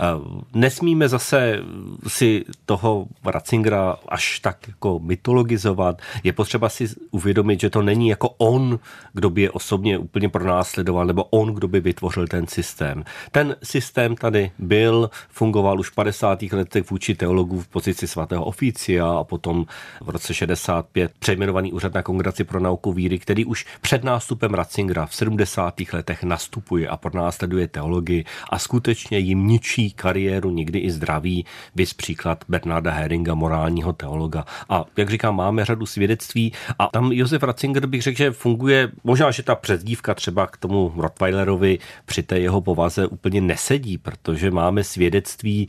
nesmíme 0.53 1.09
zase 1.09 1.59
si 2.07 2.45
toho 2.65 3.07
Ratzingera 3.25 3.95
až 4.07 4.39
tak 4.39 4.67
jako 4.67 4.99
mytologizovat. 4.99 6.01
Je 6.23 6.33
potřeba 6.33 6.69
si 6.69 6.87
uvědomit, 7.11 7.59
že 7.59 7.69
to 7.69 7.81
není 7.81 8.09
jako 8.09 8.29
on, 8.37 8.79
kdo 9.17 9.29
by 9.29 9.41
je 9.41 9.51
osobně 9.51 9.97
úplně 9.97 10.29
pronásledoval, 10.29 11.05
nebo 11.05 11.23
on, 11.23 11.53
kdo 11.53 11.67
by 11.67 11.79
vytvořil 11.79 12.27
ten 12.27 12.47
systém. 12.47 13.03
Ten 13.31 13.55
systém 13.63 14.15
tady 14.15 14.51
byl, 14.59 15.09
fungoval 15.29 15.79
už 15.79 15.89
v 15.89 15.95
50. 15.95 16.41
letech 16.41 16.89
vůči 16.89 17.15
teologů 17.15 17.61
v 17.61 17.67
pozici 17.67 18.07
svatého 18.07 18.45
oficia 18.45 19.07
a 19.07 19.23
potom 19.23 19.65
v 20.01 20.09
roce 20.09 20.33
65 20.33 21.11
přejmenovaný 21.19 21.73
úřad 21.73 21.93
na 21.93 22.01
kongregaci 22.01 22.43
pro 22.43 22.59
nauku 22.59 22.93
víry, 22.93 23.19
který 23.19 23.45
už 23.45 23.65
před 23.81 24.03
nástupem 24.03 24.53
Ratzingera 24.53 25.05
v 25.05 25.15
70. 25.15 25.73
letech 25.93 26.23
nastupuje 26.23 26.87
a 26.87 26.97
pronásleduje 26.97 27.67
teologii 27.67 28.25
a 28.49 28.59
skutečně 28.59 29.17
jim 29.17 29.47
ničí 29.47 29.91
kariéru, 29.91 30.49
někdy 30.49 30.79
i 30.79 30.91
zdraví, 30.91 31.45
vys 31.75 31.93
příklad 31.93 32.45
Bernarda 32.49 32.91
Heringa, 32.91 33.35
morálního 33.35 33.93
teologa. 33.93 34.45
A 34.69 34.85
jak 34.97 35.09
říkám, 35.09 35.35
máme 35.35 35.65
řadu 35.65 35.85
svědectví 35.85 36.53
a 36.79 36.87
tam 36.87 37.11
Josef 37.11 37.43
Ratzinger 37.43 37.87
bych 37.87 38.01
řekl, 38.01 38.17
že 38.17 38.31
funguje, 38.31 38.91
možná, 39.07 39.31
že 39.31 39.43
ta 39.43 39.55
přezdívka 39.55 40.13
třeba 40.13 40.47
k 40.47 40.57
tomu 40.57 40.93
Rottweilerovi 40.97 41.79
při 42.05 42.23
té 42.23 42.39
jeho 42.39 42.61
povaze 42.61 43.07
úplně 43.07 43.41
nesedí, 43.41 43.97
protože 43.97 44.51
máme 44.51 44.83
svědectví, 44.83 45.67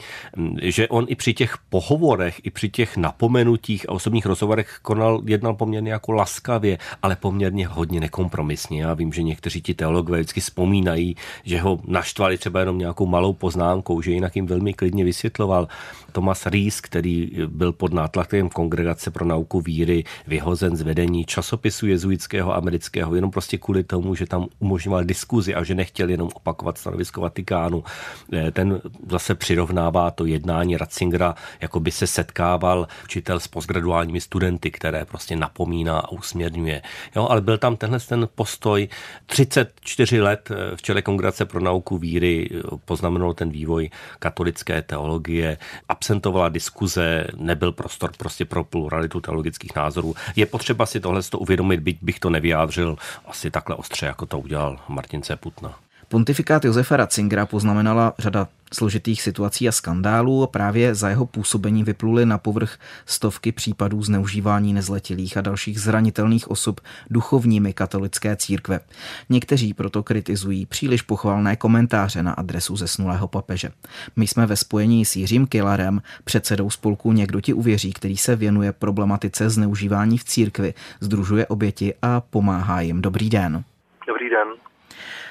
že 0.62 0.88
on 0.88 1.06
i 1.08 1.14
při 1.14 1.34
těch 1.34 1.58
pohovorech, 1.70 2.40
i 2.42 2.50
při 2.50 2.68
těch 2.68 2.96
napomenutích 2.96 3.88
a 3.88 3.92
osobních 3.92 4.26
rozhovorech 4.26 4.78
konal, 4.82 5.22
jednal 5.24 5.54
poměrně 5.54 5.92
jako 5.92 6.12
laskavě, 6.12 6.78
ale 7.02 7.16
poměrně 7.16 7.66
hodně 7.66 8.00
nekompromisně. 8.00 8.82
Já 8.82 8.94
vím, 8.94 9.12
že 9.12 9.22
někteří 9.22 9.62
ti 9.62 9.74
teologové 9.74 10.18
vždycky 10.18 10.40
vzpomínají, 10.40 11.16
že 11.44 11.60
ho 11.60 11.80
naštvali 11.86 12.38
třeba 12.38 12.60
jenom 12.60 12.78
nějakou 12.78 13.06
malou 13.06 13.32
poznámkou, 13.32 14.02
že 14.02 14.10
jinak 14.10 14.36
jim 14.36 14.46
velmi 14.46 14.74
klidně 14.74 15.04
vysvětloval. 15.04 15.68
Thomas 16.12 16.46
Rees, 16.46 16.80
který 16.80 17.30
byl 17.46 17.72
pod 17.72 17.92
nátlakem 17.92 18.48
kongregace 18.48 19.10
pro 19.10 19.24
nauku 19.24 19.60
víry, 19.60 20.04
vyhozen 20.26 20.76
z 20.76 20.82
vedení 20.82 21.24
časopisu 21.24 21.86
jezuitského 21.86 22.56
amerického, 22.56 23.14
jenom 23.14 23.27
prostě 23.30 23.58
kvůli 23.58 23.84
tomu, 23.84 24.14
že 24.14 24.26
tam 24.26 24.46
umožňoval 24.58 25.04
diskuzi 25.04 25.54
a 25.54 25.64
že 25.64 25.74
nechtěl 25.74 26.08
jenom 26.08 26.28
opakovat 26.34 26.78
stanovisko 26.78 27.20
Vatikánu. 27.20 27.84
Eh, 28.32 28.50
ten 28.50 28.80
zase 29.10 29.34
přirovnává 29.34 30.10
to 30.10 30.24
jednání 30.24 30.76
Ratzingera, 30.76 31.34
jako 31.60 31.80
by 31.80 31.90
se 31.90 32.06
setkával 32.06 32.88
učitel 33.04 33.40
s 33.40 33.48
postgraduálními 33.48 34.20
studenty, 34.20 34.70
které 34.70 35.04
prostě 35.04 35.36
napomíná 35.36 35.98
a 35.98 36.10
usměrňuje. 36.10 36.82
Jo, 37.16 37.26
ale 37.30 37.40
byl 37.40 37.58
tam 37.58 37.76
tenhle 37.76 38.00
ten 38.00 38.28
postoj 38.34 38.88
34 39.26 40.20
let 40.20 40.50
eh, 40.50 40.76
v 40.76 40.82
čele 40.82 41.02
kongregace 41.02 41.44
pro 41.44 41.60
nauku 41.60 41.98
víry 41.98 42.50
eh, 42.50 42.60
poznamenal 42.84 43.34
ten 43.34 43.50
vývoj 43.50 43.90
katolické 44.18 44.82
teologie, 44.82 45.58
absentovala 45.88 46.48
diskuze, 46.48 47.26
nebyl 47.36 47.72
prostor 47.72 48.10
prostě 48.16 48.44
pro 48.44 48.64
pluralitu 48.64 49.20
teologických 49.20 49.76
názorů. 49.76 50.14
Je 50.36 50.46
potřeba 50.46 50.86
si 50.86 51.00
tohle 51.00 51.20
uvědomit, 51.36 51.80
byť 51.80 51.98
bych 52.02 52.20
to 52.20 52.30
nevyjádřil 52.30 52.96
asi 53.26 53.50
takhle 53.50 53.76
ostře, 53.76 54.06
jako 54.06 54.26
to 54.26 54.38
udělal 54.38 54.78
Martin 54.88 55.22
C. 55.22 55.36
Putna. 55.36 55.74
Pontifikát 56.08 56.64
Josefa 56.64 56.96
Ratzingera 56.96 57.46
poznamenala 57.46 58.14
řada 58.18 58.48
složitých 58.72 59.22
situací 59.22 59.68
a 59.68 59.72
skandálů. 59.72 60.46
Právě 60.46 60.94
za 60.94 61.08
jeho 61.08 61.26
působení 61.26 61.84
vypluly 61.84 62.26
na 62.26 62.38
povrch 62.38 62.78
stovky 63.06 63.52
případů 63.52 64.02
zneužívání 64.02 64.72
nezletilých 64.72 65.36
a 65.36 65.40
dalších 65.40 65.80
zranitelných 65.80 66.50
osob 66.50 66.80
duchovními 67.10 67.72
katolické 67.72 68.36
církve. 68.36 68.80
Někteří 69.28 69.74
proto 69.74 70.02
kritizují 70.02 70.66
příliš 70.66 71.02
pochvalné 71.02 71.56
komentáře 71.56 72.22
na 72.22 72.32
adresu 72.32 72.76
zesnulého 72.76 73.28
papeže. 73.28 73.70
My 74.16 74.26
jsme 74.26 74.46
ve 74.46 74.56
spojení 74.56 75.04
s 75.04 75.16
Jiřím 75.16 75.46
Killarem, 75.46 76.02
předsedou 76.24 76.70
spolku 76.70 77.12
Někdo 77.12 77.40
ti 77.40 77.52
uvěří, 77.52 77.92
který 77.92 78.16
se 78.16 78.36
věnuje 78.36 78.72
problematice 78.72 79.50
zneužívání 79.50 80.18
v 80.18 80.24
církvi, 80.24 80.74
združuje 81.00 81.46
oběti 81.46 81.94
a 82.02 82.20
pomáhá 82.20 82.80
jim. 82.80 83.02
Dobrý 83.02 83.30
den. 83.30 83.64
Dobrý 84.06 84.30
den. 84.30 84.67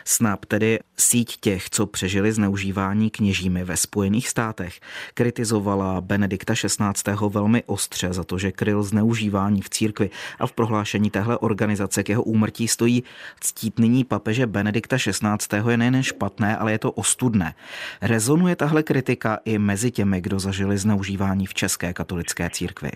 SNAP, 0.07 0.45
tedy 0.45 0.79
síť 0.97 1.37
těch, 1.39 1.69
co 1.69 1.85
přežili 1.85 2.31
zneužívání 2.31 3.09
kněžími 3.09 3.63
ve 3.63 3.77
Spojených 3.77 4.29
státech, 4.29 4.79
kritizovala 5.13 6.01
Benedikta 6.01 6.53
XVI. 6.53 7.15
velmi 7.29 7.63
ostře 7.65 8.13
za 8.13 8.23
to, 8.23 8.37
že 8.37 8.51
kryl 8.51 8.83
zneužívání 8.83 9.61
v 9.61 9.69
církvi 9.69 10.09
a 10.39 10.47
v 10.47 10.51
prohlášení 10.51 11.09
téhle 11.09 11.37
organizace 11.37 12.03
k 12.03 12.09
jeho 12.09 12.23
úmrtí 12.23 12.67
stojí 12.67 13.03
ctít 13.39 13.79
nyní 13.79 14.03
papeže 14.03 14.47
Benedikta 14.47 14.97
XVI. 14.97 15.71
je 15.71 15.77
nejen 15.77 16.03
špatné, 16.03 16.57
ale 16.57 16.71
je 16.71 16.79
to 16.79 16.91
ostudné. 16.91 17.53
Rezonuje 18.01 18.55
tahle 18.55 18.83
kritika 18.83 19.39
i 19.45 19.57
mezi 19.57 19.91
těmi, 19.91 20.21
kdo 20.21 20.39
zažili 20.39 20.77
zneužívání 20.77 21.45
v 21.45 21.53
České 21.53 21.93
katolické 21.93 22.49
církvi? 22.49 22.91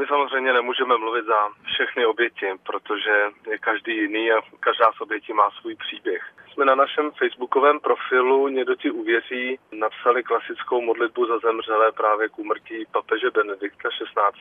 My 0.00 0.06
samozřejmě 0.06 0.52
nemůžeme 0.52 0.96
mluvit 0.96 1.24
za 1.26 1.48
všechny 1.64 2.06
oběti, 2.06 2.46
protože 2.66 3.24
je 3.50 3.58
každý 3.58 3.96
jiný 3.96 4.32
a 4.32 4.40
každá 4.60 4.92
z 4.92 5.00
obětí 5.00 5.32
má 5.32 5.50
svůj 5.50 5.74
příběh. 5.74 6.22
Jsme 6.52 6.64
na 6.64 6.74
našem 6.74 7.10
facebookovém 7.10 7.80
profilu 7.80 8.48
Někdo 8.48 8.74
ti 8.74 8.90
uvěří 8.90 9.58
napsali 9.72 10.22
klasickou 10.22 10.80
modlitbu 10.80 11.26
za 11.26 11.38
zemřelé 11.38 11.92
právě 11.92 12.28
k 12.28 12.38
úmrtí 12.38 12.86
papeže 12.92 13.30
Benedikta 13.30 13.90
16. 13.90 14.36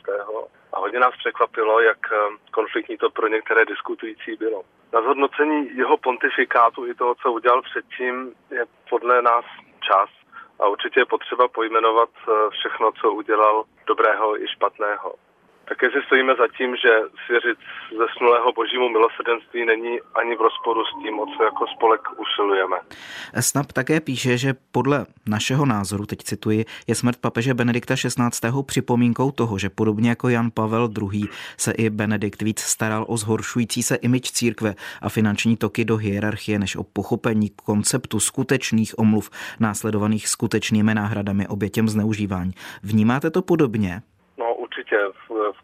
A 0.73 0.79
hodně 0.79 0.99
nás 0.99 1.13
překvapilo, 1.17 1.79
jak 1.79 1.99
eh, 2.11 2.15
konfliktní 2.51 2.97
to 2.97 3.09
pro 3.09 3.27
některé 3.27 3.65
diskutující 3.65 4.35
bylo. 4.35 4.63
Na 4.93 5.01
zhodnocení 5.01 5.77
jeho 5.77 5.97
pontifikátu 5.97 6.87
i 6.87 6.93
toho, 6.95 7.15
co 7.15 7.31
udělal 7.31 7.61
předtím, 7.61 8.33
je 8.51 8.65
podle 8.89 9.21
nás 9.21 9.45
čas 9.79 10.09
a 10.59 10.67
určitě 10.67 10.99
je 10.99 11.05
potřeba 11.05 11.47
pojmenovat 11.47 12.09
eh, 12.19 12.31
všechno, 12.49 12.91
co 13.01 13.11
udělal 13.11 13.63
dobrého 13.87 14.43
i 14.43 14.47
špatného. 14.47 15.15
Také 15.69 15.87
si 15.91 15.97
stojíme 16.05 16.33
za 16.35 16.47
tím, 16.57 16.75
že 16.75 16.89
svěřit 17.25 17.57
zesnulého 18.01 18.53
božímu 18.53 18.89
milosrdenství 18.89 19.65
není 19.65 19.99
ani 20.15 20.35
v 20.35 20.41
rozporu 20.41 20.81
s 20.85 21.03
tím, 21.03 21.19
o 21.19 21.25
co 21.25 21.43
jako 21.43 21.67
spolek 21.67 22.01
usilujeme. 22.17 22.77
Snap 23.39 23.71
také 23.71 23.99
píše, 23.99 24.37
že 24.37 24.55
podle 24.71 25.05
našeho 25.27 25.65
názoru, 25.65 26.05
teď 26.05 26.19
cituji, 26.23 26.65
je 26.87 26.95
smrt 26.95 27.17
papeže 27.21 27.53
Benedikta 27.53 27.95
XVI. 27.95 28.49
připomínkou 28.65 29.31
toho, 29.31 29.57
že 29.57 29.69
podobně 29.69 30.09
jako 30.09 30.29
Jan 30.29 30.51
Pavel 30.51 30.89
II. 31.01 31.23
se 31.57 31.71
i 31.71 31.89
Benedikt 31.89 32.41
víc 32.41 32.59
staral 32.59 33.05
o 33.07 33.17
zhoršující 33.17 33.83
se 33.83 33.95
imič 33.95 34.31
církve 34.31 34.75
a 35.01 35.09
finanční 35.09 35.57
toky 35.57 35.85
do 35.85 35.97
hierarchie, 35.97 36.59
než 36.59 36.75
o 36.75 36.83
pochopení 36.83 37.49
konceptu 37.49 38.19
skutečných 38.19 38.99
omluv 38.99 39.29
následovaných 39.59 40.27
skutečnými 40.27 40.95
náhradami 40.95 41.47
obětěm 41.47 41.89
zneužívání. 41.89 42.51
Vnímáte 42.83 43.29
to 43.29 43.41
podobně? 43.41 44.01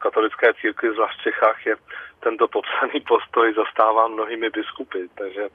Katolické 0.06 0.54
církvi, 0.62 0.94
zvlášť 0.94 1.18
v 1.18 1.24
Čechách, 1.24 1.60
je 1.66 1.76
tento 2.22 2.46
popsaný 2.48 3.02
postoj 3.10 3.48
zastáván 3.58 4.14
mnohými 4.14 4.50
biskupy. 4.50 5.10
Takže 5.18 5.50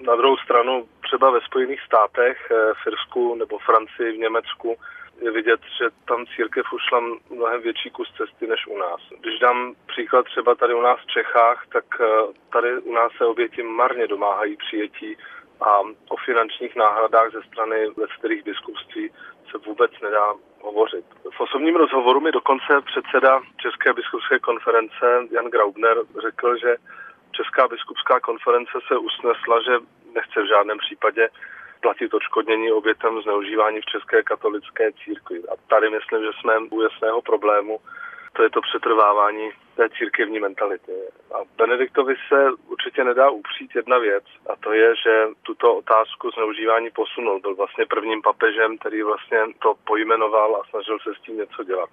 na 0.00 0.14
druhou 0.16 0.36
stranu 0.36 0.88
třeba 1.06 1.30
ve 1.30 1.40
Spojených 1.40 1.82
státech, 1.86 2.36
eh, 2.50 2.54
v 2.74 2.82
Irsku 2.86 3.34
nebo 3.34 3.58
Francii, 3.58 4.12
v 4.12 4.22
Německu 4.26 4.70
je 5.22 5.30
vidět, 5.30 5.60
že 5.78 5.86
tam 6.08 6.26
církev 6.34 6.66
ušla 6.72 6.98
mnohem 7.30 7.60
větší 7.62 7.90
kus 7.90 8.08
cesty 8.18 8.46
než 8.46 8.66
u 8.66 8.78
nás. 8.78 9.00
Když 9.20 9.38
dám 9.38 9.74
příklad 9.86 10.24
třeba 10.26 10.54
tady 10.54 10.74
u 10.74 10.82
nás 10.82 10.98
v 11.00 11.10
Čechách, 11.16 11.58
tak 11.72 11.84
eh, 12.00 12.06
tady 12.52 12.68
u 12.78 12.92
nás 12.92 13.12
se 13.18 13.24
oběti 13.24 13.62
marně 13.62 14.06
domáhají 14.06 14.56
přijetí 14.56 15.16
a 15.60 15.80
o 16.08 16.16
finančních 16.26 16.74
náhradách 16.76 17.32
ze 17.32 17.42
strany 17.42 17.78
kterých 18.18 18.44
biskupství 18.44 19.10
se 19.50 19.58
vůbec 19.58 19.90
nedá 20.02 20.34
hovořit. 20.62 21.04
V 21.36 21.40
osobním 21.40 21.76
rozhovoru 21.76 22.20
mi 22.20 22.32
dokonce 22.32 22.80
předseda 22.84 23.40
České 23.56 23.92
biskupské 23.92 24.38
konference 24.38 25.06
Jan 25.30 25.50
Graubner 25.50 25.96
řekl, 26.22 26.56
že 26.58 26.76
Česká 27.32 27.68
biskupská 27.68 28.20
konference 28.20 28.78
se 28.88 28.96
usnesla, 28.96 29.62
že 29.62 29.72
nechce 30.14 30.42
v 30.42 30.48
žádném 30.48 30.78
případě 30.78 31.28
platit 31.80 32.14
odškodnění 32.14 32.72
obětem 32.72 33.22
zneužívání 33.22 33.80
v 33.80 33.90
České 33.94 34.22
katolické 34.22 34.92
církvi. 34.92 35.38
A 35.52 35.54
tady 35.68 35.90
myslím, 35.90 36.20
že 36.22 36.32
jsme 36.40 36.58
u 36.58 36.82
jasného 36.82 37.22
problému 37.22 37.78
to 38.32 38.42
je 38.42 38.50
to 38.50 38.60
přetrvávání 38.60 39.50
té 39.76 39.88
církevní 39.98 40.40
mentality. 40.40 40.92
A 41.34 41.38
Benediktovi 41.56 42.14
se 42.28 42.50
určitě 42.68 43.04
nedá 43.04 43.30
upřít 43.30 43.70
jedna 43.74 43.98
věc 43.98 44.24
a 44.50 44.56
to 44.56 44.72
je, 44.72 44.96
že 44.96 45.26
tuto 45.42 45.74
otázku 45.74 46.30
zneužívání 46.30 46.90
posunul. 46.90 47.40
Byl 47.40 47.54
vlastně 47.54 47.86
prvním 47.86 48.22
papežem, 48.22 48.78
který 48.78 49.02
vlastně 49.02 49.38
to 49.58 49.74
pojmenoval 49.84 50.56
a 50.56 50.68
snažil 50.70 50.98
se 50.98 51.14
s 51.14 51.22
tím 51.22 51.36
něco 51.36 51.64
dělat. 51.64 51.90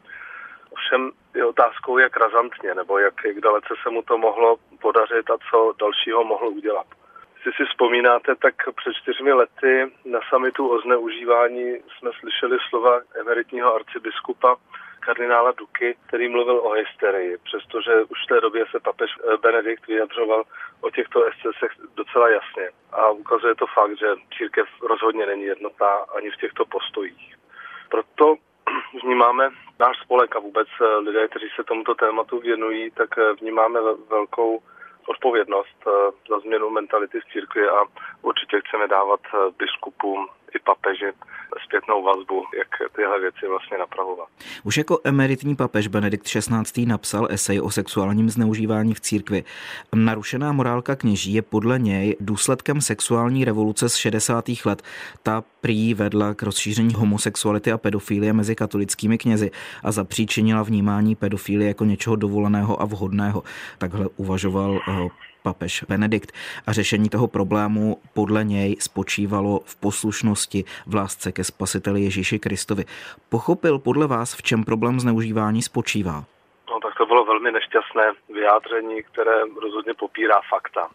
Ovšem 0.71 1.11
je 1.35 1.45
otázkou, 1.45 1.97
jak 1.97 2.17
razantně 2.17 2.75
nebo 2.75 2.97
jak, 2.97 3.13
jak 3.25 3.39
dalece 3.39 3.73
se 3.83 3.89
mu 3.89 4.01
to 4.01 4.17
mohlo 4.17 4.55
podařit 4.81 5.29
a 5.29 5.37
co 5.49 5.73
dalšího 5.79 6.23
mohl 6.23 6.47
udělat. 6.47 6.87
Jestli 7.35 7.51
si 7.51 7.69
vzpomínáte, 7.69 8.35
tak 8.35 8.55
před 8.75 8.93
čtyřmi 8.93 9.33
lety 9.33 9.91
na 10.05 10.19
samitu 10.29 10.67
o 10.67 10.81
zneužívání 10.81 11.75
jsme 11.97 12.11
slyšeli 12.19 12.57
slova 12.69 13.01
emeritního 13.21 13.75
arcibiskupa 13.75 14.55
kardinála 14.99 15.51
Duky, 15.51 15.97
který 16.07 16.29
mluvil 16.29 16.59
o 16.59 16.71
hysterii, 16.71 17.37
přestože 17.37 18.03
už 18.03 18.23
v 18.23 18.27
té 18.27 18.41
době 18.41 18.65
se 18.71 18.79
papež 18.79 19.11
eh, 19.17 19.37
Benedikt 19.37 19.87
vyjadřoval 19.87 20.43
o 20.81 20.89
těchto 20.91 21.23
excesech 21.23 21.71
docela 21.95 22.29
jasně. 22.29 22.69
A 22.91 23.09
ukazuje 23.09 23.55
to 23.55 23.65
fakt, 23.67 23.99
že 23.99 24.07
církev 24.37 24.67
rozhodně 24.81 25.25
není 25.25 25.43
jednotná 25.43 25.87
ani 25.87 26.29
v 26.31 26.37
těchto 26.37 26.65
postojích. 26.65 27.35
Proto 27.89 28.35
vnímáme 29.03 29.49
náš 29.79 29.97
spolek 29.99 30.35
a 30.35 30.39
vůbec 30.39 30.67
eh, 30.81 30.95
lidé, 30.95 31.27
kteří 31.27 31.47
se 31.55 31.63
tomuto 31.63 31.95
tématu 31.95 32.39
věnují, 32.39 32.91
tak 32.91 33.17
eh, 33.17 33.33
vnímáme 33.41 33.79
velkou 34.09 34.63
odpovědnost 35.07 35.87
za 36.29 36.39
změnu 36.39 36.69
mentality 36.69 37.19
v 37.19 37.31
církvi 37.31 37.69
a 37.69 37.83
určitě 38.21 38.61
chceme 38.61 38.87
dávat 38.87 39.19
biskupům 39.57 40.27
i 40.55 40.59
papeži 40.59 41.05
zpětnou 41.65 42.03
vazbu, 42.03 42.43
jak 42.57 42.91
tyhle 42.95 43.19
věci 43.21 43.47
vlastně 43.47 43.77
napravovat. 43.77 44.27
Už 44.63 44.77
jako 44.77 44.99
emeritní 45.03 45.55
papež 45.55 45.87
Benedikt 45.87 46.23
XVI. 46.23 46.85
napsal 46.85 47.27
esej 47.29 47.61
o 47.61 47.69
sexuálním 47.69 48.29
zneužívání 48.29 48.93
v 48.93 48.99
církvi. 48.99 49.43
Narušená 49.95 50.51
morálka 50.51 50.95
kněží 50.95 51.33
je 51.33 51.41
podle 51.41 51.79
něj 51.79 52.15
důsledkem 52.19 52.81
sexuální 52.81 53.45
revoluce 53.45 53.89
z 53.89 53.95
60. 53.95 54.45
let. 54.65 54.83
Ta 55.23 55.43
prý 55.61 55.93
vedla 55.93 56.33
k 56.33 56.43
rozšíření 56.43 56.93
homosexuality 56.93 57.71
a 57.71 57.77
pedofilie 57.77 58.33
mezi 58.33 58.55
katolickými 58.55 59.17
knězi 59.17 59.51
a 59.83 59.91
zapříčinila 59.91 60.63
vnímání 60.63 61.15
pedofilie 61.15 61.67
jako 61.67 61.85
něčeho 61.85 62.15
dovoleného 62.15 62.81
a 62.81 62.85
vhodného. 62.85 63.43
Takhle 63.77 64.07
uvažoval 64.17 64.79
eh, 64.87 65.28
papež 65.43 65.83
Benedikt 65.89 66.31
a 66.67 66.73
řešení 66.73 67.09
toho 67.09 67.27
problému 67.27 67.97
podle 68.13 68.43
něj 68.43 68.75
spočívalo 68.79 69.59
v 69.65 69.75
poslušnosti, 69.75 70.63
v 70.87 70.95
lásce 70.95 71.31
ke 71.31 71.43
spasiteli 71.43 72.01
Ježíši 72.01 72.39
Kristovi. 72.39 72.85
Pochopil 73.29 73.79
podle 73.79 74.07
vás, 74.07 74.35
v 74.35 74.41
čem 74.41 74.63
problém 74.63 74.99
zneužívání 74.99 75.61
spočívá? 75.61 76.23
No 76.69 76.79
tak 76.79 76.93
to 76.97 77.05
bylo 77.05 77.25
velmi 77.25 77.51
nešťastné 77.51 78.03
vyjádření, 78.33 79.03
které 79.03 79.41
rozhodně 79.61 79.93
popírá 79.93 80.41
fakta 80.49 80.89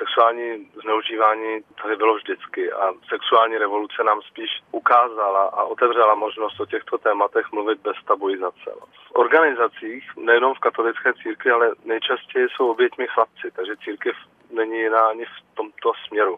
sexuální 0.00 0.70
zneužívání 0.82 1.60
tady 1.82 1.96
bylo 1.96 2.14
vždycky 2.14 2.72
a 2.72 2.92
sexuální 3.08 3.58
revoluce 3.58 4.04
nám 4.04 4.22
spíš 4.22 4.50
ukázala 4.72 5.42
a 5.42 5.62
otevřela 5.62 6.14
možnost 6.14 6.60
o 6.60 6.66
těchto 6.66 6.98
tématech 6.98 7.52
mluvit 7.52 7.78
bez 7.80 7.96
tabuizace. 8.08 8.70
V 9.08 9.12
organizacích, 9.12 10.04
nejenom 10.16 10.54
v 10.54 10.58
katolické 10.58 11.12
církvi, 11.22 11.50
ale 11.50 11.70
nejčastěji 11.84 12.48
jsou 12.48 12.70
oběťmi 12.70 13.06
chlapci, 13.06 13.50
takže 13.56 13.76
církev 13.84 14.16
není 14.50 14.78
jiná 14.78 15.00
ani 15.00 15.24
v 15.24 15.54
tomto 15.54 15.92
směru. 16.08 16.36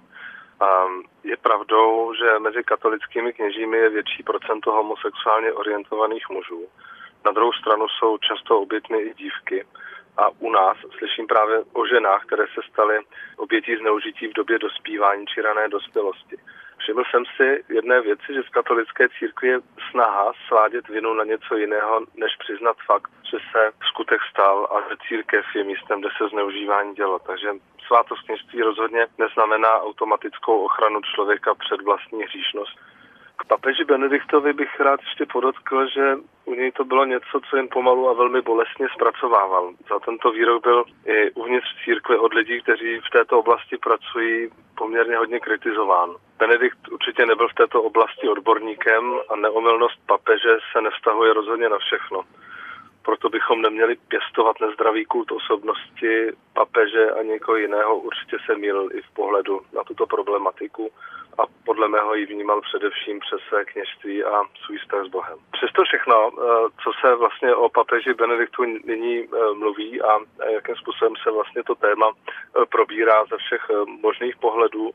Je 1.25 1.37
pravdou, 1.37 2.15
že 2.15 2.39
mezi 2.39 2.65
katolickými 2.65 3.33
kněžími 3.33 3.79
je 3.79 3.89
větší 3.89 4.23
procento 4.23 4.73
homosexuálně 4.73 5.53
orientovaných 5.53 6.31
mužů. 6.31 6.69
Na 7.25 7.33
druhou 7.33 7.53
stranu 7.53 7.87
jsou 7.89 8.19
často 8.19 8.61
obětmi 8.61 8.99
i 8.99 9.15
dívky 9.15 9.65
a 10.17 10.29
u 10.39 10.51
nás 10.51 10.77
slyším 10.99 11.27
právě 11.27 11.59
o 11.73 11.87
ženách, 11.87 12.25
které 12.27 12.45
se 12.55 12.61
staly 12.71 12.99
obětí 13.37 13.77
zneužití 13.77 14.27
v 14.27 14.33
době 14.33 14.59
dospívání 14.59 15.27
či 15.27 15.41
rané 15.41 15.69
dospělosti. 15.69 16.37
Všiml 16.79 17.03
jsem 17.11 17.25
si 17.37 17.65
jedné 17.69 18.01
věci, 18.01 18.35
že 18.35 18.43
v 18.43 18.51
katolické 18.51 19.09
církvi 19.19 19.49
je 19.49 19.61
snaha 19.91 20.33
svádět 20.49 20.89
vinu 20.89 21.15
na 21.15 21.25
něco 21.25 21.57
jiného, 21.57 22.01
než 22.15 22.37
přiznat 22.37 22.77
fakt, 22.87 23.11
že 23.31 23.39
se 23.53 23.73
skutek 23.89 24.21
stal 24.31 24.69
a 24.71 24.89
že 24.89 24.97
církev 25.09 25.45
je 25.55 25.65
místem, 25.65 26.01
kde 26.01 26.09
se 26.19 26.29
zneužívání 26.29 26.95
dělo. 26.95 27.19
Takže 27.19 27.49
svátost 27.87 28.23
kněžství 28.23 28.63
rozhodně 28.63 29.07
neznamená 29.19 29.83
automatickou 29.83 30.65
ochranu 30.65 31.01
člověka 31.15 31.55
před 31.55 31.81
vlastní 31.83 32.23
hříšnost 32.23 32.79
papeži 33.47 33.85
Benediktovi 33.85 34.53
bych 34.53 34.81
rád 34.81 35.01
ještě 35.01 35.27
podotkl, 35.27 35.87
že 35.89 36.17
u 36.45 36.55
něj 36.55 36.73
to 36.73 36.85
bylo 36.85 37.05
něco, 37.05 37.41
co 37.51 37.57
jen 37.57 37.69
pomalu 37.73 38.09
a 38.09 38.13
velmi 38.13 38.41
bolestně 38.41 38.87
zpracovával. 38.95 39.73
Za 39.89 39.99
tento 39.99 40.31
výrok 40.31 40.63
byl 40.63 40.85
i 41.07 41.31
uvnitř 41.31 41.67
církve 41.85 42.19
od 42.19 42.35
lidí, 42.35 42.63
kteří 42.63 43.01
v 43.01 43.11
této 43.13 43.39
oblasti 43.39 43.79
pracují, 43.79 44.49
poměrně 44.79 45.17
hodně 45.17 45.41
kritizován. 45.41 46.11
Benedikt 46.39 46.89
určitě 46.89 47.27
nebyl 47.27 47.49
v 47.49 47.55
této 47.55 47.83
oblasti 47.83 48.29
odborníkem 48.29 49.15
a 49.29 49.37
neomylnost 49.37 50.07
papeže 50.07 50.59
se 50.73 50.81
nevztahuje 50.81 51.33
rozhodně 51.33 51.69
na 51.69 51.79
všechno. 51.79 52.23
Proto 53.03 53.29
bychom 53.29 53.63
neměli 53.63 53.97
pěstovat 54.09 54.61
nezdravý 54.61 55.05
kult 55.05 55.33
osobnosti 55.33 56.33
papeže 56.53 57.11
a 57.11 57.23
někoho 57.23 57.57
jiného. 57.57 57.97
Určitě 57.99 58.37
se 58.47 58.57
mýlil 58.57 58.89
i 58.93 59.03
v 59.03 59.11
pohledu 59.15 59.61
na 59.77 59.85
tuto 59.85 60.07
problematiku 60.07 60.91
a 61.39 61.43
podle 61.65 61.89
mého 61.89 62.15
ji 62.15 62.27
vnímal 62.27 62.61
především 62.61 63.21
přes 63.21 63.41
své 63.49 63.65
kněžství 63.65 64.25
a 64.25 64.43
svůj 64.65 64.79
vztah 64.79 65.07
s 65.07 65.09
Bohem. 65.09 65.39
Přesto 65.53 65.83
všechno, 65.85 66.31
eh, 66.31 66.43
co 66.83 66.91
se 67.01 67.15
vlastně 67.15 67.55
o 67.55 67.69
papeži 67.69 68.15
Benediktu 68.15 68.63
nyní 68.65 69.19
eh, 69.25 69.55
mluví 69.55 70.03
a 70.03 70.19
jakým 70.51 70.77
způsobem 70.77 71.15
se 71.23 71.31
vlastně 71.31 71.63
to 71.63 71.75
téma 71.75 72.11
eh, 72.13 72.67
probírá 72.67 73.25
ze 73.25 73.37
všech 73.37 73.71
možných 74.03 74.37
pohledů, 74.37 74.91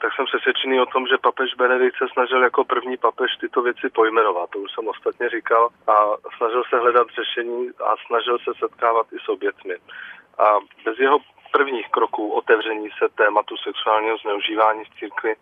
tak 0.00 0.10
jsem 0.12 0.26
přesvědčený 0.26 0.80
o 0.80 0.86
tom, 0.86 1.06
že 1.06 1.18
papež 1.18 1.54
Benedikt 1.54 1.96
se 1.98 2.04
snažil 2.12 2.42
jako 2.42 2.64
první 2.64 2.96
papež 2.96 3.36
tyto 3.40 3.62
věci 3.62 3.88
pojmenovat. 3.90 4.50
To 4.50 4.58
už 4.58 4.72
jsem 4.72 4.88
ostatně 4.88 5.28
říkal 5.28 5.68
a 5.86 5.96
snažil 6.36 6.62
se 6.70 6.78
hledat 6.78 7.06
řešení 7.18 7.70
a 7.84 7.94
snažil 8.06 8.38
se 8.38 8.50
setkávat 8.58 9.06
i 9.12 9.18
s 9.18 9.28
obětmi. 9.28 9.76
A 10.38 10.58
bez 10.84 10.98
jeho 10.98 11.18
prvních 11.52 11.88
kroků 11.88 12.32
otevření 12.32 12.88
se 12.98 13.08
tématu 13.14 13.56
sexuálního 13.56 14.16
zneužívání 14.18 14.84
v 14.84 14.98
církvi 14.98 15.34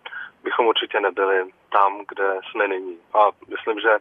bychom 0.45 0.67
určitě 0.67 1.01
nebyli 1.01 1.37
tam, 1.73 1.91
kde 2.09 2.29
jsme 2.51 2.69
nyní. 2.69 2.97
A 3.15 3.21
myslím, 3.53 3.81
že 3.81 3.93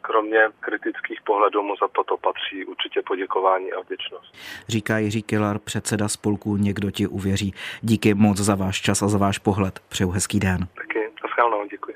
kromě 0.00 0.40
kritických 0.60 1.22
pohledů 1.22 1.62
mu 1.62 1.76
za 1.76 1.88
toto 1.88 2.16
patří 2.16 2.64
určitě 2.64 3.02
poděkování 3.02 3.72
a 3.72 3.80
vděčnost. 3.80 4.34
Říká 4.68 4.98
Jiří 4.98 5.22
Kilar, 5.22 5.58
předseda 5.58 6.08
spolku 6.08 6.56
Někdo 6.56 6.90
ti 6.90 7.06
uvěří. 7.06 7.54
Díky 7.80 8.14
moc 8.14 8.36
za 8.36 8.54
váš 8.54 8.80
čas 8.80 9.02
a 9.02 9.08
za 9.08 9.18
váš 9.18 9.38
pohled. 9.38 9.80
Přeju 9.88 10.10
hezký 10.10 10.40
den. 10.40 10.58
Taky, 10.74 11.07
naschledanou, 11.38 11.68
děkuji. 11.70 11.94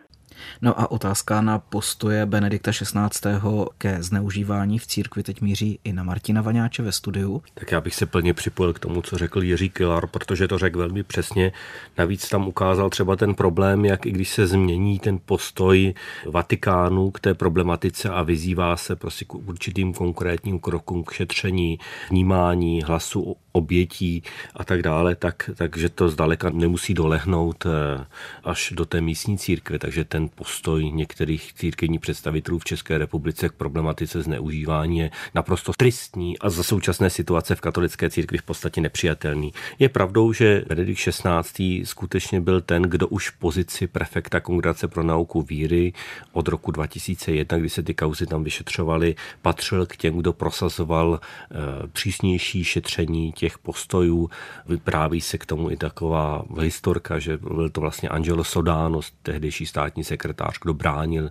No 0.63 0.81
a 0.81 0.91
otázka 0.91 1.41
na 1.41 1.59
postoje 1.59 2.27
Benedikta 2.27 2.71
XVI. 2.73 3.31
ke 3.79 4.03
zneužívání 4.03 4.79
v 4.79 4.87
církvi 4.87 5.23
teď 5.23 5.41
míří 5.41 5.79
i 5.85 5.93
na 5.93 6.03
Martina 6.03 6.43
Vaňáče 6.43 6.83
ve 6.83 6.93
studiu. 6.93 7.43
Tak 7.55 7.73
já 7.73 7.81
bych 7.81 7.95
se 7.95 8.07
plně 8.07 8.35
připojil 8.35 8.73
k 8.73 8.79
tomu, 8.79 9.03
co 9.03 9.19
řekl 9.19 9.43
Jiří 9.43 9.71
Kilar, 9.71 10.07
protože 10.07 10.49
to 10.49 10.59
řekl 10.59 10.79
velmi 10.79 11.03
přesně. 11.03 11.53
Navíc 11.99 12.29
tam 12.29 12.49
ukázal 12.49 12.91
třeba 12.91 13.17
ten 13.17 13.35
problém, 13.35 13.85
jak 13.85 14.07
i 14.07 14.11
když 14.11 14.29
se 14.29 14.47
změní 14.47 14.99
ten 14.99 15.19
postoj 15.27 15.95
Vatikánu 16.27 17.11
k 17.11 17.21
té 17.21 17.35
problematice 17.35 18.09
a 18.09 18.23
vyzývá 18.23 18.77
se 18.77 18.97
prostě 18.97 19.25
k 19.25 19.35
určitým 19.35 19.95
konkrétním 19.95 20.59
krokům 20.59 21.05
k 21.05 21.13
šetření, 21.13 21.79
vnímání 22.11 22.83
hlasu 22.83 23.37
obětí 23.53 24.23
a 24.57 24.65
tak 24.65 24.83
dále, 24.83 25.15
tak, 25.15 25.51
takže 25.55 25.89
to 25.89 26.09
zdaleka 26.09 26.51
nemusí 26.51 26.95
dolehnout 26.95 27.67
eh, 27.67 28.05
až 28.45 28.73
do 28.77 28.85
té 28.85 29.01
místní 29.01 29.32
církve. 29.39 29.79
Takže 29.79 30.05
ten 30.05 30.29
postoj 30.35 30.91
některých 30.93 31.53
církevních 31.53 32.01
představitelů 32.01 32.59
v 32.59 32.65
České 32.65 32.99
republice 32.99 33.49
k 33.49 33.53
problematice 33.53 34.23
zneužívání 34.23 34.99
je 34.99 35.11
naprosto 35.35 35.73
tristní 35.77 36.39
a 36.39 36.51
za 36.51 36.63
současné 36.63 37.11
situace 37.11 37.55
v 37.55 37.61
katolické 37.61 38.11
církvi 38.11 38.39
v 38.39 38.43
podstatě 38.43 38.81
nepřijatelný. 38.81 39.53
Je 39.79 39.89
pravdou, 39.89 40.33
že 40.33 40.65
Benedikt 40.69 41.01
XVI. 41.01 41.85
skutečně 41.85 42.41
byl 42.41 42.61
ten, 42.61 42.83
kdo 42.83 43.09
už 43.09 43.31
v 43.31 43.39
pozici 43.39 43.87
prefekta 43.87 44.41
Kongregace 44.41 44.89
pro 44.89 45.03
nauku 45.03 45.43
víry 45.43 45.93
od 46.33 46.49
roku 46.49 46.71
2001, 46.71 47.59
kdy 47.59 47.69
se 47.69 47.83
ty 47.83 47.95
kauzy 47.95 48.27
tam 48.27 48.45
vyšetřovaly, 48.45 49.15
patřil 49.43 49.87
k 49.87 49.97
těm, 49.97 50.19
kdo 50.19 50.33
prosazoval 50.33 51.21
eh, 51.21 51.57
přísnější 51.93 52.65
šetření 52.65 53.33
těch 53.33 53.59
postojů. 53.59 54.31
Vypráví 54.67 55.21
se 55.21 55.39
k 55.39 55.47
tomu 55.47 55.71
i 55.71 55.77
taková 55.77 56.45
historka, 56.61 57.19
že 57.19 57.37
byl 57.37 57.71
to 57.71 57.81
vlastně 57.81 58.09
Angelo 58.09 58.45
Sodano, 58.45 59.01
tehdejší 59.23 59.67
státní 59.67 60.05
sekretář, 60.05 60.59
kdo 60.63 60.75
bránil 60.75 61.31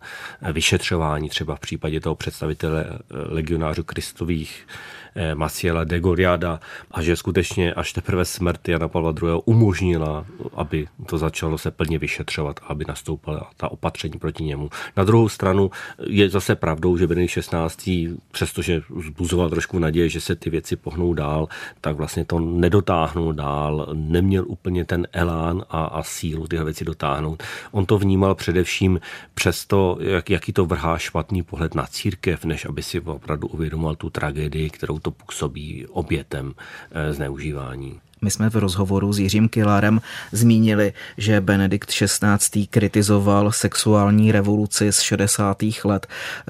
vyšetřování 0.54 1.30
třeba 1.30 1.56
v 1.56 1.60
případě 1.60 2.00
toho 2.00 2.16
představitele 2.16 2.86
legionářů 3.10 3.84
kristových 3.84 4.66
Eh, 4.72 5.01
Maciela 5.34 5.84
de 5.84 6.00
Goriada 6.00 6.60
a 6.92 7.02
že 7.02 7.16
skutečně 7.16 7.74
až 7.74 7.94
teprve 7.94 8.26
smrt 8.26 8.68
Jana 8.68 8.88
Pavla 8.88 9.14
II. 9.24 9.30
umožnila, 9.46 10.26
aby 10.54 10.88
to 11.06 11.18
začalo 11.18 11.58
se 11.58 11.72
plně 11.72 11.98
vyšetřovat, 11.98 12.60
aby 12.68 12.86
nastoupila 12.88 13.50
ta 13.58 13.72
opatření 13.72 14.20
proti 14.20 14.44
němu. 14.44 14.70
Na 14.98 15.04
druhou 15.04 15.30
stranu 15.30 15.72
je 16.08 16.30
zase 16.30 16.56
pravdou, 16.56 16.98
že 16.98 17.08
Benedikt 17.08 17.34
16. 17.34 17.90
přestože 18.32 18.82
zbuzoval 19.00 19.50
trošku 19.50 19.80
naděje, 19.80 20.10
že 20.10 20.22
se 20.22 20.36
ty 20.36 20.50
věci 20.50 20.76
pohnou 20.76 21.14
dál, 21.14 21.48
tak 21.82 21.96
vlastně 21.96 22.26
to 22.26 22.40
nedotáhnul 22.40 23.34
dál, 23.34 23.88
neměl 23.94 24.46
úplně 24.48 24.86
ten 24.86 25.08
elán 25.14 25.64
a, 25.70 25.84
a 25.86 26.04
sílu 26.04 26.48
tyhle 26.48 26.66
věci 26.66 26.86
dotáhnout. 26.86 27.44
On 27.72 27.86
to 27.86 27.98
vnímal 27.98 28.36
především 28.36 29.00
přes 29.34 29.66
to, 29.66 29.98
jak, 30.02 30.30
jaký 30.30 30.54
to 30.54 30.66
vrhá 30.66 30.98
špatný 30.98 31.44
pohled 31.44 31.76
na 31.76 31.86
církev, 31.88 32.46
než 32.46 32.66
aby 32.66 32.84
si 32.84 33.00
opravdu 33.00 33.48
uvědomoval 33.48 33.96
tu 33.96 34.10
tragédii, 34.10 34.70
kterou 34.70 35.00
to 35.02 35.12
působí 35.12 35.88
obětem 35.88 36.54
eh, 36.92 37.14
zneužívání. 37.14 38.00
My 38.24 38.32
jsme 38.32 38.50
v 38.50 38.56
rozhovoru 38.56 39.14
s 39.14 39.20
Jiřím 39.20 39.50
Kilarem 39.50 40.02
zmínili, 40.32 40.94
že 41.18 41.42
Benedikt 41.42 41.90
XVI. 41.90 42.68
kritizoval 42.68 43.52
sexuální 43.52 44.32
revoluci 44.32 44.92
z 44.92 45.00
60. 45.00 45.58
let. 45.84 46.08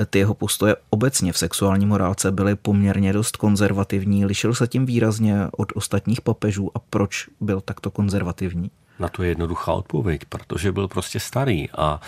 Ty 0.10 0.20
jeho 0.20 0.34
postoje 0.34 0.76
obecně 0.90 1.34
v 1.34 1.38
sexuální 1.38 1.86
morálce 1.86 2.32
byly 2.32 2.56
poměrně 2.56 3.14
dost 3.14 3.38
konzervativní. 3.38 4.26
Lišil 4.26 4.54
se 4.54 4.68
tím 4.68 4.86
výrazně 4.86 5.36
od 5.52 5.72
ostatních 5.76 6.22
papežů 6.22 6.72
a 6.76 6.80
proč 6.90 7.28
byl 7.42 7.62
takto 7.62 7.92
konzervativní? 7.92 8.72
Na 9.00 9.08
to 9.08 9.24
je 9.24 9.30
jednoduchá 9.30 9.74
odpověď, 9.74 10.26
protože 10.26 10.72
byl 10.72 10.88
prostě 10.88 11.20
starý 11.20 11.70
a 11.78 12.02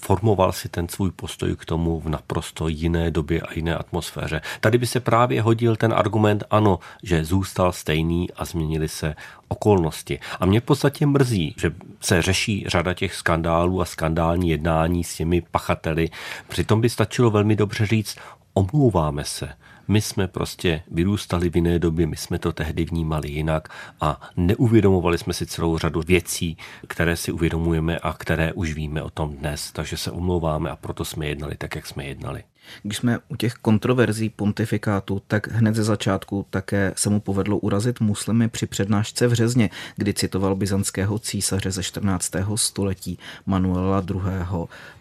formoval 0.00 0.52
si 0.52 0.68
ten 0.68 0.88
svůj 0.88 1.10
postoj 1.10 1.56
k 1.56 1.64
tomu 1.64 2.00
v 2.00 2.08
naprosto 2.08 2.68
jiné 2.68 3.10
době 3.10 3.40
a 3.40 3.52
jiné 3.52 3.76
atmosféře. 3.76 4.40
Tady 4.60 4.78
by 4.78 4.86
se 4.86 5.00
právě 5.00 5.42
hodil 5.42 5.76
ten 5.76 5.92
argument, 5.92 6.44
ano, 6.50 6.78
že 7.02 7.24
zůstal 7.24 7.72
stejný 7.72 8.28
a 8.36 8.44
změnily 8.44 8.88
se 8.88 9.14
okolnosti. 9.48 10.18
A 10.40 10.46
mě 10.46 10.60
v 10.60 10.64
podstatě 10.64 11.06
mrzí, 11.06 11.54
že 11.58 11.72
se 12.00 12.22
řeší 12.22 12.64
řada 12.68 12.94
těch 12.94 13.14
skandálů 13.14 13.80
a 13.80 13.84
skandální 13.84 14.50
jednání 14.50 15.04
s 15.04 15.16
těmi 15.16 15.42
pachateli. 15.50 16.10
Přitom 16.48 16.80
by 16.80 16.88
stačilo 16.88 17.30
velmi 17.30 17.56
dobře 17.56 17.86
říct, 17.86 18.16
omlouváme 18.54 19.24
se. 19.24 19.48
My 19.90 20.00
jsme 20.00 20.28
prostě 20.28 20.82
vyrůstali 20.90 21.50
v 21.50 21.56
jiné 21.56 21.78
době, 21.78 22.06
my 22.06 22.16
jsme 22.16 22.38
to 22.38 22.52
tehdy 22.52 22.84
vnímali 22.84 23.28
jinak 23.28 23.68
a 24.00 24.30
neuvědomovali 24.36 25.18
jsme 25.18 25.32
si 25.32 25.46
celou 25.46 25.78
řadu 25.78 26.02
věcí, 26.06 26.56
které 26.86 27.16
si 27.16 27.32
uvědomujeme 27.32 27.98
a 27.98 28.12
které 28.12 28.52
už 28.52 28.72
víme 28.72 29.02
o 29.02 29.10
tom 29.10 29.36
dnes. 29.36 29.72
Takže 29.72 29.96
se 29.96 30.10
omlouváme 30.10 30.70
a 30.70 30.76
proto 30.76 31.04
jsme 31.04 31.26
jednali 31.26 31.56
tak, 31.56 31.74
jak 31.74 31.86
jsme 31.86 32.04
jednali. 32.04 32.44
Když 32.82 32.98
jsme 32.98 33.18
u 33.28 33.36
těch 33.36 33.54
kontroverzí 33.54 34.28
pontifikátu, 34.28 35.22
tak 35.26 35.48
hned 35.48 35.74
ze 35.74 35.84
začátku 35.84 36.46
také 36.50 36.92
se 36.96 37.10
mu 37.10 37.20
povedlo 37.20 37.58
urazit 37.58 38.00
muslimy 38.00 38.48
při 38.48 38.66
přednášce 38.66 39.28
v 39.28 39.32
Řezně, 39.32 39.70
kdy 39.96 40.14
citoval 40.14 40.56
byzantského 40.56 41.18
císaře 41.18 41.70
ze 41.70 41.82
14. 41.82 42.32
století 42.54 43.18
Manuela 43.46 44.04
II. 44.10 44.20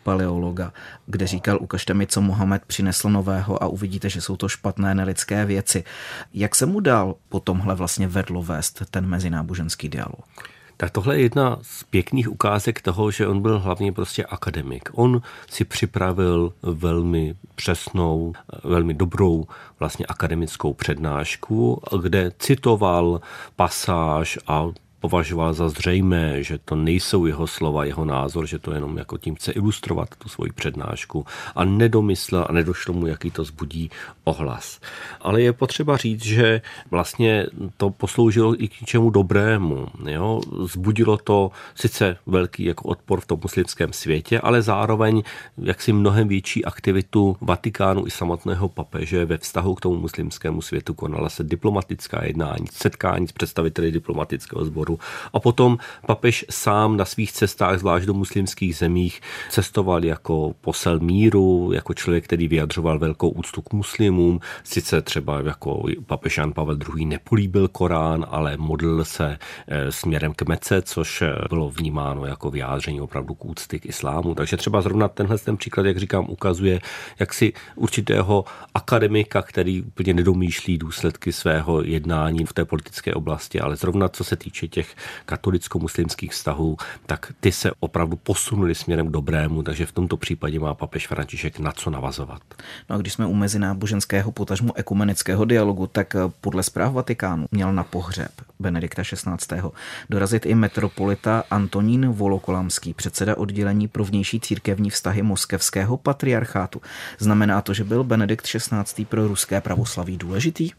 paleologa, 0.04 0.74
kde 1.06 1.28
říkal, 1.28 1.58
ukažte 1.62 1.94
mi, 1.94 2.08
co 2.08 2.22
Mohamed 2.22 2.66
přinesl 2.66 3.10
nového 3.10 3.64
a 3.64 3.68
uvidíte, 3.68 4.10
že 4.10 4.22
jsou 4.22 4.38
to 4.38 4.50
špatné 4.50 4.96
nelidské 4.96 5.46
věci. 5.46 5.84
Jak 6.34 6.56
se 6.56 6.66
mu 6.66 6.80
dál 6.80 7.16
po 7.30 7.40
tomhle 7.40 7.76
vlastně 7.76 8.08
vedlo 8.08 8.44
vést 8.44 8.84
ten 8.92 9.08
mezináboženský 9.08 9.90
dialog? 9.90 10.26
Tak 10.82 10.92
tohle 10.92 11.16
je 11.16 11.22
jedna 11.22 11.58
z 11.62 11.84
pěkných 11.84 12.32
ukázek 12.32 12.82
toho, 12.82 13.12
že 13.12 13.28
on 13.28 13.42
byl 13.42 13.60
hlavně 13.60 13.92
prostě 13.92 14.26
akademik. 14.26 14.90
On 14.94 15.22
si 15.50 15.66
připravil 15.66 16.54
velmi 16.64 17.36
přesnou, 17.56 18.34
velmi 18.64 18.94
dobrou 18.94 19.48
vlastně 19.80 20.06
akademickou 20.06 20.74
přednášku, 20.74 21.82
kde 22.02 22.32
citoval 22.40 23.22
pasáž 23.56 24.40
a 24.48 24.68
považoval 25.00 25.54
za 25.54 25.70
zřejmé, 25.70 26.44
že 26.44 26.58
to 26.66 26.76
nejsou 26.76 27.26
jeho 27.26 27.48
slova, 27.48 27.86
jeho 27.86 28.06
názor, 28.06 28.48
že 28.48 28.60
to 28.60 28.74
jenom 28.74 28.98
jako 28.98 29.18
tím 29.18 29.36
chce 29.36 29.52
ilustrovat 29.52 30.16
tu 30.16 30.30
svoji 30.30 30.52
přednášku 30.52 31.26
a 31.56 31.64
nedomyslel 31.66 32.46
a 32.50 32.54
nedošlo 32.54 32.94
mu, 32.94 33.08
jaký 33.08 33.32
to 33.32 33.44
zbudí 33.44 33.92
ohlas. 34.24 34.80
Ale 35.22 35.42
je 35.42 35.54
potřeba 35.54 35.98
říct, 35.98 36.24
že 36.24 36.62
vlastně 36.92 37.46
to 37.78 37.90
posloužilo 37.90 38.64
i 38.64 38.68
k 38.68 38.82
něčemu 38.82 39.10
dobrému. 39.10 39.88
Jo? 40.06 40.42
Zbudilo 40.66 41.18
to 41.18 41.52
sice 41.76 42.18
velký 42.26 42.66
jako 42.66 42.90
odpor 42.90 43.20
v 43.20 43.26
tom 43.26 43.40
muslimském 43.42 43.94
světě, 43.94 44.40
ale 44.40 44.62
zároveň 44.62 45.24
jaksi 45.58 45.94
mnohem 45.94 46.28
větší 46.28 46.66
aktivitu 46.66 47.38
Vatikánu 47.42 48.08
i 48.08 48.12
samotného 48.12 48.70
papeže 48.70 49.26
ve 49.26 49.38
vztahu 49.38 49.76
k 49.76 49.82
tomu 49.82 50.00
muslimskému 50.00 50.62
světu. 50.62 50.94
Konala 50.94 51.30
se 51.30 51.44
diplomatická 51.44 52.26
jednání, 52.26 52.66
setkání 52.72 53.28
s 53.28 53.32
představiteli 53.32 53.92
diplomatického 53.92 54.66
sboru 54.66 54.89
národu. 54.90 55.00
A 55.34 55.40
potom 55.40 55.78
papež 56.06 56.46
sám 56.50 56.98
na 56.98 57.06
svých 57.06 57.32
cestách, 57.32 57.80
zvlášť 57.80 58.06
do 58.06 58.14
muslimských 58.14 58.76
zemích, 58.76 59.22
cestoval 59.50 60.06
jako 60.06 60.54
posel 60.62 61.00
míru, 61.00 61.72
jako 61.74 61.94
člověk, 61.94 62.24
který 62.24 62.48
vyjadřoval 62.48 63.00
velkou 63.00 63.30
úctu 63.30 63.62
k 63.62 63.74
muslimům. 63.74 64.40
Sice 64.64 65.02
třeba 65.02 65.42
jako 65.42 65.84
papež 66.06 66.38
Jan 66.38 66.54
Pavel 66.54 66.78
II. 66.96 67.06
nepolíbil 67.06 67.68
Korán, 67.68 68.26
ale 68.30 68.58
modlil 68.58 69.06
se 69.06 69.38
eh, 69.68 69.92
směrem 69.92 70.34
k 70.34 70.42
Mece, 70.48 70.82
což 70.82 71.22
eh, 71.22 71.36
bylo 71.50 71.70
vnímáno 71.70 72.26
jako 72.26 72.52
vyjádření 72.52 73.02
opravdu 73.02 73.36
k 73.36 73.46
úcty 73.46 73.80
k 73.80 73.86
islámu. 73.86 74.36
Takže 74.36 74.58
třeba 74.58 74.82
zrovna 74.82 75.08
tenhle 75.08 75.38
ten 75.38 75.58
příklad, 75.58 75.86
jak 75.86 75.98
říkám, 75.98 76.26
ukazuje, 76.30 76.80
jak 77.20 77.34
si 77.34 77.54
určitého 77.76 78.46
akademika, 78.74 79.42
který 79.42 79.82
úplně 79.82 80.14
nedomýšlí 80.14 80.78
důsledky 80.78 81.32
svého 81.32 81.84
jednání 81.84 82.46
v 82.46 82.54
té 82.54 82.66
politické 82.66 83.14
oblasti, 83.14 83.60
ale 83.60 83.76
zrovna 83.76 84.10
co 84.10 84.24
se 84.24 84.36
týče 84.36 84.68
těch 84.68 84.79
těch 84.80 84.96
katolicko-muslimských 85.26 86.32
vztahů, 86.32 86.78
tak 87.06 87.34
ty 87.40 87.52
se 87.52 87.72
opravdu 87.80 88.16
posunuli 88.16 88.76
směrem 88.76 89.08
k 89.08 89.12
dobrému, 89.12 89.64
takže 89.64 89.86
v 89.86 89.92
tomto 89.92 90.18
případě 90.18 90.60
má 90.60 90.74
papež 90.74 91.08
František 91.08 91.60
na 91.60 91.72
co 91.72 91.90
navazovat. 91.90 92.42
No 92.90 92.96
a 92.96 93.00
když 93.00 93.14
jsme 93.14 93.26
u 93.26 93.34
mezináboženského 93.34 94.32
potažmu 94.32 94.78
ekumenického 94.78 95.46
dialogu, 95.46 95.88
tak 95.88 96.16
podle 96.42 96.64
zpráv 96.64 96.94
Vatikánu 96.94 97.46
měl 97.52 97.74
na 97.74 97.84
pohřeb 97.84 98.32
Benedikta 98.62 99.04
XVI. 99.04 99.62
dorazit 100.10 100.46
i 100.46 100.56
metropolita 100.56 101.44
Antonín 101.52 102.08
Volokolamský, 102.08 102.94
předseda 102.94 103.38
oddělení 103.38 103.88
pro 103.88 104.06
vnější 104.06 104.40
církevní 104.40 104.90
vztahy 104.90 105.22
moskevského 105.22 105.98
patriarchátu. 105.98 106.82
Znamená 107.20 107.62
to, 107.62 107.74
že 107.74 107.84
byl 107.84 108.04
Benedikt 108.04 108.46
XVI. 108.46 109.06
pro 109.06 109.28
ruské 109.28 109.62
pravoslaví 109.62 110.18
důležitý? 110.18 110.72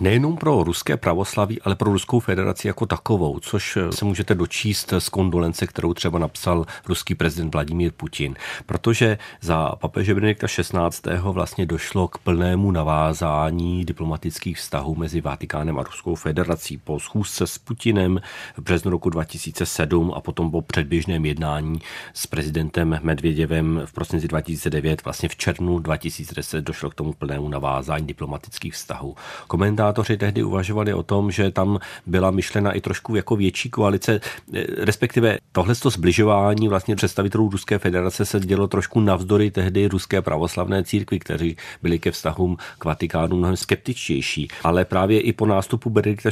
Nejenom 0.00 0.36
pro 0.36 0.64
ruské 0.64 0.96
pravoslaví, 0.96 1.62
ale 1.62 1.76
pro 1.76 1.92
Ruskou 1.92 2.20
federaci 2.20 2.66
jako 2.68 2.86
takovou, 2.86 3.40
což 3.40 3.78
se 3.90 4.04
můžete 4.04 4.34
dočíst 4.34 4.92
z 4.98 5.08
kondolence, 5.08 5.66
kterou 5.66 5.94
třeba 5.94 6.18
napsal 6.18 6.66
ruský 6.88 7.14
prezident 7.14 7.54
Vladimír 7.54 7.92
Putin. 7.96 8.34
Protože 8.66 9.18
za 9.40 9.72
papeže 9.76 10.14
Benedikta 10.14 10.46
XVI. 10.46 11.18
vlastně 11.22 11.66
došlo 11.66 12.08
k 12.08 12.18
plnému 12.18 12.70
navázání 12.70 13.84
diplomatických 13.84 14.56
vztahů 14.56 14.94
mezi 14.94 15.20
Vatikánem 15.20 15.78
a 15.78 15.82
Ruskou 15.82 16.14
federací 16.14 16.78
po 16.78 17.00
schůzce 17.24 17.46
s 17.46 17.58
Putinem 17.58 18.20
v 18.56 18.62
březnu 18.62 18.90
roku 18.90 19.10
2007 19.10 20.12
a 20.16 20.20
potom 20.20 20.50
po 20.50 20.62
předběžném 20.62 21.24
jednání 21.24 21.78
s 22.14 22.26
prezidentem 22.26 22.98
Medvěděvem 23.02 23.82
v 23.84 23.92
prosinci 23.92 24.28
2009, 24.28 25.04
vlastně 25.04 25.28
v 25.28 25.36
červnu 25.36 25.78
2010 25.78 26.64
došlo 26.64 26.90
k 26.90 26.94
tomu 26.94 27.12
plnému 27.12 27.48
navázání 27.48 28.06
diplomatických 28.06 28.74
vztahů. 28.74 29.16
Komentátoři 29.46 30.16
tehdy 30.16 30.42
uvažovali 30.42 30.94
o 30.94 31.02
tom, 31.02 31.30
že 31.30 31.50
tam 31.50 31.78
byla 32.06 32.30
myšlena 32.30 32.72
i 32.72 32.80
trošku 32.80 33.14
jako 33.14 33.36
větší 33.36 33.70
koalice, 33.70 34.20
eh, 34.54 34.64
respektive 34.84 35.38
tohle 35.52 35.74
zbližování 35.74 36.68
vlastně 36.68 36.96
představitelů 36.96 37.48
Ruské 37.48 37.78
federace 37.78 38.24
se 38.24 38.40
dělo 38.40 38.66
trošku 38.66 39.00
navzdory 39.00 39.50
tehdy 39.50 39.86
ruské 39.86 40.22
pravoslavné 40.22 40.84
církvi, 40.84 41.18
kteří 41.18 41.56
byli 41.82 41.98
ke 41.98 42.10
vztahům 42.10 42.56
k 42.78 42.84
Vatikánu 42.84 43.36
mnohem 43.36 43.56
skeptičtější. 43.56 44.48
Ale 44.64 44.84
právě 44.84 45.20
i 45.20 45.32
po 45.32 45.46
nástupu 45.46 45.90
Benedikta 45.90 46.30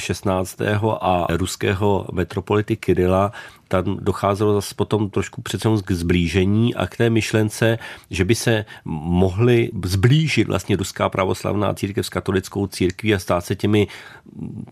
XVI. 0.80 0.98
a 1.00 1.26
ruského 1.30 2.06
metropolity 2.12 2.76
Kirila 2.76 3.32
tam 3.70 3.96
docházelo 4.00 4.54
zase 4.54 4.74
potom 4.74 5.10
trošku 5.10 5.42
přece 5.42 5.68
k 5.84 5.92
zblížení 5.92 6.74
a 6.74 6.86
k 6.86 6.96
té 6.96 7.10
myšlence, 7.10 7.78
že 8.10 8.24
by 8.24 8.34
se 8.34 8.64
mohly 8.84 9.70
zblížit 9.84 10.48
vlastně 10.48 10.76
ruská 10.76 11.08
pravoslavná 11.08 11.74
církev 11.74 12.06
s 12.06 12.08
katolickou 12.08 12.66
církví 12.66 13.14
a 13.14 13.18
stát 13.18 13.44
se 13.44 13.56
těmi 13.56 13.86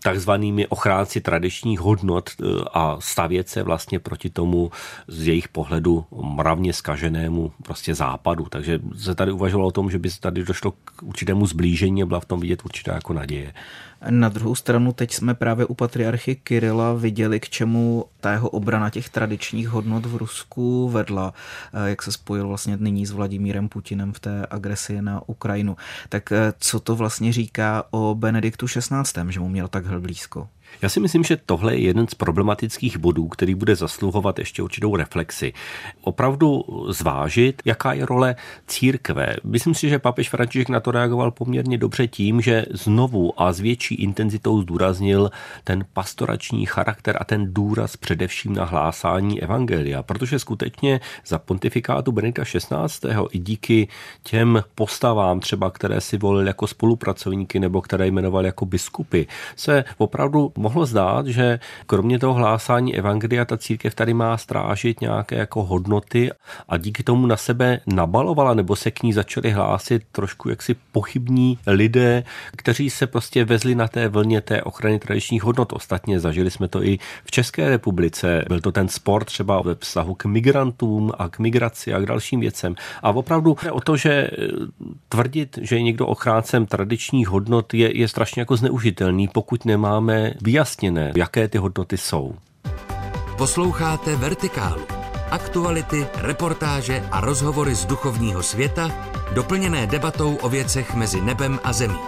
takzvanými 0.03 0.67
ochránci 0.67 1.21
tradičních 1.21 1.79
hodnot 1.79 2.29
e, 2.29 2.43
a 2.73 2.97
stavět 2.99 3.49
se 3.49 3.63
vlastně 3.63 3.99
proti 3.99 4.29
tomu 4.29 4.71
z 5.07 5.27
jejich 5.27 5.47
pohledu 5.47 6.05
mravně 6.11 6.73
skaženému 6.73 7.51
prostě 7.63 7.95
západu. 7.95 8.45
Takže 8.49 8.79
se 8.97 9.15
tady 9.15 9.31
uvažovalo 9.31 9.67
o 9.67 9.71
tom, 9.71 9.91
že 9.91 9.99
by 9.99 10.09
se 10.09 10.19
tady 10.19 10.43
došlo 10.43 10.71
k 10.71 11.03
určitému 11.03 11.47
zblížení 11.47 12.03
a 12.03 12.05
byla 12.05 12.19
v 12.19 12.25
tom 12.25 12.39
vidět 12.39 12.61
určitá 12.65 12.93
jako 12.93 13.13
naděje. 13.13 13.53
Na 14.09 14.29
druhou 14.29 14.55
stranu 14.55 14.93
teď 14.93 15.13
jsme 15.13 15.33
právě 15.33 15.65
u 15.65 15.73
patriarchy 15.73 16.35
Kirila 16.35 16.93
viděli, 16.93 17.39
k 17.39 17.49
čemu 17.49 18.05
ta 18.19 18.31
jeho 18.31 18.49
obrana 18.49 18.89
těch 18.89 19.09
tradičních 19.09 19.69
hodnot 19.69 20.05
v 20.05 20.15
Rusku 20.15 20.89
vedla, 20.89 21.33
eh, 21.73 21.89
jak 21.89 22.03
se 22.03 22.11
spojil 22.11 22.47
vlastně 22.47 22.77
nyní 22.77 23.05
s 23.05 23.11
Vladimírem 23.11 23.69
Putinem 23.69 24.13
v 24.13 24.19
té 24.19 24.47
agresi 24.49 25.01
na 25.01 25.21
Ukrajinu. 25.29 25.77
Tak 26.09 26.31
eh, 26.31 26.53
co 26.59 26.79
to 26.79 26.95
vlastně 26.95 27.33
říká 27.33 27.83
o 27.91 28.15
Benediktu 28.15 28.65
XVI., 28.65 29.31
že 29.31 29.39
mu 29.39 29.49
měl 29.49 29.67
takhle 29.67 29.99
blízko? 29.99 30.49
Já 30.81 30.89
si 30.89 30.99
myslím, 30.99 31.23
že 31.23 31.37
tohle 31.45 31.75
je 31.75 31.81
jeden 31.81 32.07
z 32.07 32.15
problematických 32.15 32.97
bodů, 32.97 33.27
který 33.27 33.55
bude 33.55 33.75
zasluhovat 33.75 34.39
ještě 34.39 34.63
určitou 34.63 34.95
reflexi. 34.95 35.53
Opravdu 36.01 36.63
zvážit, 36.89 37.61
jaká 37.65 37.93
je 37.93 38.05
role 38.05 38.35
církve. 38.67 39.35
Myslím 39.43 39.75
si, 39.75 39.89
že 39.89 39.99
papež 39.99 40.29
František 40.29 40.69
na 40.69 40.79
to 40.79 40.91
reagoval 40.91 41.31
poměrně 41.31 41.77
dobře 41.77 42.07
tím, 42.07 42.41
že 42.41 42.65
znovu 42.71 43.41
a 43.41 43.53
s 43.53 43.59
větší 43.59 43.95
intenzitou 43.95 44.61
zdůraznil 44.61 45.31
ten 45.63 45.85
pastorační 45.93 46.65
charakter 46.65 47.17
a 47.19 47.23
ten 47.23 47.53
důraz 47.53 47.97
především 47.97 48.53
na 48.53 48.65
hlásání 48.65 49.41
evangelia, 49.41 50.03
protože 50.03 50.39
skutečně 50.39 50.99
za 51.25 51.39
pontifikátu 51.39 52.11
Benedikta 52.11 52.43
XVI. 52.43 53.09
i 53.31 53.39
díky 53.39 53.87
těm 54.23 54.63
postavám 54.75 55.39
třeba, 55.39 55.71
které 55.71 56.01
si 56.01 56.17
volil 56.17 56.47
jako 56.47 56.67
spolupracovníky 56.67 57.59
nebo 57.59 57.81
které 57.81 58.07
jmenoval 58.07 58.45
jako 58.45 58.65
biskupy, 58.65 59.25
se 59.55 59.83
opravdu 59.97 60.51
mohlo 60.59 60.85
zdát, 60.85 61.27
že 61.27 61.59
kromě 61.85 62.19
toho 62.19 62.33
hlásání 62.33 62.95
evangelia 62.95 63.45
ta 63.45 63.57
církev 63.57 63.95
tady 63.95 64.13
má 64.13 64.37
strážit 64.37 65.01
nějaké 65.01 65.35
jako 65.35 65.63
hodnoty 65.63 66.31
a 66.69 66.77
díky 66.77 67.03
tomu 67.03 67.27
na 67.27 67.37
sebe 67.37 67.79
nabalovala 67.87 68.53
nebo 68.53 68.75
se 68.75 68.91
k 68.91 69.03
ní 69.03 69.13
začali 69.13 69.51
hlásit 69.51 70.03
trošku 70.11 70.49
jaksi 70.49 70.75
pochybní 70.91 71.57
lidé, 71.67 72.23
kteří 72.57 72.89
se 72.89 73.07
prostě 73.07 73.45
vezli 73.45 73.75
na 73.75 73.87
té 73.87 74.07
vlně 74.07 74.41
té 74.41 74.63
ochrany 74.63 74.99
tradičních 74.99 75.43
hodnot. 75.43 75.73
Ostatně 75.73 76.19
zažili 76.19 76.51
jsme 76.51 76.67
to 76.67 76.83
i 76.83 76.99
v 77.25 77.31
České 77.31 77.69
republice. 77.69 78.45
Byl 78.47 78.61
to 78.61 78.71
ten 78.71 78.87
sport 78.87 79.25
třeba 79.25 79.61
ve 79.61 79.75
vztahu 79.75 80.13
k 80.15 80.25
migrantům 80.25 81.11
a 81.17 81.29
k 81.29 81.39
migraci 81.39 81.93
a 81.93 81.99
k 81.99 82.05
dalším 82.05 82.39
věcem. 82.39 82.75
A 83.03 83.09
opravdu 83.09 83.57
o 83.71 83.81
to, 83.81 83.97
že 83.97 84.11
eh, 84.11 84.29
tvrdit, 85.09 85.59
že 85.61 85.75
je 85.75 85.81
někdo 85.81 86.07
ochráncem 86.07 86.65
tradičních 86.65 87.27
hodnot 87.27 87.73
je, 87.73 87.97
je 87.97 88.07
strašně 88.07 88.41
jako 88.41 88.55
zneužitelný, 88.57 89.27
pokud 89.27 89.65
nemáme 89.65 90.33
vyjasněné, 90.49 91.13
jaké 91.15 91.47
ty 91.47 91.57
hodnoty 91.57 91.97
jsou. 91.97 92.35
Posloucháte 93.37 94.15
Vertikálu. 94.15 94.81
Aktuality, 95.31 96.07
reportáže 96.15 97.03
a 97.11 97.21
rozhovory 97.21 97.75
z 97.75 97.85
duchovního 97.85 98.43
světa, 98.43 98.91
doplněné 99.33 99.87
debatou 99.87 100.35
o 100.35 100.49
věcech 100.49 100.95
mezi 100.95 101.21
nebem 101.21 101.59
a 101.63 101.73
zemí. 101.73 101.99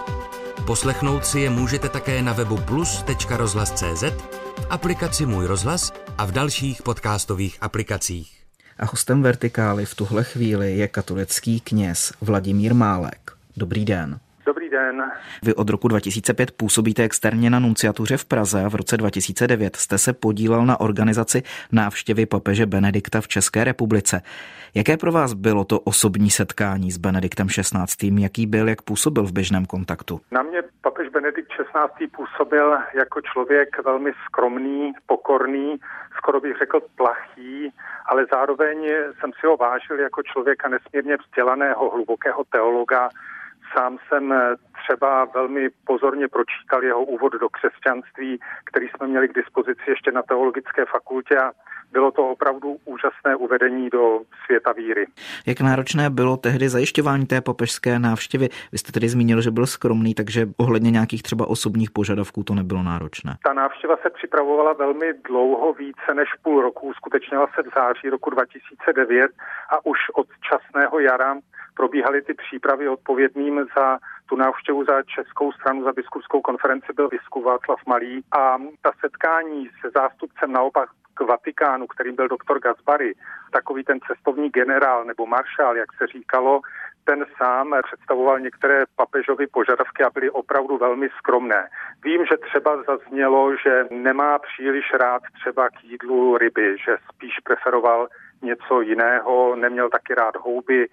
Poslechnout 0.66 1.26
si 1.26 1.40
je 1.40 1.50
můžete 1.50 1.88
také 1.88 2.22
na 2.22 2.32
webu 2.32 2.56
plus.rozhlas.cz, 2.56 4.02
v 4.58 4.66
aplikaci 4.70 5.26
Můj 5.26 5.46
rozhlas 5.46 5.92
a 6.18 6.24
v 6.24 6.32
dalších 6.32 6.82
podcastových 6.82 7.58
aplikacích. 7.60 8.32
A 8.78 8.84
hostem 8.84 9.22
Vertikály 9.22 9.86
v 9.86 9.94
tuhle 9.94 10.24
chvíli 10.24 10.76
je 10.76 10.88
katolický 10.88 11.60
kněz 11.60 12.12
Vladimír 12.20 12.74
Málek. 12.74 13.32
Dobrý 13.56 13.84
den. 13.84 14.20
Dobrý 14.46 14.70
den. 14.70 15.12
Vy 15.42 15.54
od 15.54 15.70
roku 15.70 15.88
2005 15.88 16.50
působíte 16.50 17.02
externě 17.02 17.50
na 17.50 17.58
nunciatuře 17.58 18.16
v 18.16 18.24
Praze 18.24 18.64
a 18.64 18.68
v 18.68 18.74
roce 18.74 18.96
2009 18.96 19.76
jste 19.76 19.98
se 19.98 20.12
podílel 20.12 20.66
na 20.66 20.80
organizaci 20.80 21.42
návštěvy 21.72 22.26
papeže 22.26 22.66
Benedikta 22.66 23.20
v 23.20 23.28
České 23.28 23.64
republice. 23.64 24.22
Jaké 24.74 24.96
pro 24.96 25.12
vás 25.12 25.32
bylo 25.32 25.64
to 25.64 25.80
osobní 25.80 26.30
setkání 26.30 26.90
s 26.90 26.98
Benediktem 26.98 27.46
XVI? 27.46 28.22
Jaký 28.22 28.46
byl, 28.46 28.68
jak 28.68 28.82
působil 28.82 29.24
v 29.24 29.32
běžném 29.32 29.66
kontaktu? 29.66 30.20
Na 30.30 30.42
mě 30.42 30.62
papež 30.80 31.08
Benedikt 31.08 31.48
XVI. 31.48 32.06
působil 32.06 32.78
jako 32.94 33.20
člověk 33.20 33.84
velmi 33.84 34.12
skromný, 34.26 34.92
pokorný, 35.06 35.76
skoro 36.16 36.40
bych 36.40 36.58
řekl 36.58 36.80
plachý, 36.96 37.72
ale 38.06 38.26
zároveň 38.32 38.78
jsem 39.20 39.30
si 39.40 39.46
ho 39.46 39.56
vážil 39.56 40.00
jako 40.00 40.22
člověka 40.22 40.68
nesmírně 40.68 41.16
vzdělaného, 41.16 41.90
hlubokého 41.90 42.44
teologa, 42.44 43.08
Sám 43.76 43.98
jsem 44.08 44.32
eh, 44.32 44.54
třeba 44.82 45.24
velmi 45.24 45.68
pozorně 45.86 46.28
pročítal 46.28 46.84
jeho 46.84 47.04
úvod 47.04 47.32
do 47.32 47.48
křesťanství, 47.48 48.40
který 48.64 48.88
jsme 48.88 49.06
měli 49.06 49.28
k 49.28 49.34
dispozici 49.34 49.82
ještě 49.88 50.12
na 50.12 50.22
teologické 50.22 50.84
fakultě 50.84 51.36
a 51.38 51.52
bylo 51.92 52.10
to 52.10 52.28
opravdu 52.28 52.76
úžasné 52.84 53.36
uvedení 53.36 53.90
do 53.90 54.20
světa 54.44 54.72
víry. 54.72 55.06
Jak 55.46 55.60
náročné 55.60 56.10
bylo 56.10 56.36
tehdy 56.36 56.68
zajišťování 56.68 57.26
té 57.26 57.40
papežské 57.40 57.98
návštěvy? 57.98 58.48
Vy 58.72 58.78
jste 58.78 58.92
tedy 58.92 59.08
zmínil, 59.08 59.42
že 59.42 59.50
byl 59.50 59.66
skromný, 59.66 60.14
takže 60.14 60.46
ohledně 60.56 60.90
nějakých 60.90 61.22
třeba 61.22 61.46
osobních 61.48 61.90
požadavků 61.90 62.42
to 62.44 62.54
nebylo 62.54 62.82
náročné. 62.82 63.36
Ta 63.44 63.52
návštěva 63.52 63.96
se 64.02 64.10
připravovala 64.10 64.72
velmi 64.72 65.12
dlouho, 65.28 65.72
více 65.72 66.14
než 66.14 66.28
půl 66.42 66.62
roku. 66.62 66.86
Uskutečnila 66.86 67.46
se 67.54 67.62
v 67.62 67.74
září 67.74 68.08
roku 68.10 68.30
2009 68.30 69.30
a 69.70 69.86
už 69.86 69.98
od 70.14 70.26
časného 70.48 71.00
jara 71.00 71.36
probíhaly 71.74 72.22
ty 72.22 72.34
přípravy 72.34 72.88
odpovědným 72.88 73.66
za 73.76 73.98
tu 74.26 74.36
návštěvu 74.36 74.84
za 74.84 75.02
českou 75.02 75.52
stranu, 75.52 75.84
za 75.84 75.92
biskupskou 75.92 76.40
konferenci 76.40 76.92
byl 76.96 77.08
biskup 77.08 77.44
Václav 77.44 77.80
Malý 77.86 78.24
a 78.32 78.58
ta 78.82 78.90
setkání 79.00 79.68
se 79.80 79.90
zástupcem 79.94 80.52
naopak 80.52 80.88
k 81.14 81.20
Vatikánu, 81.20 81.86
kterým 81.86 82.16
byl 82.16 82.28
doktor 82.28 82.58
Gazbary, 82.58 83.14
takový 83.52 83.84
ten 83.84 83.98
cestovní 84.06 84.48
generál 84.50 85.04
nebo 85.04 85.26
maršál, 85.26 85.76
jak 85.76 85.92
se 85.98 86.06
říkalo, 86.06 86.60
ten 87.04 87.26
sám 87.36 87.74
představoval 87.84 88.40
některé 88.40 88.84
papežovy 88.96 89.46
požadavky 89.46 90.04
a 90.04 90.10
byly 90.10 90.30
opravdu 90.30 90.78
velmi 90.78 91.08
skromné. 91.18 91.68
Vím, 92.04 92.26
že 92.26 92.36
třeba 92.36 92.82
zaznělo, 92.82 93.56
že 93.56 93.84
nemá 93.90 94.38
příliš 94.38 94.84
rád 95.00 95.22
třeba 95.40 95.68
k 95.68 95.84
jídlu 95.84 96.38
ryby, 96.38 96.76
že 96.84 96.96
spíš 97.14 97.34
preferoval 97.44 98.08
něco 98.42 98.80
jiného, 98.80 99.56
neměl 99.56 99.90
taky 99.90 100.14
rád 100.14 100.36
houby, 100.36 100.88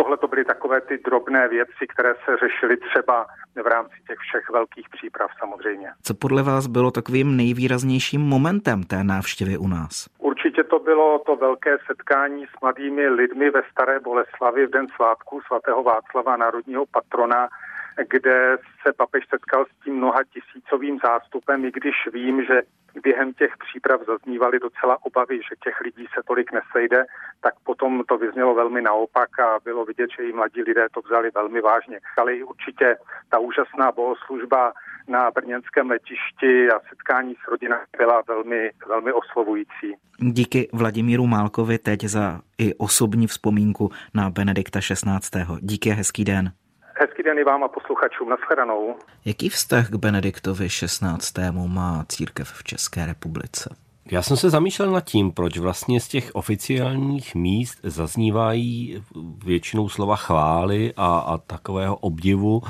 Tohle 0.00 0.16
to 0.16 0.28
byly 0.28 0.44
takové 0.44 0.80
ty 0.80 0.98
drobné 0.98 1.48
věci, 1.48 1.86
které 1.88 2.14
se 2.24 2.36
řešily 2.36 2.76
třeba 2.76 3.26
v 3.64 3.66
rámci 3.66 3.96
těch 4.06 4.18
všech 4.18 4.50
velkých 4.50 4.88
příprav 4.88 5.30
samozřejmě. 5.38 5.88
Co 6.02 6.14
podle 6.14 6.42
vás 6.42 6.66
bylo 6.66 6.90
takovým 6.90 7.36
nejvýraznějším 7.36 8.20
momentem 8.20 8.82
té 8.82 9.04
návštěvy 9.04 9.58
u 9.58 9.68
nás? 9.68 10.06
Určitě 10.18 10.64
to 10.64 10.78
bylo 10.78 11.18
to 11.18 11.36
velké 11.36 11.78
setkání 11.86 12.46
s 12.46 12.60
mladými 12.62 13.08
lidmi 13.08 13.50
ve 13.50 13.62
Staré 13.72 14.00
Boleslavi 14.00 14.66
v 14.66 14.70
den 14.70 14.86
svátku 14.96 15.40
svatého 15.46 15.82
Václava, 15.82 16.36
národního 16.36 16.84
patrona, 16.86 17.48
kde 18.08 18.58
se 18.82 18.92
papež 18.92 19.24
setkal 19.30 19.64
s 19.64 19.84
tím 19.84 19.94
mnoha 19.94 20.20
tisícovým 20.24 20.98
zástupem, 21.04 21.64
i 21.64 21.70
když 21.70 21.94
vím, 22.12 22.44
že 22.44 22.62
během 23.02 23.32
těch 23.32 23.52
příprav 23.58 24.00
zaznívaly 24.06 24.58
docela 24.58 25.04
obavy, 25.04 25.36
že 25.36 25.56
těch 25.64 25.80
lidí 25.80 26.06
se 26.14 26.20
tolik 26.26 26.52
nesejde, 26.52 27.04
tak 27.40 27.54
potom 27.64 28.02
to 28.08 28.18
vyznělo 28.18 28.54
velmi 28.54 28.82
naopak 28.82 29.40
a 29.40 29.58
bylo 29.64 29.84
vidět, 29.84 30.10
že 30.16 30.28
i 30.28 30.32
mladí 30.32 30.62
lidé 30.62 30.86
to 30.94 31.00
vzali 31.00 31.30
velmi 31.34 31.60
vážně. 31.60 32.00
Ale 32.18 32.34
i 32.34 32.42
určitě 32.42 32.96
ta 33.28 33.38
úžasná 33.38 33.92
bohoslužba 33.92 34.72
na 35.08 35.30
brněnském 35.30 35.90
letišti 35.90 36.68
a 36.70 36.80
setkání 36.88 37.34
s 37.34 37.48
rodinou 37.50 37.76
byla 37.98 38.22
velmi, 38.28 38.70
velmi 38.88 39.12
oslovující. 39.12 39.94
Díky 40.18 40.68
Vladimíru 40.72 41.26
Málkovi 41.26 41.78
teď 41.78 42.04
za 42.04 42.40
i 42.58 42.74
osobní 42.74 43.26
vzpomínku 43.26 43.90
na 44.14 44.30
Benedikta 44.30 44.80
XVI. 44.80 45.44
Díky 45.60 45.92
a 45.92 45.94
hezký 45.94 46.24
den. 46.24 46.52
Hezký 47.00 47.22
den 47.22 47.38
i 47.38 47.44
vám 47.44 47.64
a 47.64 47.68
posluchačům. 47.68 48.28
Naschledanou. 48.28 48.94
Jaký 49.24 49.48
vztah 49.48 49.90
k 49.90 49.94
Benediktovi 49.94 50.68
XVI. 50.68 51.50
má 51.66 52.04
církev 52.08 52.48
v 52.48 52.64
České 52.64 53.06
republice? 53.06 53.76
Já 54.10 54.22
jsem 54.22 54.36
se 54.36 54.50
zamýšlel 54.50 54.90
nad 54.90 55.00
tím, 55.00 55.32
proč 55.32 55.58
vlastně 55.58 56.00
z 56.00 56.08
těch 56.08 56.30
oficiálních 56.34 57.34
míst 57.34 57.78
zaznívají 57.82 59.04
většinou 59.44 59.88
slova 59.88 60.16
chvály 60.16 60.92
a, 60.96 61.18
a 61.18 61.38
takového 61.38 61.96
obdivu. 61.96 62.62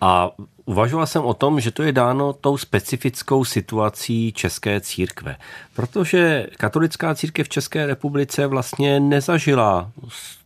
A 0.00 0.30
uvažoval 0.64 1.06
jsem 1.06 1.24
o 1.24 1.34
tom, 1.34 1.60
že 1.60 1.70
to 1.70 1.82
je 1.82 1.92
dáno 1.92 2.32
tou 2.32 2.56
specifickou 2.56 3.44
situací 3.44 4.32
české 4.32 4.80
církve. 4.80 5.36
Protože 5.76 6.46
katolická 6.56 7.14
církev 7.14 7.46
v 7.46 7.50
České 7.50 7.86
republice 7.86 8.46
vlastně 8.46 9.00
nezažila 9.00 9.90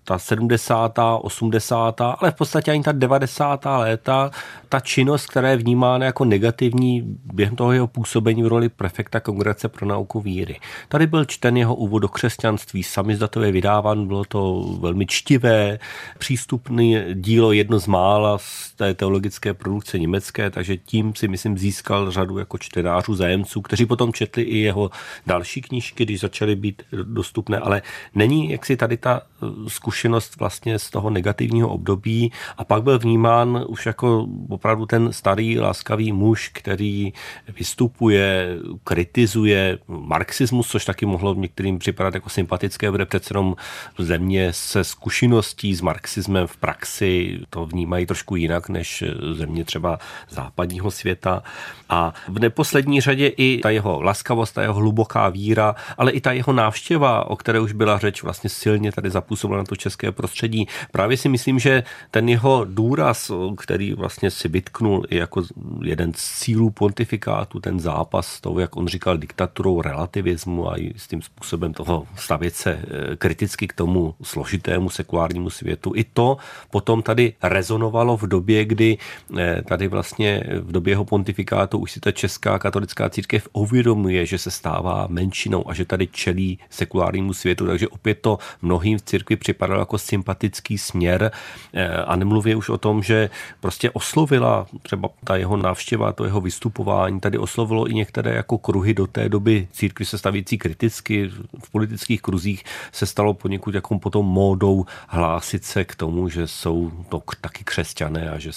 ta 0.08 0.18
70., 0.18 0.98
80., 1.20 2.00
ale 2.00 2.30
v 2.30 2.34
podstatě 2.34 2.70
ani 2.70 2.82
ta 2.82 2.92
90. 2.92 3.64
léta, 3.64 4.30
ta 4.68 4.80
činnost, 4.80 5.26
která 5.26 5.50
je 5.50 5.56
vnímána 5.56 6.04
jako 6.04 6.24
negativní 6.24 7.18
během 7.32 7.56
toho 7.56 7.72
jeho 7.72 7.86
působení 7.86 8.42
v 8.42 8.46
roli 8.46 8.68
prefekta 8.68 9.20
Kongregace 9.20 9.68
pro 9.68 9.86
nauku 9.86 10.20
víry. 10.20 10.60
Tady 10.88 11.06
byl 11.06 11.24
čten 11.24 11.56
jeho 11.56 11.74
úvod 11.74 11.98
do 11.98 12.08
křesťanství, 12.08 12.82
samizdatově 12.82 13.52
vydáván, 13.52 14.06
bylo 14.06 14.24
to 14.24 14.64
velmi 14.80 15.06
čtivé, 15.06 15.78
přístupné 16.18 17.14
dílo, 17.14 17.52
jedno 17.52 17.78
z 17.78 17.86
mála 17.86 18.38
z 18.38 18.72
té 18.72 18.94
teologické 18.94 19.54
produkce 19.54 19.98
německé, 19.98 20.50
takže 20.50 20.76
tím 20.76 21.14
si 21.14 21.28
myslím 21.28 21.58
získal 21.58 22.10
řadu 22.10 22.38
jako 22.38 22.58
čtenářů, 22.58 23.14
zájemců, 23.14 23.60
kteří 23.60 23.86
potom 23.86 24.12
četli 24.12 24.42
i 24.42 24.58
jeho 24.58 24.90
další 25.26 25.62
knížky, 25.62 26.04
když 26.04 26.20
začaly 26.20 26.56
být 26.56 26.82
dostupné, 26.92 27.58
ale 27.58 27.82
není 28.14 28.50
jak 28.50 28.66
si 28.66 28.76
tady 28.76 28.96
ta 28.96 29.20
zkušenost 29.68 30.36
vlastně 30.38 30.78
z 30.78 30.90
toho 30.90 31.10
negativního 31.10 31.68
období 31.68 32.32
a 32.56 32.64
pak 32.64 32.82
byl 32.82 32.98
vnímán 32.98 33.64
už 33.68 33.86
jako 33.86 34.26
opravdu 34.48 34.86
ten 34.86 35.12
starý 35.12 35.60
laskavý 35.60 36.12
muž, 36.12 36.50
který 36.54 37.12
vystupuje, 37.58 38.56
kritizuje 38.84 39.78
marxismus, 39.88 40.68
což 40.68 40.84
taky 40.84 41.06
mohlo 41.06 41.34
některým 41.34 41.78
připadat 41.78 42.14
jako 42.14 42.28
sympatické, 42.28 42.90
bude 42.90 43.06
přece 43.06 43.30
jenom 43.30 43.56
země 43.98 44.52
se 44.52 44.84
zkušeností 44.84 45.74
s 45.74 45.80
marxismem 45.80 46.46
v 46.46 46.56
praxi, 46.56 47.40
to 47.50 47.66
vnímají 47.66 48.06
trošku 48.06 48.36
jinak 48.36 48.68
než 48.68 49.04
země 49.32 49.64
třeba 49.64 49.98
západního 50.30 50.90
světa. 50.90 51.42
A 51.88 52.14
v 52.28 52.38
neposlední 52.38 53.00
řadě 53.00 53.26
i 53.26 53.60
ta 53.62 53.70
jeho 53.70 54.02
laskavost, 54.02 54.54
ta 54.54 54.62
jeho 54.62 54.74
hluboká 54.74 55.28
víra, 55.28 55.74
ale 55.98 56.12
i 56.12 56.20
ta 56.20 56.32
jeho 56.32 56.52
návštěva, 56.52 57.30
o 57.30 57.36
které 57.36 57.60
už 57.60 57.72
byla 57.72 57.98
řeč, 57.98 58.22
vlastně 58.22 58.50
silně 58.50 58.92
tady 58.92 59.10
zapůsobil 59.28 59.58
na 59.58 59.64
to 59.64 59.76
české 59.76 60.12
prostředí. 60.12 60.66
Právě 60.92 61.16
si 61.16 61.28
myslím, 61.28 61.58
že 61.58 61.82
ten 62.10 62.28
jeho 62.28 62.64
důraz, 62.64 63.30
který 63.56 63.94
vlastně 63.94 64.30
si 64.30 64.48
vytknul 64.48 65.04
i 65.10 65.16
jako 65.16 65.42
jeden 65.84 66.12
z 66.16 66.40
cílů 66.40 66.70
pontifikátu, 66.70 67.60
ten 67.60 67.80
zápas 67.80 68.26
s 68.26 68.40
tou, 68.40 68.58
jak 68.58 68.76
on 68.76 68.88
říkal, 68.88 69.16
diktaturou 69.16 69.82
relativismu 69.82 70.70
a 70.70 70.80
i 70.80 70.92
s 70.96 71.06
tím 71.08 71.22
způsobem 71.22 71.72
toho 71.72 72.06
stavět 72.16 72.54
se 72.54 72.70
eh, 72.70 73.16
kriticky 73.16 73.68
k 73.68 73.72
tomu 73.72 74.14
složitému 74.22 74.90
sekulárnímu 74.90 75.50
světu. 75.50 75.92
I 75.94 76.04
to 76.04 76.36
potom 76.70 77.02
tady 77.02 77.32
rezonovalo 77.42 78.16
v 78.16 78.26
době, 78.26 78.64
kdy 78.64 78.98
eh, 79.38 79.62
tady 79.68 79.88
vlastně 79.88 80.42
v 80.60 80.72
době 80.72 80.92
jeho 80.92 81.04
pontifikátu 81.04 81.78
už 81.78 81.92
si 81.92 82.00
ta 82.00 82.12
česká 82.12 82.58
katolická 82.58 83.10
církev 83.10 83.48
uvědomuje, 83.52 84.26
že 84.26 84.38
se 84.38 84.50
stává 84.50 85.06
menšinou 85.10 85.68
a 85.68 85.74
že 85.74 85.84
tady 85.84 86.06
čelí 86.06 86.58
sekulárnímu 86.70 87.34
světu, 87.34 87.66
takže 87.66 87.88
opět 87.88 88.18
to 88.20 88.38
mnohým 88.62 88.98
v 88.98 89.02
církvi 89.02 89.17
připadalo 89.36 89.80
jako 89.80 89.98
sympatický 89.98 90.78
směr 90.78 91.30
eh, 91.72 91.88
a 91.88 92.16
nemluvě 92.16 92.56
už 92.56 92.68
o 92.68 92.78
tom, 92.78 93.02
že 93.02 93.30
prostě 93.60 93.90
oslovila 93.90 94.66
třeba 94.82 95.08
ta 95.24 95.36
jeho 95.36 95.56
návštěva, 95.56 96.12
to 96.12 96.24
jeho 96.24 96.40
vystupování, 96.40 97.20
tady 97.20 97.38
oslovilo 97.38 97.90
i 97.90 97.94
některé 97.94 98.34
jako 98.34 98.58
kruhy 98.58 98.94
do 98.94 99.06
té 99.06 99.28
doby 99.28 99.68
církvi 99.72 100.04
se 100.04 100.18
stavící 100.18 100.58
kriticky 100.58 101.30
v 101.64 101.70
politických 101.70 102.22
kruzích 102.22 102.64
se 102.92 103.06
stalo 103.06 103.34
poněkud 103.34 103.74
jako 103.74 103.98
potom 103.98 104.26
módou 104.26 104.86
hlásit 105.08 105.64
se 105.64 105.84
k 105.84 105.94
tomu, 105.94 106.28
že 106.28 106.46
jsou 106.46 106.90
to 107.08 107.22
taky 107.40 107.64
křesťané 107.64 108.30
a 108.30 108.38
že 108.38 108.52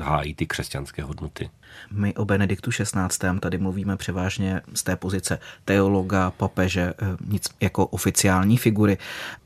hájí 0.00 0.34
ty 0.34 0.46
křesťanské 0.46 1.02
hodnoty. 1.02 1.50
My 1.90 2.14
o 2.14 2.24
Benediktu 2.24 2.70
XVI. 2.70 3.40
tady 3.40 3.58
mluvíme 3.58 3.96
převážně 3.96 4.60
z 4.74 4.82
té 4.82 4.96
pozice 4.96 5.38
teologa, 5.64 6.30
papeže, 6.30 6.94
eh, 7.02 7.16
nic 7.26 7.48
jako 7.60 7.86
oficiální 7.86 8.56
figury. 8.56 8.98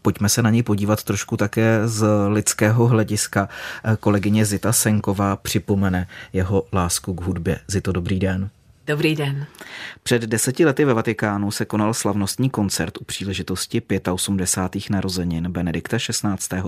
Pojďme 0.03 0.29
se 0.29 0.43
na 0.43 0.51
něj 0.51 0.63
podívat 0.63 1.03
trošku 1.03 1.37
také 1.37 1.89
z 1.89 2.07
lidského 2.29 2.87
hlediska. 2.87 3.49
Eh, 3.85 3.97
kolegyně 4.01 4.45
Zita 4.45 4.73
Senková 4.73 5.37
připomene 5.37 6.07
jeho 6.33 6.65
lásku 6.73 7.15
k 7.15 7.21
hudbě. 7.21 7.61
Zito, 7.69 7.93
dobrý 7.93 8.19
den. 8.19 8.51
Dobrý 8.87 9.17
den. 9.17 9.47
Před 10.03 10.23
deseti 10.23 10.65
lety 10.65 10.85
ve 10.85 10.95
Vatikánu 10.95 11.51
se 11.51 11.65
konal 11.65 11.95
slavnostní 11.95 12.51
koncert 12.51 12.99
u 12.99 13.05
příležitosti 13.05 13.83
85. 14.13 14.91
narozenin 14.91 15.49
Benedikta 15.53 15.99
XVI. 15.99 16.61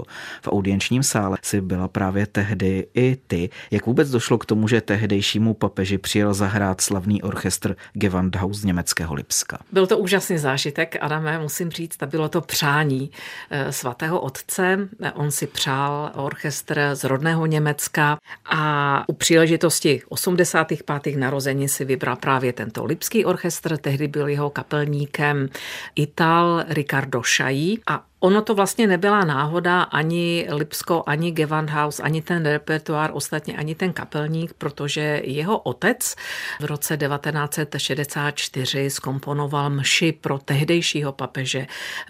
V 0.43 0.49
audienčním 0.49 1.03
sále 1.03 1.39
si 1.43 1.61
byla 1.61 1.89
právě 1.89 2.27
tehdy 2.27 2.87
i 2.95 3.17
ty. 3.27 3.51
Jak 3.71 3.87
vůbec 3.87 4.11
došlo 4.11 4.39
k 4.39 4.47
tomu, 4.47 4.69
že 4.69 4.81
tehdejšímu 4.81 5.55
papeži 5.55 5.99
přijel 5.99 6.35
zahrát 6.35 6.81
slavný 6.81 7.23
orchestr 7.23 7.77
Gewandhaus 7.93 8.59
z 8.59 8.65
německého 8.65 9.15
Lipska? 9.15 9.59
Byl 9.73 9.87
to 9.87 9.99
úžasný 9.99 10.39
zážitek, 10.39 10.97
Adame, 11.01 11.39
musím 11.39 11.71
říct, 11.71 12.03
a 12.03 12.07
bylo 12.07 12.29
to 12.29 12.41
přání 12.41 13.11
eh, 13.51 13.73
svatého 13.73 14.21
otce. 14.21 14.89
On 15.15 15.31
si 15.31 15.47
přál 15.47 16.11
orchestr 16.15 16.81
z 16.93 17.05
rodného 17.05 17.47
Německa 17.47 18.19
a 18.45 19.05
u 19.09 19.13
příležitosti 19.13 20.03
85. 20.09 21.17
narozenin 21.17 21.69
si 21.69 21.85
vybral 21.85 22.06
vybral 22.07 22.17
právě 22.17 22.53
tento 22.53 22.85
Lipský 22.85 23.25
orchestr, 23.25 23.77
tehdy 23.77 24.09
byl 24.09 24.29
jeho 24.29 24.51
kapelníkem 24.51 25.49
Ital 25.95 26.65
Ricardo 26.69 27.23
Šají 27.23 27.81
a 27.87 28.05
Ono 28.21 28.43
to 28.43 28.55
vlastně 28.55 28.87
nebyla 28.87 29.25
náhoda 29.25 29.83
ani 29.83 30.47
Lipsko, 30.51 31.03
ani 31.07 31.31
Gewandhaus, 31.31 32.01
ani 32.01 32.23
ten 32.23 32.47
repertoár, 32.47 33.11
ostatně 33.15 33.57
ani 33.57 33.75
ten 33.75 33.93
kapelník, 33.93 34.53
protože 34.53 35.21
jeho 35.25 35.59
otec 35.59 36.17
v 36.61 36.65
roce 36.65 36.97
1964 36.97 38.91
skomponoval 38.91 39.71
mši 39.71 40.13
pro 40.13 40.39
tehdejšího 40.39 41.13
papeže 41.13 41.67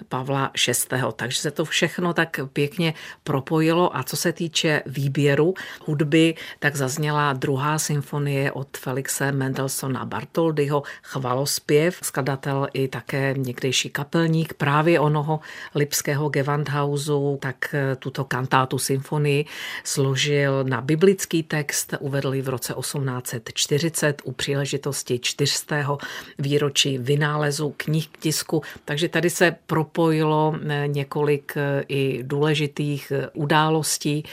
Pavla 0.08 0.50
VI. 0.66 1.02
Takže 1.16 1.40
se 1.40 1.50
to 1.50 1.64
všechno 1.64 2.14
tak 2.14 2.40
pěkně 2.52 2.94
propojilo 3.24 3.96
a 3.96 4.02
co 4.02 4.16
se 4.16 4.32
týče 4.32 4.82
výběru 4.86 5.54
hudby, 5.86 6.34
tak 6.58 6.76
zazněla 6.76 7.32
druhá 7.32 7.78
symfonie 7.78 8.52
od 8.52 8.76
Felixe 8.76 9.32
Mendelssohna 9.32 10.04
Bartoldyho, 10.04 10.82
chvalospěv, 11.02 11.98
skladatel 12.02 12.68
i 12.72 12.88
také 12.88 13.34
někdejší 13.36 13.90
kapelník 13.90 14.54
právě 14.54 15.00
onoho 15.00 15.40
Lipského 15.74 15.95
lipského 15.96 16.28
Gewandhausu, 16.28 17.38
tak 17.40 17.74
eh, 17.74 17.96
tuto 17.96 18.24
kantátu 18.24 18.78
symfonii 18.78 19.44
složil 19.84 20.64
na 20.64 20.80
biblický 20.80 21.42
text, 21.42 21.94
uvedl 22.00 22.42
v 22.42 22.48
roce 22.48 22.74
1840 22.80 24.22
u 24.24 24.32
příležitosti 24.32 25.18
400. 25.18 25.98
výročí 26.38 26.98
vynálezu 26.98 27.74
knih 27.76 28.08
k 28.08 28.18
tisku. 28.18 28.62
Takže 28.84 29.08
tady 29.08 29.30
se 29.30 29.56
propojilo 29.66 30.54
eh, 30.68 30.84
několik 30.88 31.52
eh, 31.56 31.84
i 31.88 32.22
důležitých 32.22 33.12
událostí, 33.34 34.24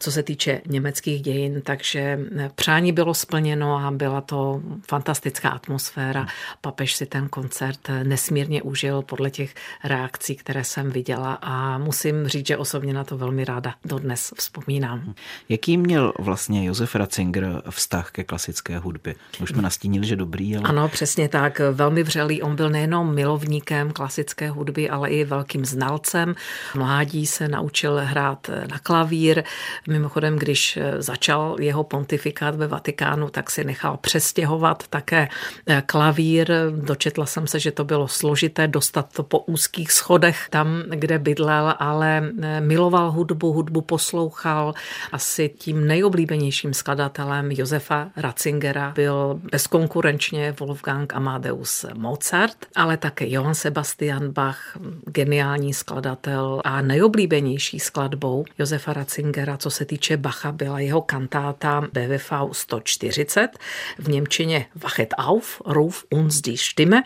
co 0.00 0.12
se 0.12 0.22
týče 0.22 0.60
německých 0.66 1.22
dějin, 1.22 1.62
takže 1.62 2.18
přání 2.54 2.92
bylo 2.92 3.14
splněno 3.14 3.76
a 3.76 3.90
byla 3.90 4.20
to 4.20 4.62
fantastická 4.88 5.48
atmosféra. 5.48 6.26
Papež 6.60 6.94
si 6.94 7.06
ten 7.06 7.28
koncert 7.28 7.80
nesmírně 8.02 8.62
užil 8.62 9.02
podle 9.02 9.30
těch 9.30 9.54
reakcí, 9.84 10.36
které 10.36 10.64
jsem 10.64 10.90
viděl 10.90 11.07
viděla 11.08 11.38
a 11.42 11.78
musím 11.78 12.28
říct, 12.28 12.46
že 12.46 12.56
osobně 12.56 12.92
na 12.92 13.04
to 13.04 13.18
velmi 13.18 13.44
ráda 13.44 13.74
dodnes 13.84 14.32
vzpomínám. 14.36 15.14
Jaký 15.48 15.76
měl 15.76 16.12
vlastně 16.18 16.64
Josef 16.64 16.94
Ratzinger 16.94 17.62
vztah 17.70 18.10
ke 18.10 18.24
klasické 18.24 18.78
hudbě? 18.78 19.14
Už 19.42 19.50
jsme 19.50 19.62
nastínili, 19.62 20.06
že 20.06 20.16
dobrý, 20.16 20.56
ale... 20.56 20.68
Ano, 20.68 20.88
přesně 20.88 21.28
tak. 21.28 21.60
Velmi 21.72 22.02
vřelý. 22.02 22.42
On 22.42 22.56
byl 22.56 22.70
nejenom 22.70 23.14
milovníkem 23.14 23.90
klasické 23.90 24.50
hudby, 24.50 24.90
ale 24.90 25.08
i 25.08 25.24
velkým 25.24 25.64
znalcem. 25.64 26.34
Mládí 26.74 27.26
se 27.26 27.48
naučil 27.48 28.00
hrát 28.04 28.50
na 28.70 28.78
klavír. 28.78 29.42
Mimochodem, 29.88 30.36
když 30.36 30.78
začal 30.98 31.56
jeho 31.60 31.84
pontifikát 31.84 32.54
ve 32.54 32.66
Vatikánu, 32.66 33.28
tak 33.28 33.50
si 33.50 33.64
nechal 33.64 33.96
přestěhovat 33.96 34.88
také 34.88 35.28
klavír. 35.86 36.52
Dočetla 36.70 37.26
jsem 37.26 37.46
se, 37.46 37.60
že 37.60 37.70
to 37.70 37.84
bylo 37.84 38.08
složité 38.08 38.68
dostat 38.68 39.12
to 39.12 39.22
po 39.22 39.38
úzkých 39.38 39.92
schodech 39.92 40.46
tam, 40.50 40.82
kde 40.98 41.18
bydlel, 41.18 41.74
ale 41.78 42.32
eh, 42.42 42.60
miloval 42.60 43.10
hudbu, 43.10 43.52
hudbu 43.52 43.80
poslouchal. 43.80 44.74
Asi 45.12 45.48
tím 45.48 45.86
nejoblíbenějším 45.86 46.74
skladatelem 46.74 47.50
Josefa 47.52 48.10
Ratzingera 48.16 48.92
byl 48.94 49.40
bezkonkurenčně 49.52 50.54
Wolfgang 50.60 51.14
Amadeus 51.14 51.86
Mozart, 51.94 52.56
ale 52.76 52.96
také 52.96 53.28
Johann 53.28 53.54
Sebastian 53.54 54.32
Bach, 54.32 54.78
geniální 55.06 55.74
skladatel 55.74 56.60
a 56.64 56.82
nejoblíbenější 56.82 57.80
skladbou 57.80 58.44
Josefa 58.58 58.92
Ratzingera, 58.92 59.56
co 59.56 59.70
se 59.70 59.84
týče 59.84 60.16
Bacha, 60.16 60.52
byla 60.52 60.80
jeho 60.80 61.02
kantáta 61.02 61.80
BWV 61.92 62.32
140, 62.52 63.48
v 63.98 64.08
Němčině 64.08 64.66
Wachet 64.74 65.14
auf, 65.18 65.62
ruf 65.66 66.04
uns 66.10 66.40
die 66.40 66.58
Stimme. 66.58 67.02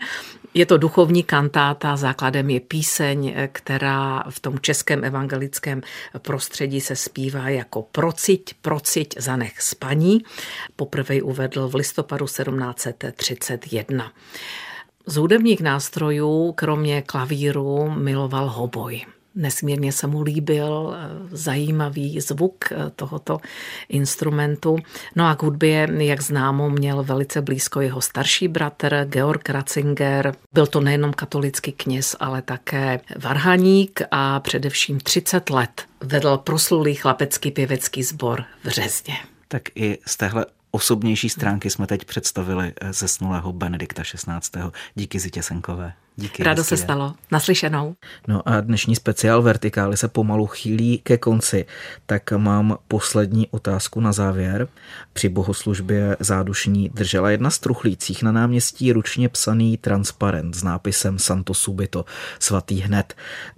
Je 0.53 0.65
to 0.65 0.77
duchovní 0.77 1.23
kantáta, 1.23 1.95
základem 1.95 2.49
je 2.49 2.59
píseň, 2.59 3.35
která 3.51 4.23
v 4.29 4.39
tom 4.39 4.59
českém 4.59 5.03
evangelickém 5.03 5.81
prostředí 6.17 6.81
se 6.81 6.95
zpívá 6.95 7.49
jako 7.49 7.81
Prociť, 7.81 8.53
prociť, 8.61 9.15
zanech 9.17 9.61
spaní. 9.61 10.23
Poprvé 10.75 11.21
uvedl 11.21 11.67
v 11.67 11.75
listopadu 11.75 12.25
1731. 12.25 14.11
Z 15.05 15.15
hudebních 15.15 15.61
nástrojů, 15.61 16.51
kromě 16.51 17.01
klavíru, 17.01 17.89
miloval 17.89 18.49
hoboj. 18.49 19.05
Nesmírně 19.35 19.91
se 19.91 20.07
mu 20.07 20.21
líbil 20.21 20.95
eh, 20.95 21.27
zajímavý 21.31 22.21
zvuk 22.21 22.71
eh, 22.71 22.75
tohoto 22.95 23.39
instrumentu. 23.89 24.77
No 25.15 25.27
a 25.27 25.35
k 25.35 25.43
hudbě, 25.43 25.87
jak 25.97 26.21
známo, 26.21 26.69
měl 26.69 27.03
velice 27.03 27.41
blízko 27.41 27.81
jeho 27.81 28.01
starší 28.01 28.47
bratr 28.47 29.05
Georg 29.09 29.49
Ratzinger. 29.49 30.35
Byl 30.53 30.67
to 30.67 30.81
nejenom 30.81 31.13
katolický 31.13 31.71
kněz, 31.71 32.15
ale 32.19 32.41
také 32.41 32.99
varhaník 33.19 34.01
a 34.11 34.39
především 34.39 34.99
30 34.99 35.49
let 35.49 35.85
vedl 36.01 36.37
proslulý 36.37 36.95
chlapecký 36.95 37.51
pěvecký 37.51 38.03
sbor 38.03 38.43
v 38.63 38.67
Řezně. 38.67 39.15
Tak 39.47 39.63
i 39.75 39.97
z 40.05 40.17
téhle 40.17 40.45
osobnější 40.71 41.29
stránky 41.29 41.69
jsme 41.69 41.87
teď 41.87 42.05
představili 42.05 42.73
eh, 42.81 42.93
zesnulého 42.93 43.53
Benedikta 43.53 44.03
XVI. 44.03 44.61
Díky 44.95 45.19
Zitě 45.19 45.43
Senkové. 45.43 45.93
Díky. 46.15 46.43
Rádo 46.43 46.63
se 46.63 46.77
stalo. 46.77 47.13
Naslyšenou. 47.31 47.95
No 48.27 48.41
a 48.49 48.61
dnešní 48.61 48.95
speciál 48.95 49.41
Vertikály 49.41 49.97
se 49.97 50.07
pomalu 50.07 50.47
chýlí 50.47 50.97
ke 50.97 51.17
konci, 51.17 51.65
tak 52.05 52.31
mám 52.31 52.77
poslední 52.87 53.47
otázku 53.47 53.99
na 53.99 54.11
závěr. 54.11 54.67
Při 55.13 55.29
bohoslužbě 55.29 56.17
zádušní 56.19 56.89
držela 56.89 57.29
jedna 57.29 57.49
z 57.49 57.59
truchlících 57.59 58.23
na 58.23 58.31
náměstí 58.31 58.91
ručně 58.91 59.29
psaný 59.29 59.77
transparent 59.77 60.55
s 60.55 60.63
nápisem 60.63 61.19
Santo 61.19 61.53
Subito, 61.53 62.05
svatý 62.39 62.79
hned, 62.79 63.13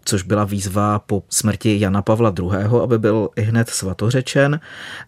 což 0.05 0.23
byla 0.23 0.43
výzva 0.43 0.99
po 0.99 1.23
smrti 1.29 1.79
Jana 1.79 2.01
Pavla 2.01 2.33
II., 2.39 2.79
aby 2.83 2.99
byl 2.99 3.29
i 3.35 3.41
hned 3.41 3.69
svatořečen. 3.69 4.59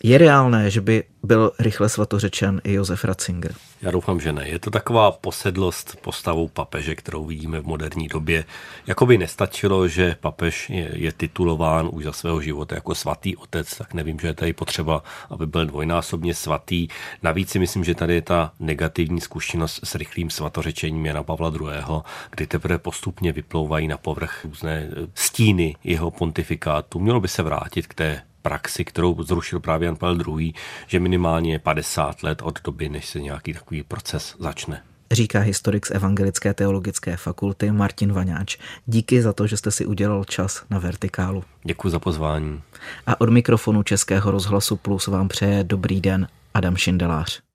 Je 0.03 0.17
reálné, 0.17 0.71
že 0.71 0.81
by 0.81 1.03
byl 1.23 1.51
rychle 1.59 1.89
svatořečen 1.89 2.61
i 2.63 2.73
Josef 2.73 3.03
Ratzinger? 3.03 3.53
Já 3.81 3.91
doufám, 3.91 4.19
že 4.19 4.33
ne. 4.33 4.47
Je 4.47 4.59
to 4.59 4.71
taková 4.71 5.11
posedlost 5.11 5.95
postavou 6.01 6.47
papeže, 6.47 6.95
kterou 6.95 7.25
vidíme 7.25 7.59
v 7.59 7.65
moderní 7.65 8.07
době. 8.07 8.45
Jakoby 8.87 9.17
nestačilo, 9.17 9.87
že 9.87 10.15
papež 10.19 10.69
je, 10.69 10.91
je 10.93 11.11
titulován 11.11 11.89
už 11.91 12.03
za 12.03 12.11
svého 12.11 12.41
života 12.41 12.75
jako 12.75 12.95
svatý 12.95 13.35
otec, 13.35 13.77
tak 13.77 13.93
nevím, 13.93 14.19
že 14.19 14.27
je 14.27 14.33
tady 14.33 14.53
potřeba, 14.53 15.03
aby 15.29 15.47
byl 15.47 15.65
dvojnásobně 15.65 16.33
svatý. 16.33 16.87
Navíc 17.23 17.49
si 17.49 17.59
myslím, 17.59 17.83
že 17.83 17.95
tady 17.95 18.13
je 18.13 18.21
ta 18.21 18.51
negativní 18.59 19.21
zkušenost 19.21 19.79
s 19.83 19.95
rychlým 19.95 20.29
svatořečením 20.29 21.05
Jana 21.05 21.23
Pavla 21.23 21.51
II., 21.61 22.01
kdy 22.31 22.47
teprve 22.47 22.77
postupně 22.77 23.31
vyplouvají 23.31 23.87
na 23.87 23.97
povrch 23.97 24.45
různé 24.45 24.87
stíny 25.13 25.75
jeho 25.83 26.11
pontifikátu. 26.11 26.99
Mělo 26.99 27.19
by 27.19 27.27
se 27.27 27.43
vrátit 27.43 27.87
k 27.87 27.93
té 27.93 28.21
praxi, 28.47 28.85
kterou 28.85 29.23
zrušil 29.23 29.59
právě 29.59 29.85
Jan 29.85 29.95
Pavel 29.95 30.39
II., 30.39 30.53
že 30.87 30.99
minimálně 30.99 31.59
50 31.59 32.23
let 32.23 32.41
od 32.41 32.59
doby, 32.63 32.89
než 32.89 33.05
se 33.05 33.19
nějaký 33.19 33.53
takový 33.53 33.83
proces 33.83 34.35
začne. 34.39 34.81
Říká 35.11 35.39
historik 35.39 35.85
z 35.85 35.91
Evangelické 35.91 36.53
teologické 36.53 37.17
fakulty 37.17 37.71
Martin 37.71 38.13
Vaňáč. 38.13 38.57
Díky 38.85 39.21
za 39.21 39.33
to, 39.33 39.47
že 39.47 39.57
jste 39.57 39.71
si 39.71 39.85
udělal 39.85 40.23
čas 40.23 40.63
na 40.69 40.79
Vertikálu. 40.79 41.43
Děkuji 41.63 41.89
za 41.89 41.99
pozvání. 41.99 42.61
A 43.07 43.21
od 43.21 43.29
mikrofonu 43.29 43.83
Českého 43.83 44.31
rozhlasu 44.31 44.75
Plus 44.75 45.07
vám 45.07 45.27
přeje 45.27 45.63
dobrý 45.63 46.01
den 46.01 46.27
Adam 46.53 46.75
Šindelář. 46.75 47.46